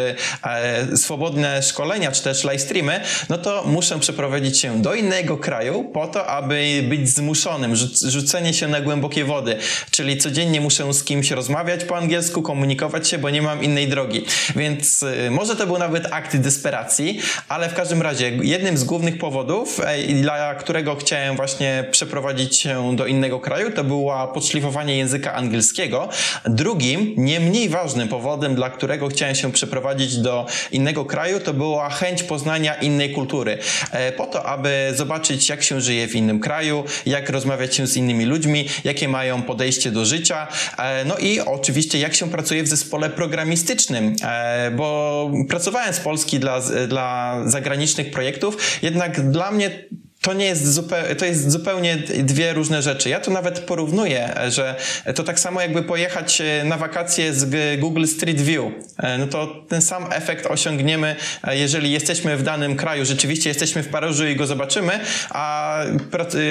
swobodne 0.96 1.63
szkolenia 1.63 2.12
czy 2.12 2.24
też 2.24 2.44
live 2.44 2.62
streamy, 2.62 3.02
no 3.30 3.38
to 3.38 3.63
muszę 3.68 4.00
przeprowadzić 4.00 4.60
się 4.60 4.82
do 4.82 4.94
innego 4.94 5.38
kraju 5.38 5.84
po 5.95 6.08
to, 6.08 6.27
aby 6.27 6.84
być 6.89 7.10
zmuszonym, 7.10 7.75
rzucenie 8.08 8.53
się 8.53 8.67
na 8.67 8.81
głębokie 8.81 9.25
wody. 9.25 9.58
Czyli 9.91 10.17
codziennie 10.17 10.62
muszę 10.62 10.93
z 10.93 11.03
kimś 11.03 11.31
rozmawiać 11.31 11.84
po 11.84 11.97
angielsku, 11.97 12.41
komunikować 12.41 13.08
się, 13.08 13.17
bo 13.17 13.29
nie 13.29 13.41
mam 13.41 13.63
innej 13.63 13.88
drogi. 13.88 14.25
Więc 14.55 15.03
y, 15.03 15.31
może 15.31 15.55
to 15.55 15.67
był 15.67 15.77
nawet 15.77 16.13
akt 16.13 16.38
desperacji, 16.38 17.19
ale 17.49 17.69
w 17.69 17.73
każdym 17.73 18.01
razie 18.01 18.31
jednym 18.41 18.77
z 18.77 18.84
głównych 18.84 19.17
powodów, 19.17 19.81
dla 20.21 20.55
którego 20.55 20.95
chciałem 20.95 21.36
właśnie 21.36 21.86
przeprowadzić 21.91 22.60
się 22.60 22.95
do 22.95 23.05
innego 23.05 23.39
kraju, 23.39 23.71
to 23.71 23.84
było 23.84 24.27
podszlifowanie 24.27 24.97
języka 24.97 25.34
angielskiego. 25.34 26.10
Drugim, 26.45 27.13
nie 27.17 27.39
mniej 27.39 27.69
ważnym 27.69 28.08
powodem, 28.08 28.55
dla 28.55 28.69
którego 28.69 29.08
chciałem 29.08 29.36
się 29.36 29.51
przeprowadzić 29.51 30.17
do 30.17 30.45
innego 30.71 31.05
kraju, 31.05 31.39
to 31.39 31.53
była 31.53 31.89
chęć 31.89 32.23
poznania 32.23 32.75
innej 32.75 33.12
kultury. 33.12 33.58
E, 33.91 34.12
po 34.12 34.25
to, 34.25 34.45
aby 34.45 34.93
zobaczyć, 34.95 35.49
jak 35.49 35.63
się 35.63 35.85
żyje 35.86 36.08
w 36.08 36.15
innym 36.15 36.39
kraju, 36.39 36.84
jak 37.06 37.30
rozmawiać 37.30 37.76
się 37.76 37.88
z 37.88 37.98
innymi 37.98 38.26
ludźmi, 38.26 38.65
jakie 38.84 39.08
mają 39.08 39.41
podejście 39.41 39.91
do 39.91 40.06
życia, 40.06 40.48
e, 40.78 41.06
no 41.06 41.17
i 41.17 41.39
oczywiście 41.39 42.00
jak 42.00 42.15
się 42.15 42.30
pracuje 42.30 42.63
w 42.63 42.67
zespole 42.67 43.10
programistycznym, 43.10 44.15
e, 44.24 44.71
bo 44.71 45.32
pracowałem 45.50 45.93
z 45.93 46.00
Polski 46.00 46.39
dla, 46.39 46.62
dla 46.88 47.41
zagranicznych 47.45 48.12
projektów, 48.12 48.58
jednak 48.82 49.32
dla 49.32 49.52
mnie 49.52 49.86
to 50.26 50.34
nie 50.34 50.46
jest 50.46 50.74
zupełnie, 50.74 51.16
to 51.16 51.26
jest 51.26 51.52
zupełnie 51.52 51.98
dwie 52.24 52.54
różne 52.54 52.82
rzeczy. 52.82 53.10
Ja 53.10 53.20
to 53.20 53.32
nawet 53.32 53.60
porównuję, 53.60 54.34
że 54.50 54.76
to 55.16 55.24
tak 55.24 55.40
samo 55.40 55.62
jakby 55.62 55.84
pojechać 55.84 56.42
e, 56.42 56.64
na 56.64 56.78
wakacje 56.78 57.34
z 57.34 57.80
Google 57.80 58.06
Street 58.06 58.42
View. 58.42 58.66
E, 58.98 59.18
no 59.18 59.28
to 59.28 59.64
ten 59.68 59.82
sam 59.82 60.06
efekt 60.12 60.46
osiągniemy, 60.46 61.16
e, 61.44 61.58
jeżeli 61.58 61.92
jesteśmy 61.92 62.38
w 62.38 62.44
danym 62.44 62.76
kraju, 62.76 63.06
rzeczywiście 63.06 63.50
jesteśmy 63.50 63.84
w 63.84 63.88
Paryżu 63.88 64.28
i 64.28 64.36
go 64.36 64.48
zobaczymy, 64.48 65.00
a 65.30 65.78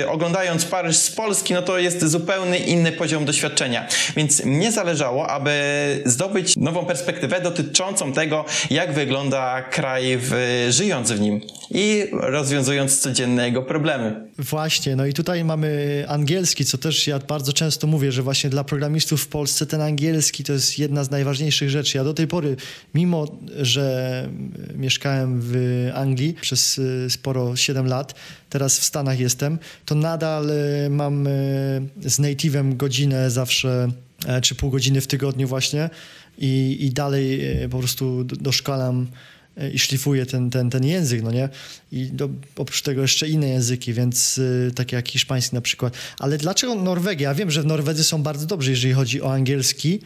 oglądając 0.09 0.65
Paryż 0.65 0.97
z 0.97 1.11
Polski, 1.11 1.55
no 1.55 1.63
to 1.63 1.79
jest 1.79 2.05
zupełnie 2.05 2.59
inny 2.59 2.93
poziom 2.93 3.25
doświadczenia. 3.25 3.89
Więc 4.17 4.45
mnie 4.45 4.73
zależało, 4.73 5.31
aby 5.31 5.53
zdobyć 6.05 6.57
nową 6.57 6.87
perspektywę 6.87 7.41
dotyczącą 7.41 8.13
tego, 8.13 8.45
jak 8.71 8.93
wygląda 8.93 9.63
kraj 9.63 10.19
w, 10.21 10.33
żyjąc 10.71 11.13
w 11.13 11.21
nim 11.21 11.41
i 11.71 12.07
rozwiązując 12.13 13.01
codziennego 13.01 13.64
były 13.64 13.64
problemy. 13.65 14.29
Właśnie, 14.39 14.97
no 14.97 15.07
i 15.07 15.13
tutaj 15.13 15.45
mamy 15.45 16.05
angielski, 16.09 16.65
co 16.65 16.79
też 16.79 17.07
ja 17.07 17.19
bardzo 17.19 17.53
często 17.53 17.87
mówię, 17.87 18.13
że 18.13 18.23
właśnie 18.23 18.51
dla 18.51 18.65
programistów 18.65 19.23
w 19.23 19.29
Polsce 19.29 19.67
ten 19.67 19.81
angielski 19.81 20.45
to 20.45 20.53
jest 20.53 20.79
jedna 20.79 21.05
z 21.05 21.11
najważniejszych 21.11 21.71
rzeczy. 21.71 21.99
Ja 21.99 22.05
do 22.05 22.15
tej 22.15 22.27
pory, 22.27 22.57
mimo 22.95 23.39
że 23.63 24.29
mieszkałem 24.75 25.41
w 25.43 25.55
Anglii 25.95 26.35
przez 26.41 26.79
y, 26.79 27.11
sporo 27.11 27.57
7 27.57 27.87
lat, 27.87 28.15
teraz 28.51 28.79
w 28.79 28.85
Stanach 28.85 29.21
jestem, 29.21 29.59
to 29.85 29.95
nadal 29.95 30.51
y, 30.51 30.91
mam 30.91 31.27
y, 31.27 31.31
z 32.03 32.21
native'em 32.21 32.77
godzinę 32.77 33.31
zawsze, 33.31 33.89
e, 34.27 34.41
czy 34.41 34.55
pół 34.55 34.71
godziny 34.71 35.01
w 35.01 35.07
tygodniu 35.07 35.49
właśnie 35.49 35.91
i, 36.39 36.77
i 36.81 36.91
dalej 36.91 37.41
po 37.71 37.79
prostu 37.79 38.25
doszkalam 38.25 39.07
i 39.73 39.79
szlifuje 39.79 40.27
ten, 40.27 40.51
ten, 40.51 40.71
ten 40.71 40.85
język, 40.85 41.23
no 41.23 41.31
nie? 41.31 41.49
I 41.93 42.07
do, 42.07 42.29
oprócz 42.57 42.83
tego 42.83 43.03
jeszcze 43.03 43.29
inne 43.29 43.49
języki, 43.49 43.93
więc 43.93 44.39
y, 44.39 44.73
takie 44.75 44.97
jak 44.97 45.09
hiszpański 45.09 45.55
na 45.55 45.61
przykład. 45.61 45.95
Ale 46.19 46.39
dlaczego 46.39 46.75
Norwegia? 46.75 47.29
Ja 47.29 47.35
wiem, 47.35 47.51
że 47.51 47.63
Norwedzy 47.63 48.05
są 48.05 48.23
bardzo 48.23 48.47
dobrzy, 48.47 48.71
jeżeli 48.71 48.95
chodzi 48.95 49.23
o 49.23 49.33
angielski, 49.33 50.01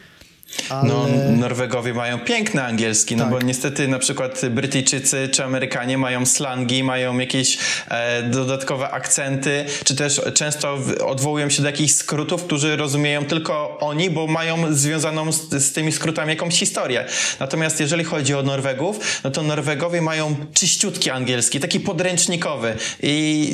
ale... 0.69 0.89
No, 0.89 1.07
Norwegowie 1.37 1.93
mają 1.93 2.19
piękny 2.19 2.63
angielski, 2.63 3.15
no 3.15 3.23
tak. 3.23 3.33
bo 3.33 3.41
niestety 3.41 3.87
na 3.87 3.99
przykład 3.99 4.41
Brytyjczycy 4.49 5.29
czy 5.31 5.43
Amerykanie 5.43 5.97
mają 5.97 6.25
slangi, 6.25 6.83
mają 6.83 7.17
jakieś 7.17 7.57
e, 7.87 8.23
dodatkowe 8.23 8.89
akcenty, 8.89 9.65
czy 9.83 9.95
też 9.95 10.21
często 10.33 10.77
odwołują 11.05 11.49
się 11.49 11.61
do 11.61 11.67
jakichś 11.67 11.93
skrótów, 11.93 12.43
którzy 12.43 12.75
rozumieją 12.75 13.25
tylko 13.25 13.79
oni, 13.79 14.09
bo 14.09 14.27
mają 14.27 14.73
związaną 14.73 15.31
z, 15.31 15.49
z 15.49 15.71
tymi 15.73 15.91
skrótami 15.91 16.29
jakąś 16.29 16.59
historię. 16.59 17.05
Natomiast 17.39 17.79
jeżeli 17.79 18.03
chodzi 18.03 18.35
o 18.35 18.43
Norwegów, 18.43 19.21
no 19.23 19.31
to 19.31 19.43
Norwegowie 19.43 20.01
mają 20.01 20.35
czyściutki 20.53 21.09
angielski, 21.09 21.59
taki 21.59 21.79
podręcznikowy 21.79 22.75
i 23.03 23.49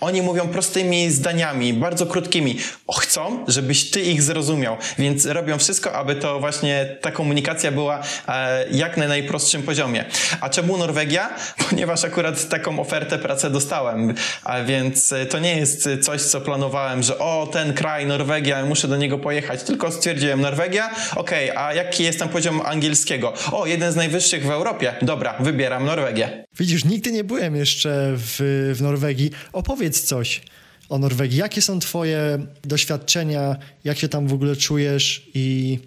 oni 0.00 0.22
mówią 0.22 0.48
prostymi 0.48 1.10
zdaniami, 1.10 1.72
bardzo 1.72 2.06
krótkimi. 2.06 2.58
Chcą, 3.00 3.44
żebyś 3.48 3.90
ty 3.90 4.00
ich 4.00 4.22
zrozumiał, 4.22 4.76
więc 4.98 5.26
robią 5.26 5.58
wszystko, 5.58 5.92
aby 5.92 6.14
to 6.14 6.40
właśnie 6.40 6.96
ta 7.00 7.10
komunikacja 7.10 7.72
była 7.72 8.02
e, 8.28 8.66
jak 8.70 8.96
na 8.96 9.08
najprostszym 9.08 9.62
poziomie. 9.62 10.04
A 10.40 10.48
czemu 10.50 10.76
Norwegia? 10.76 11.30
Ponieważ 11.70 12.04
akurat 12.04 12.48
taką 12.48 12.80
ofertę 12.80 13.18
pracy 13.18 13.50
dostałem, 13.50 14.14
a 14.44 14.62
więc 14.62 15.12
e, 15.12 15.26
to 15.26 15.38
nie 15.38 15.56
jest 15.56 15.88
coś, 16.02 16.22
co 16.22 16.40
planowałem, 16.40 17.02
że 17.02 17.18
o, 17.18 17.48
ten 17.52 17.74
kraj, 17.74 18.06
Norwegia, 18.06 18.66
muszę 18.66 18.88
do 18.88 18.96
niego 18.96 19.18
pojechać, 19.18 19.62
tylko 19.62 19.90
stwierdziłem 19.90 20.40
Norwegia, 20.40 20.90
okej, 21.16 21.50
okay, 21.50 21.64
a 21.64 21.74
jaki 21.74 22.04
jest 22.04 22.18
tam 22.18 22.28
poziom 22.28 22.60
angielskiego? 22.64 23.32
O, 23.52 23.66
jeden 23.66 23.92
z 23.92 23.96
najwyższych 23.96 24.46
w 24.46 24.50
Europie. 24.50 24.94
Dobra, 25.02 25.34
wybieram 25.40 25.84
Norwegię. 25.84 26.44
Widzisz, 26.58 26.84
nigdy 26.84 27.12
nie 27.12 27.24
byłem 27.24 27.56
jeszcze 27.56 28.12
w, 28.16 28.72
w 28.76 28.82
Norwegii. 28.82 29.30
Opowiedz 29.52 29.83
coś 29.90 30.42
o 30.88 30.98
Norwegii. 30.98 31.38
Jakie 31.38 31.62
są 31.62 31.80
Twoje 31.80 32.46
doświadczenia? 32.64 33.56
Jak 33.84 33.98
się 33.98 34.08
tam 34.08 34.28
w 34.28 34.32
ogóle 34.32 34.56
czujesz? 34.56 35.26
I, 35.34 35.78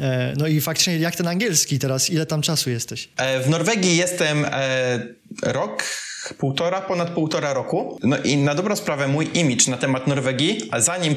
e, 0.00 0.34
no 0.36 0.46
i 0.46 0.60
faktycznie, 0.60 0.98
jak 0.98 1.16
ten 1.16 1.26
angielski 1.26 1.78
teraz? 1.78 2.10
Ile 2.10 2.26
tam 2.26 2.42
czasu 2.42 2.70
jesteś? 2.70 3.08
E, 3.16 3.40
w 3.40 3.48
Norwegii 3.48 3.96
jestem 3.96 4.44
e, 4.44 5.00
rok 5.42 5.84
półtora, 6.38 6.80
ponad 6.80 7.10
półtora 7.10 7.52
roku. 7.52 7.98
No 8.02 8.16
i 8.24 8.36
na 8.36 8.54
dobrą 8.54 8.76
sprawę 8.76 9.08
mój 9.08 9.30
image 9.34 9.70
na 9.70 9.76
temat 9.76 10.06
Norwegii, 10.06 10.68
a 10.70 10.80
zanim 10.80 11.14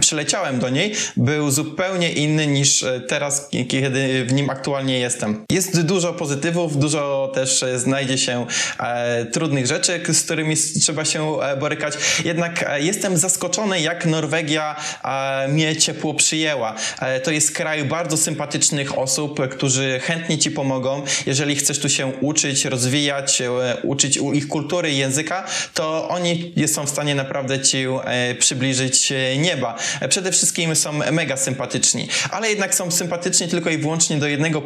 przyleciałem 0.00 0.58
do 0.58 0.68
niej, 0.68 0.94
był 1.16 1.50
zupełnie 1.50 2.12
inny 2.12 2.46
niż 2.46 2.82
e, 2.82 3.00
teraz, 3.00 3.48
kiedy 3.68 4.24
w 4.24 4.32
nim 4.32 4.50
aktualnie 4.50 4.98
jestem. 4.98 5.44
Jest 5.50 5.82
dużo 5.82 6.12
pozytywów, 6.12 6.78
dużo 6.78 7.30
też 7.34 7.62
e, 7.62 7.78
znajdzie 7.78 8.18
się 8.18 8.46
e, 8.78 9.26
trudnych 9.26 9.66
rzeczy, 9.66 10.00
z 10.12 10.22
którymi 10.22 10.56
trzeba 10.56 11.04
się 11.04 11.40
e, 11.40 11.56
borykać. 11.56 11.94
Jednak 12.24 12.64
e, 12.68 12.82
jestem 12.82 13.16
zaskoczony, 13.16 13.80
jak 13.80 14.06
Norwegia 14.06 14.76
e, 15.04 15.48
mnie 15.48 15.76
ciepło 15.76 16.14
przyjęła. 16.14 16.74
to 17.24 17.30
jest 17.30 17.52
kraj 17.52 17.84
bardzo 17.84 18.16
sympatycznych 18.16 18.98
osób, 18.98 19.48
którzy 19.50 20.00
chętnie 20.00 20.38
ci 20.38 20.50
pomogą. 20.50 21.02
Jeżeli 21.26 21.56
chcesz 21.56 21.78
tu 21.78 21.88
się 21.88 22.12
uczyć, 22.20 22.64
rozwijać, 22.64 23.42
uczyć 23.82 24.18
ich 24.34 24.47
kultury 24.48 24.90
i 24.90 24.98
języka, 24.98 25.44
to 25.74 26.08
oni 26.08 26.54
są 26.66 26.86
w 26.86 26.90
stanie 26.90 27.14
naprawdę 27.14 27.60
ci 27.60 27.84
e, 28.04 28.34
przybliżyć 28.34 29.12
e, 29.12 29.38
nieba. 29.38 29.76
E, 30.00 30.08
przede 30.08 30.32
wszystkim 30.32 30.76
są 30.76 30.92
mega 30.92 31.36
sympatyczni, 31.36 32.08
ale 32.30 32.48
jednak 32.48 32.74
są 32.74 32.90
sympatyczni 32.90 33.48
tylko 33.48 33.70
i 33.70 33.78
wyłącznie 33.78 34.16
do 34.16 34.28
jednego 34.28 34.62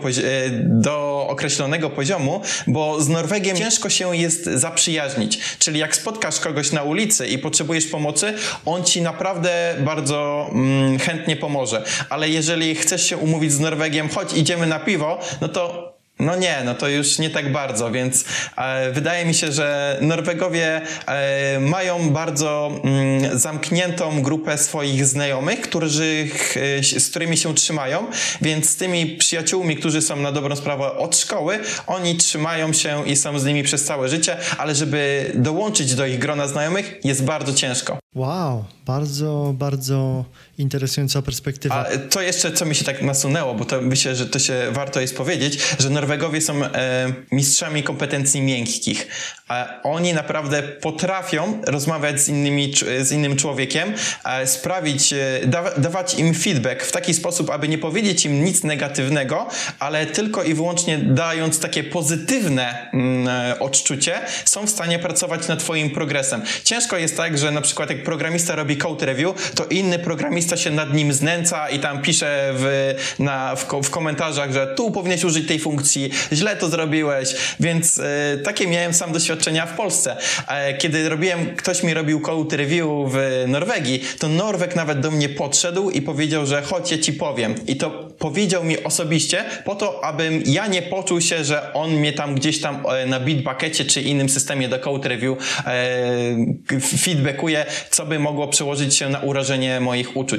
do 0.63 1.27
określonego 1.29 1.91
poziomu, 1.91 2.43
bo 2.67 3.01
z 3.01 3.09
Norwegiem 3.09 3.57
ciężko 3.57 3.91
się 3.91 4.17
jest 4.17 4.45
zaprzyjaźnić. 4.45 5.39
Czyli 5.59 5.79
jak 5.79 5.97
spotkasz 5.97 6.41
kogoś 6.41 6.73
na 6.73 6.83
ulicy 6.83 7.27
i 7.27 7.39
potrzebujesz 7.39 7.87
pomocy, 7.87 8.35
on 8.65 8.85
ci 8.85 9.03
naprawdę 9.03 9.75
bardzo 9.81 10.51
mm, 10.53 10.99
chętnie 10.99 11.37
pomoże. 11.37 11.85
Ale 12.09 12.29
jeżeli 12.29 12.75
chcesz 12.75 13.07
się 13.07 13.17
umówić 13.17 13.53
z 13.53 13.61
Norwegiem, 13.61 14.09
chodź 14.09 14.33
idziemy 14.33 14.67
na 14.67 14.79
piwo, 14.79 15.19
no 15.41 15.49
to 15.49 15.92
no 16.23 16.37
nie, 16.37 16.63
no 16.65 16.75
to 16.75 16.89
już 16.89 17.19
nie 17.19 17.31
tak 17.31 17.53
bardzo, 17.53 17.91
więc 17.91 18.25
e, 18.57 18.93
wydaje 18.93 19.25
mi 19.25 19.35
się, 19.35 19.53
że 19.53 19.99
Norwegowie 20.01 20.81
e, 21.07 21.61
mają 21.61 22.11
bardzo 22.11 22.81
mm, 22.85 23.39
zamkniętą 23.39 24.23
grupę 24.23 24.59
swoich 24.59 25.07
znajomych, 25.07 25.61
którzy, 25.61 26.29
e, 26.57 27.01
z 27.01 27.11
którymi 27.11 27.37
się 27.37 27.55
trzymają, 27.55 28.07
więc 28.43 28.71
z 28.71 28.77
tymi 28.77 29.07
przyjaciółmi, 29.07 29.77
którzy 29.77 30.03
są 30.03 30.17
na 30.17 30.33
dobrą 30.33 30.57
sprawę 30.57 30.93
od 30.93 31.17
szkoły, 31.17 31.59
oni 31.87 32.17
trzymają 32.17 32.73
się 32.73 33.07
i 33.07 33.17
są 33.17 33.39
z 33.39 33.45
nimi 33.45 33.63
przez 33.63 33.85
całe 33.85 34.09
życie, 34.09 34.37
ale 34.59 34.75
żeby 34.75 35.33
dołączyć 35.35 35.95
do 35.95 36.07
ich 36.07 36.19
grona 36.19 36.49
znajomych 36.49 37.01
jest 37.05 37.25
bardzo 37.25 37.53
ciężko. 37.53 37.99
Wow, 38.15 38.65
bardzo, 38.87 39.55
bardzo 39.55 40.25
interesująca 40.63 41.23
perspektywa. 41.23 41.75
A 41.75 41.99
to 42.11 42.23
jeszcze, 42.23 42.53
co 42.53 42.65
mi 42.65 42.75
się 42.75 42.85
tak 42.85 43.03
nasunęło, 43.03 43.55
bo 43.55 43.65
to 43.65 43.81
myślę, 43.81 44.17
że 44.17 44.27
to 44.27 44.39
się 44.39 44.55
warto 44.71 45.01
jest 45.01 45.17
powiedzieć, 45.17 45.59
że 45.79 45.91
Norwegowie 45.91 46.41
są 46.41 46.65
e, 46.65 47.13
mistrzami 47.33 47.83
kompetencji 47.83 48.41
miękkich. 48.43 49.09
A 49.49 49.83
oni 49.83 50.15
naprawdę 50.15 50.63
potrafią 50.63 51.63
rozmawiać 51.67 52.21
z, 52.21 52.29
innymi, 52.29 52.73
z 53.01 53.13
innym 53.13 53.37
człowiekiem, 53.37 53.95
e, 54.25 54.47
sprawić, 54.47 55.13
e, 55.13 55.41
da, 55.47 55.71
dawać 55.71 56.15
im 56.15 56.35
feedback 56.35 56.83
w 56.83 56.93
taki 56.93 57.15
sposób, 57.15 57.51
aby 57.51 57.69
nie 57.69 57.79
powiedzieć 57.79 58.25
im 58.25 58.45
nic 58.45 58.65
negatywnego, 58.65 59.49
ale 59.79 60.07
tylko 60.07 60.43
i 60.43 60.55
wyłącznie 60.55 60.99
dając 60.99 61.61
takie 61.61 61.85
pozytywne 61.85 62.91
mm, 62.93 63.29
e, 63.29 63.59
odczucie, 63.59 64.21
są 64.45 64.67
w 64.67 64.71
stanie 64.71 64.99
pracować 64.99 65.49
nad 65.49 65.59
twoim 65.59 65.91
progresem. 65.91 66.43
Ciężko 66.65 66.97
jest 66.97 67.17
tak, 67.17 67.39
że 67.39 67.51
na 67.51 67.61
przykład 67.61 67.91
jak 67.91 68.03
programista 68.03 68.55
robi 68.55 68.77
code 68.77 69.07
review, 69.07 69.53
to 69.55 69.65
inny 69.65 69.99
programista 69.99 70.52
się 70.57 70.71
nad 70.71 70.95
nim 70.95 71.13
znęca 71.13 71.69
i 71.69 71.79
tam 71.79 72.03
pisze 72.03 72.53
w, 72.55 72.95
na, 73.19 73.57
w, 73.57 73.67
w 73.83 73.91
komentarzach, 73.91 74.53
że 74.53 74.67
tu 74.67 74.91
powinieneś 74.91 75.25
użyć 75.25 75.49
tej 75.49 75.59
funkcji, 75.59 76.11
źle 76.33 76.57
to 76.57 76.69
zrobiłeś, 76.69 77.35
więc 77.61 77.99
y, 77.99 78.03
takie 78.45 78.67
miałem 78.67 78.95
sam 78.95 79.13
doświadczenia 79.13 79.67
w 79.67 79.77
Polsce. 79.77 80.17
E, 80.49 80.75
kiedy 80.75 81.09
robiłem, 81.09 81.57
ktoś 81.57 81.83
mi 81.83 81.95
robił 81.95 82.21
code 82.21 82.57
review 82.57 82.89
w 83.09 83.45
Norwegii, 83.49 84.03
to 84.19 84.29
Norweg 84.29 84.77
nawet 84.77 85.01
do 85.01 85.11
mnie 85.11 85.29
podszedł 85.29 85.91
i 85.91 86.03
powiedział, 86.03 86.47
że 86.47 86.63
chodź, 86.63 86.93
ja 86.93 86.99
ci 86.99 87.13
powiem. 87.13 87.55
I 87.67 87.77
to 87.77 87.91
powiedział 88.19 88.65
mi 88.65 88.85
osobiście 88.85 89.45
po 89.65 89.75
to, 89.75 90.05
abym 90.05 90.43
ja 90.47 90.67
nie 90.67 90.83
poczuł 90.83 91.21
się, 91.21 91.45
że 91.45 91.73
on 91.73 91.91
mnie 91.91 92.13
tam 92.13 92.35
gdzieś 92.35 92.61
tam 92.61 92.83
e, 92.87 93.07
na 93.07 93.21
Bitbuckecie 93.21 93.85
czy 93.85 94.03
innym 94.03 94.29
systemie 94.29 94.69
do 94.69 94.79
code 94.79 95.09
review 95.09 95.39
e, 95.67 96.81
feedbackuje, 96.81 97.67
co 97.91 98.07
by 98.07 98.19
mogło 98.19 98.49
przełożyć 98.49 98.97
się 98.97 99.09
na 99.09 99.19
urażenie 99.19 99.81
moich 99.81 100.17
uczuć. 100.17 100.32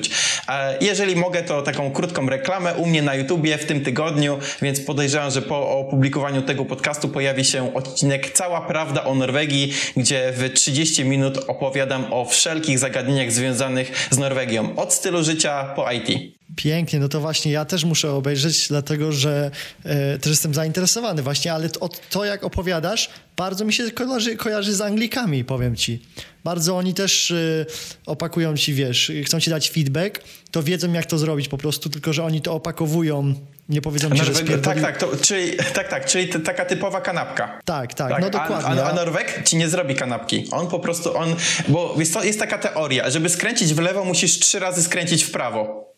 E, 0.50 0.78
jeżeli 0.82 1.16
mogę, 1.16 1.44
to 1.44 1.62
taką 1.62 1.92
krótką 1.92 2.30
reklamę 2.30 2.74
u 2.74 2.86
mnie 2.86 3.02
na 3.02 3.16
YouTubie 3.16 3.58
w 3.58 3.66
tym 3.66 3.82
tygodniu, 3.82 4.40
więc 4.62 4.82
podejrzewam, 4.82 5.32
że 5.32 5.42
po 5.42 5.70
opublikowaniu 5.70 6.42
tego 6.42 6.66
podcastu 6.66 7.10
pojawi 7.10 7.46
się 7.46 7.74
odcinek 7.74 8.32
Cała 8.32 8.62
Prawda 8.62 9.04
o 9.04 9.16
Norwegii, 9.16 9.74
gdzie 9.98 10.34
w 10.36 10.54
30 10.54 11.06
minut 11.06 11.38
opowiadam 11.48 12.14
o 12.14 12.26
wszelkich 12.26 12.80
zagadnieniach 12.80 13.32
związanych 13.32 14.08
z 14.12 14.18
Norwegią, 14.18 14.76
od 14.76 14.94
stylu 14.94 15.24
życia 15.24 15.64
po 15.76 15.92
IT. 15.92 16.43
Pięknie, 16.56 17.00
no 17.00 17.10
to 17.10 17.20
właśnie 17.20 17.52
ja 17.52 17.66
też 17.66 17.84
muszę 17.84 18.12
obejrzeć, 18.12 18.68
dlatego 18.68 19.12
że 19.12 19.52
e, 19.84 20.20
też 20.20 20.30
jestem 20.30 20.54
zainteresowany 20.54 21.22
właśnie, 21.22 21.54
ale 21.54 21.70
to, 21.70 21.90
to 22.10 22.26
jak 22.26 22.44
opowiadasz, 22.44 23.10
bardzo 23.38 23.66
mi 23.66 23.74
się 23.74 23.92
kojarzy, 23.92 24.36
kojarzy 24.36 24.76
z 24.76 24.82
Anglikami, 24.82 25.44
powiem 25.44 25.76
ci. 25.76 26.02
Bardzo 26.44 26.78
oni 26.78 26.94
też 26.94 27.32
e, 27.32 27.66
opakują 28.06 28.58
ci, 28.58 28.74
wiesz, 28.74 29.12
chcą 29.26 29.40
ci 29.40 29.50
dać 29.50 29.70
feedback, 29.70 30.24
to 30.52 30.64
wiedzą 30.64 30.94
jak 30.94 31.06
to 31.06 31.18
zrobić 31.18 31.48
po 31.48 31.58
prostu, 31.58 31.90
tylko 31.90 32.14
że 32.14 32.24
oni 32.24 32.42
to 32.42 32.54
opakowują 32.54 33.34
nie 33.70 33.82
powiedzą 33.82 34.10
ci, 34.10 34.18
Norweg, 34.18 34.48
że 34.48 34.58
Tak, 34.58 34.82
tak, 34.82 34.98
to, 34.98 35.18
czyli, 35.22 35.58
tak, 35.74 35.90
tak, 35.90 36.06
czyli 36.06 36.28
taka 36.28 36.66
typowa 36.66 37.02
kanapka. 37.02 37.60
Tak, 37.66 37.94
tak, 37.94 38.10
tak 38.10 38.22
no 38.22 38.30
dokładnie. 38.30 38.84
A, 38.84 38.86
a, 38.86 38.92
a, 38.92 38.94
Norweg 38.94 39.44
ci 39.46 39.58
nie 39.58 39.70
zrobi 39.70 39.96
kanapki. 39.96 40.48
On 40.52 40.68
po 40.68 40.80
prostu, 40.80 41.18
on, 41.18 41.36
bo 41.68 41.96
jest, 42.00 42.14
to, 42.14 42.24
jest 42.24 42.40
taka 42.40 42.58
teoria, 42.58 43.10
żeby 43.10 43.30
skręcić 43.30 43.74
w 43.74 43.80
lewo, 43.80 44.06
musisz 44.06 44.40
trzy 44.40 44.60
razy 44.60 44.84
skręcić 44.84 45.24
w 45.24 45.32
prawo. 45.32 45.93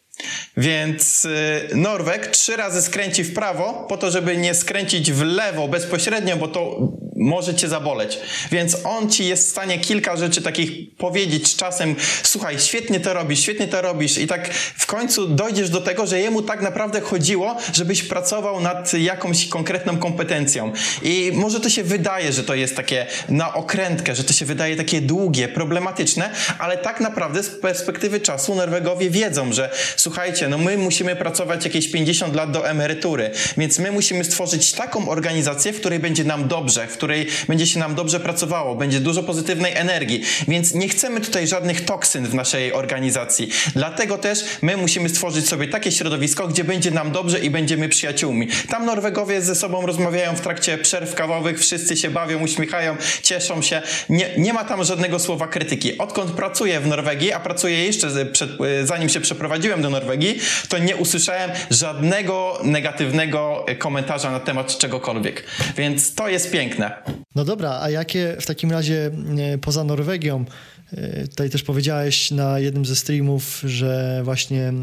Więc 0.57 1.25
y, 1.25 1.69
Norweg 1.75 2.27
trzy 2.27 2.55
razy 2.55 2.81
skręci 2.81 3.23
w 3.23 3.33
prawo, 3.33 3.85
po 3.89 3.97
to, 3.97 4.11
żeby 4.11 4.37
nie 4.37 4.53
skręcić 4.53 5.11
w 5.11 5.21
lewo 5.21 5.67
bezpośrednio, 5.67 6.37
bo 6.37 6.47
to 6.47 6.79
może 7.15 7.55
cię 7.55 7.67
zaboleć. 7.69 8.19
Więc 8.51 8.77
on 8.83 9.09
ci 9.09 9.25
jest 9.25 9.47
w 9.47 9.51
stanie 9.51 9.79
kilka 9.79 10.17
rzeczy 10.17 10.41
takich 10.41 10.95
powiedzieć 10.97 11.55
czasem, 11.55 11.95
słuchaj, 12.23 12.59
świetnie 12.59 12.99
to 12.99 13.13
robisz, 13.13 13.39
świetnie 13.39 13.67
to 13.67 13.81
robisz 13.81 14.17
i 14.17 14.27
tak 14.27 14.53
w 14.53 14.85
końcu 14.85 15.27
dojdziesz 15.27 15.69
do 15.69 15.81
tego, 15.81 16.07
że 16.07 16.19
jemu 16.19 16.41
tak 16.41 16.61
naprawdę 16.61 17.01
chodziło, 17.01 17.57
żebyś 17.73 18.03
pracował 18.03 18.61
nad 18.61 18.93
jakąś 18.93 19.47
konkretną 19.47 19.97
kompetencją. 19.97 20.73
I 21.01 21.31
może 21.33 21.59
to 21.59 21.69
się 21.69 21.83
wydaje, 21.83 22.33
że 22.33 22.43
to 22.43 22.55
jest 22.55 22.75
takie 22.75 23.05
na 23.29 23.53
okrętkę, 23.53 24.15
że 24.15 24.23
to 24.23 24.33
się 24.33 24.45
wydaje 24.45 24.75
takie 24.75 25.01
długie, 25.01 25.47
problematyczne, 25.47 26.29
ale 26.59 26.77
tak 26.77 26.99
naprawdę 26.99 27.43
z 27.43 27.49
perspektywy 27.49 28.19
czasu 28.19 28.55
Norwegowie 28.55 29.09
wiedzą, 29.09 29.53
że 29.53 29.69
słuchajcie, 29.95 30.49
no 30.49 30.57
my 30.57 30.77
musimy 30.77 31.15
pracować 31.15 31.65
jakieś 31.65 31.91
50 31.91 32.35
lat 32.35 32.51
do 32.51 32.69
emerytury, 32.69 33.31
więc 33.57 33.79
my 33.79 33.91
musimy 33.91 34.23
stworzyć 34.23 34.71
taką 34.71 35.09
organizację, 35.09 35.73
w 35.73 35.79
której 35.79 35.99
będzie 35.99 36.23
nam 36.23 36.47
dobrze, 36.47 36.87
w 36.87 36.93
której 36.93 37.04
będzie 37.47 37.67
się 37.67 37.79
nam 37.79 37.95
dobrze 37.95 38.19
pracowało, 38.19 38.75
będzie 38.75 38.99
dużo 38.99 39.23
pozytywnej 39.23 39.73
energii, 39.75 40.21
więc 40.47 40.73
nie 40.73 40.89
chcemy 40.89 41.21
tutaj 41.21 41.47
żadnych 41.47 41.85
toksyn 41.85 42.25
w 42.25 42.33
naszej 42.33 42.73
organizacji. 42.73 43.49
Dlatego 43.75 44.17
też 44.17 44.43
my 44.61 44.77
musimy 44.77 45.09
stworzyć 45.09 45.47
sobie 45.47 45.67
takie 45.67 45.91
środowisko, 45.91 46.47
gdzie 46.47 46.63
będzie 46.63 46.91
nam 46.91 47.11
dobrze 47.11 47.39
i 47.39 47.49
będziemy 47.49 47.89
przyjaciółmi. 47.89 48.47
Tam 48.69 48.85
Norwegowie 48.85 49.41
ze 49.41 49.55
sobą 49.55 49.85
rozmawiają 49.85 50.35
w 50.35 50.41
trakcie 50.41 50.77
przerw 50.77 51.15
kawowych, 51.15 51.59
wszyscy 51.59 51.97
się 51.97 52.09
bawią, 52.09 52.39
uśmiechają, 52.39 52.97
cieszą 53.21 53.61
się. 53.61 53.81
Nie, 54.09 54.29
nie 54.37 54.53
ma 54.53 54.63
tam 54.63 54.83
żadnego 54.83 55.19
słowa 55.19 55.47
krytyki. 55.47 55.97
Odkąd 55.97 56.31
pracuję 56.31 56.79
w 56.79 56.87
Norwegii, 56.87 57.33
a 57.33 57.39
pracuję 57.39 57.85
jeszcze 57.85 58.25
przed, 58.25 58.49
zanim 58.83 59.09
się 59.09 59.19
przeprowadziłem 59.19 59.81
do 59.81 59.89
Norwegii, 59.89 60.39
to 60.69 60.77
nie 60.77 60.95
usłyszałem 60.95 61.51
żadnego 61.69 62.59
negatywnego 62.63 63.65
komentarza 63.79 64.31
na 64.31 64.39
temat 64.39 64.77
czegokolwiek. 64.77 65.43
Więc 65.77 66.15
to 66.15 66.29
jest 66.29 66.51
piękne. 66.51 66.94
No 67.35 67.45
dobra, 67.45 67.79
a 67.81 67.89
jakie 67.89 68.37
w 68.41 68.45
takim 68.45 68.71
razie 68.71 69.11
e, 69.53 69.57
poza 69.57 69.83
Norwegią 69.83 70.45
e, 70.93 71.27
Tutaj 71.27 71.49
też 71.49 71.63
powiedziałeś 71.63 72.31
na 72.31 72.59
jednym 72.59 72.85
ze 72.85 72.95
streamów, 72.95 73.61
że 73.65 74.21
właśnie 74.23 74.73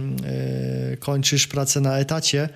e, 0.93 0.97
kończysz 0.97 1.47
pracę 1.47 1.81
na 1.81 1.99
etacie. 1.99 2.49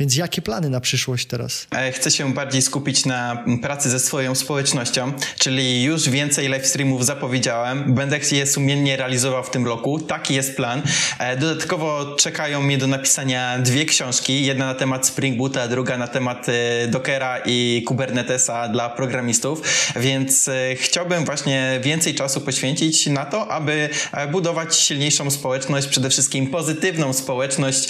Więc 0.00 0.16
jakie 0.16 0.42
plany 0.42 0.70
na 0.70 0.80
przyszłość 0.80 1.26
teraz? 1.26 1.66
E, 1.70 1.92
chcę 1.92 2.10
się 2.10 2.32
bardziej 2.34 2.62
skupić 2.62 3.06
na 3.06 3.44
pracy 3.62 3.90
ze 3.90 4.00
swoją 4.00 4.34
społecznością, 4.34 5.12
czyli 5.38 5.82
już 5.82 6.08
więcej 6.08 6.48
live 6.48 6.66
streamów 6.66 7.06
zapowiedziałem. 7.06 7.94
Będę 7.94 8.18
je 8.32 8.46
sumiennie 8.46 8.96
realizował 8.96 9.44
w 9.44 9.50
tym 9.50 9.66
roku. 9.66 9.98
Taki 9.98 10.34
jest 10.34 10.56
plan. 10.56 10.82
E, 11.18 11.36
dodatkowo 11.36 12.16
czekają 12.16 12.62
mnie 12.62 12.78
do 12.78 12.86
napisania 12.86 13.58
dwie 13.58 13.84
książki. 13.84 14.44
Jedna 14.44 14.66
na 14.66 14.74
temat 14.74 15.06
Spring 15.06 15.36
Boota, 15.36 15.68
druga 15.68 15.98
na 15.98 16.08
temat 16.08 16.46
e, 16.48 16.88
Dockera 16.88 17.38
i 17.46 17.82
Kubernetesa 17.86 18.68
dla 18.68 18.88
programistów. 18.88 19.62
Więc 19.96 20.50
chciałbym 20.76 21.24
właśnie 21.24 21.80
więcej 21.82 22.14
czasu 22.14 22.40
poświęcić 22.40 23.06
na 23.06 23.24
to, 23.24 23.48
aby 23.48 23.88
budować 24.32 24.76
silniejszą 24.76 25.30
społeczność, 25.30 25.86
przede 25.86 26.10
wszystkim 26.10 26.46
pozytywną 26.46 27.12
społeczność 27.12 27.88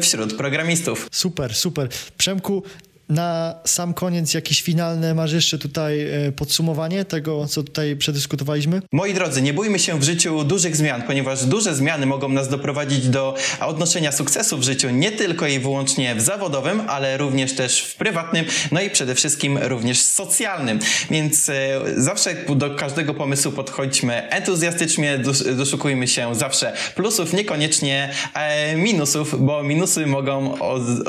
wśród 0.00 0.36
programistów. 0.36 1.08
Super, 1.26 1.54
super. 1.54 1.88
Przemku, 2.18 2.62
na 3.08 3.54
sam 3.64 3.94
koniec 3.94 4.34
jakieś 4.34 4.62
finalne 4.62 5.14
masz 5.14 5.32
jeszcze 5.32 5.58
tutaj 5.58 6.00
e, 6.00 6.32
podsumowanie 6.32 7.04
tego, 7.04 7.46
co 7.46 7.62
tutaj 7.62 7.96
przedyskutowaliśmy? 7.96 8.82
Moi 8.92 9.14
drodzy, 9.14 9.42
nie 9.42 9.52
bójmy 9.52 9.78
się 9.78 10.00
w 10.00 10.02
życiu 10.02 10.44
dużych 10.44 10.76
zmian, 10.76 11.02
ponieważ 11.02 11.44
duże 11.44 11.74
zmiany 11.74 12.06
mogą 12.06 12.28
nas 12.28 12.48
doprowadzić 12.48 13.08
do 13.08 13.34
odnoszenia 13.60 14.12
sukcesu 14.12 14.58
w 14.58 14.62
życiu 14.62 14.90
nie 14.90 15.12
tylko 15.12 15.46
i 15.46 15.58
wyłącznie 15.58 16.14
w 16.14 16.20
zawodowym, 16.20 16.82
ale 16.86 17.16
również 17.16 17.52
też 17.52 17.82
w 17.82 17.94
prywatnym, 17.94 18.44
no 18.72 18.80
i 18.80 18.90
przede 18.90 19.14
wszystkim 19.14 19.58
również 19.58 20.02
socjalnym. 20.02 20.78
Więc 21.10 21.48
e, 21.48 21.80
zawsze 21.96 22.34
do 22.56 22.74
każdego 22.74 23.14
pomysłu 23.14 23.52
podchodźmy 23.52 24.28
entuzjastycznie, 24.30 25.18
doszukujmy 25.56 26.08
się 26.08 26.34
zawsze 26.34 26.72
plusów, 26.94 27.32
niekoniecznie 27.32 28.10
e, 28.34 28.76
minusów, 28.76 29.46
bo 29.46 29.62
minusy 29.62 30.06
mogą 30.06 30.54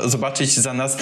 zobaczyć 0.04 0.54
za 0.54 0.74
nas 0.74 0.96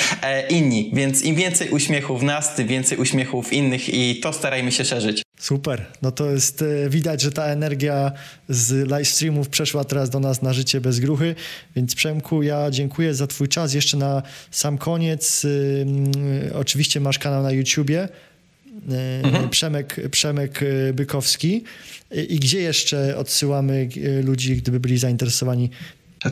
inni 0.51 0.86
więc 0.93 1.23
im 1.23 1.35
więcej 1.35 1.71
uśmiechu 1.71 2.19
w 2.19 2.23
nas, 2.23 2.55
tym 2.55 2.69
więcej 2.69 2.99
uśmiechu 2.99 3.43
w 3.43 3.53
innych 3.53 3.95
i 3.95 4.21
to 4.21 4.33
starajmy 4.33 4.73
się 4.73 4.85
szerzyć. 4.85 5.23
Super, 5.39 5.87
no 6.03 6.13
to 6.13 6.31
jest 6.31 6.63
e, 6.63 6.91
widać, 6.91 7.23
że 7.23 7.33
ta 7.33 7.45
energia 7.45 8.13
z 8.49 8.89
live 8.89 9.09
streamów 9.09 9.49
przeszła 9.49 9.85
teraz 9.85 10.11
do 10.11 10.21
nas 10.21 10.43
na 10.43 10.53
życie 10.53 10.81
bez 10.81 11.01
gruchy, 11.01 11.35
więc 11.77 11.95
Przemku, 11.95 12.43
ja 12.43 12.71
dziękuję 12.71 13.15
za 13.15 13.27
twój 13.27 13.49
czas. 13.49 13.75
Jeszcze 13.75 13.97
na 13.97 14.23
sam 14.51 14.79
koniec, 14.79 15.45
y, 15.45 15.87
y, 16.49 16.55
oczywiście 16.55 17.01
masz 17.01 17.19
kanał 17.19 17.43
na 17.43 17.53
YouTubie, 17.53 18.09
mhm. 19.23 19.49
Przemek, 19.49 20.11
Przemek 20.11 20.61
Bykowski. 20.95 21.65
I 22.29 22.37
gdzie 22.37 22.61
jeszcze 22.61 23.17
odsyłamy 23.17 23.89
ludzi, 24.25 24.57
gdyby 24.57 24.81
byli 24.81 24.99
zainteresowani 24.99 25.71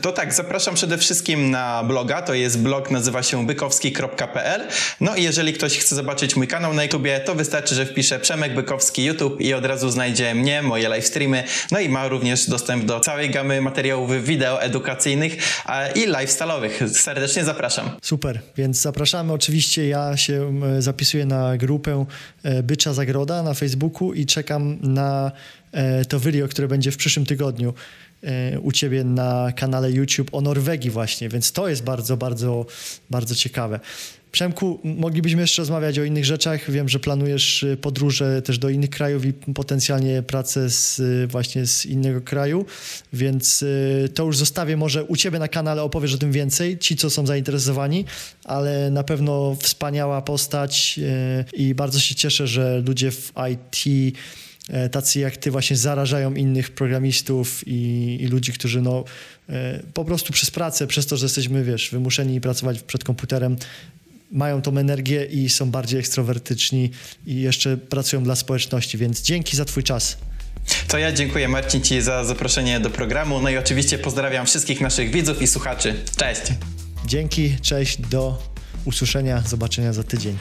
to 0.01 0.11
tak, 0.11 0.33
zapraszam 0.33 0.75
przede 0.75 0.97
wszystkim 0.97 1.51
na 1.51 1.83
bloga, 1.83 2.21
to 2.21 2.33
jest 2.33 2.59
blog, 2.59 2.91
nazywa 2.91 3.23
się 3.23 3.45
bykowski.pl. 3.45 4.67
No 5.01 5.15
i 5.15 5.23
jeżeli 5.23 5.53
ktoś 5.53 5.77
chce 5.77 5.95
zobaczyć 5.95 6.35
mój 6.35 6.47
kanał 6.47 6.73
na 6.73 6.83
YouTubie, 6.83 7.19
to 7.19 7.35
wystarczy, 7.35 7.75
że 7.75 7.85
wpisze 7.85 8.19
Przemek 8.19 8.55
Bykowski 8.55 9.03
YouTube 9.03 9.41
i 9.41 9.53
od 9.53 9.65
razu 9.65 9.89
znajdzie 9.89 10.35
mnie, 10.35 10.61
moje 10.61 10.89
live 10.89 11.05
streamy, 11.05 11.43
no 11.71 11.79
i 11.79 11.89
ma 11.89 12.07
również 12.07 12.49
dostęp 12.49 12.85
do 12.85 12.99
całej 12.99 13.29
gamy 13.29 13.61
materiałów 13.61 14.23
wideo 14.23 14.61
edukacyjnych 14.61 15.37
i 15.95 16.07
lifestyle'owych. 16.07 16.89
Serdecznie 16.89 17.43
zapraszam. 17.43 17.89
Super, 18.01 18.39
więc 18.57 18.81
zapraszamy. 18.81 19.33
Oczywiście 19.33 19.87
ja 19.87 20.17
się 20.17 20.61
zapisuję 20.79 21.25
na 21.25 21.57
grupę 21.57 22.05
e, 22.43 22.63
Bycza 22.63 22.93
Zagroda 22.93 23.43
na 23.43 23.53
Facebooku 23.53 24.13
i 24.13 24.25
czekam 24.25 24.77
na 24.81 25.31
e, 25.71 26.05
to 26.05 26.19
video, 26.19 26.47
które 26.47 26.67
będzie 26.67 26.91
w 26.91 26.97
przyszłym 26.97 27.25
tygodniu. 27.25 27.73
U 28.61 28.71
ciebie 28.71 29.03
na 29.03 29.51
kanale 29.55 29.91
YouTube 29.91 30.29
o 30.31 30.41
Norwegii 30.41 30.89
właśnie, 30.89 31.29
więc 31.29 31.51
to 31.51 31.69
jest 31.69 31.83
bardzo, 31.83 32.17
bardzo, 32.17 32.65
bardzo 33.09 33.35
ciekawe. 33.35 33.79
Przemku, 34.35 34.79
moglibyśmy 34.83 35.41
jeszcze 35.41 35.61
rozmawiać 35.61 35.99
o 35.99 36.03
innych 36.03 36.25
rzeczach. 36.25 36.71
Wiem, 36.71 36.89
że 36.89 36.99
planujesz 36.99 37.63
e, 37.63 37.77
podróże 37.77 38.41
też 38.41 38.57
do 38.57 38.69
innych 38.69 38.89
krajów 38.89 39.25
i 39.25 39.33
potencjalnie 39.33 40.23
pracę 40.23 40.69
z, 40.69 40.99
e, 40.99 41.27
właśnie 41.27 41.65
z 41.65 41.85
innego 41.85 42.21
kraju, 42.21 42.65
więc 43.13 43.65
to 44.15 44.23
już 44.23 44.37
zostawię 44.37 44.77
może 44.77 45.03
u 45.03 45.15
ciebie 45.15 45.39
na 45.39 45.47
kanale, 45.47 45.83
opowiesz 45.83 46.13
o 46.13 46.17
tym 46.17 46.31
więcej, 46.31 46.77
ci, 46.77 46.95
co 46.95 47.09
są 47.09 47.25
zainteresowani, 47.25 48.05
ale 48.43 48.91
na 48.91 49.03
pewno 49.03 49.55
wspaniała 49.59 50.21
postać 50.21 50.99
i 51.53 51.75
bardzo 51.75 51.99
się 51.99 52.15
cieszę, 52.15 52.47
że 52.47 52.83
ludzie 52.85 53.11
w 53.11 53.33
IT 53.51 54.15
tacy 54.91 55.19
jak 55.19 55.37
ty 55.37 55.51
właśnie 55.51 55.77
zarażają 55.77 56.33
innych 56.33 56.71
programistów 56.71 57.67
i, 57.67 58.17
i, 58.21 58.27
ludzi, 58.27 58.53
którzy 58.53 58.81
no 58.81 59.03
e, 59.49 59.83
po 59.93 60.05
prostu 60.05 60.33
przez 60.33 60.51
pracę, 60.51 60.87
przez 60.87 61.05
to, 61.05 61.17
że 61.17 61.25
jesteśmy, 61.25 61.63
wiesz, 61.63 61.89
wymuszeni 61.89 62.41
pracować 62.41 62.81
przed 62.81 63.03
komputerem, 63.03 63.57
mają 64.31 64.61
tą 64.61 64.77
energię 64.77 65.25
i 65.25 65.49
są 65.49 65.71
bardziej 65.71 65.99
ekstrowertyczni 65.99 66.91
i 67.25 67.41
jeszcze 67.41 67.77
pracują 67.77 68.23
dla 68.23 68.35
społeczności, 68.35 68.97
więc 68.97 69.21
dzięki 69.21 69.57
za 69.57 69.65
twój 69.65 69.83
czas. 69.83 70.17
To 70.87 70.97
ja 70.97 71.11
dziękuję 71.11 71.47
Marcin 71.47 71.81
Ci 71.81 72.01
za 72.01 72.23
zaproszenie 72.23 72.79
do 72.79 72.89
programu, 72.89 73.41
no 73.41 73.49
i 73.49 73.57
oczywiście 73.57 73.97
pozdrawiam 73.97 74.45
wszystkich 74.45 74.81
naszych 74.81 75.11
widzów 75.11 75.41
i 75.41 75.47
słuchaczy. 75.47 75.93
Cześć! 76.17 76.41
Dzięki, 77.05 77.55
cześć, 77.61 78.01
do 78.01 78.43
usłyszenia, 78.85 79.43
zobaczenia 79.47 79.93
za 79.93 80.03
tydzień. 80.03 80.37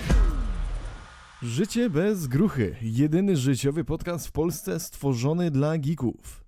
Życie 1.44 1.90
bez 1.90 2.26
gruchy. 2.26 2.76
Jedyny 2.82 3.36
życiowy 3.36 3.84
podcast 3.84 4.26
w 4.26 4.32
Polsce 4.32 4.80
stworzony 4.80 5.50
dla 5.50 5.78
geeków. 5.78 6.42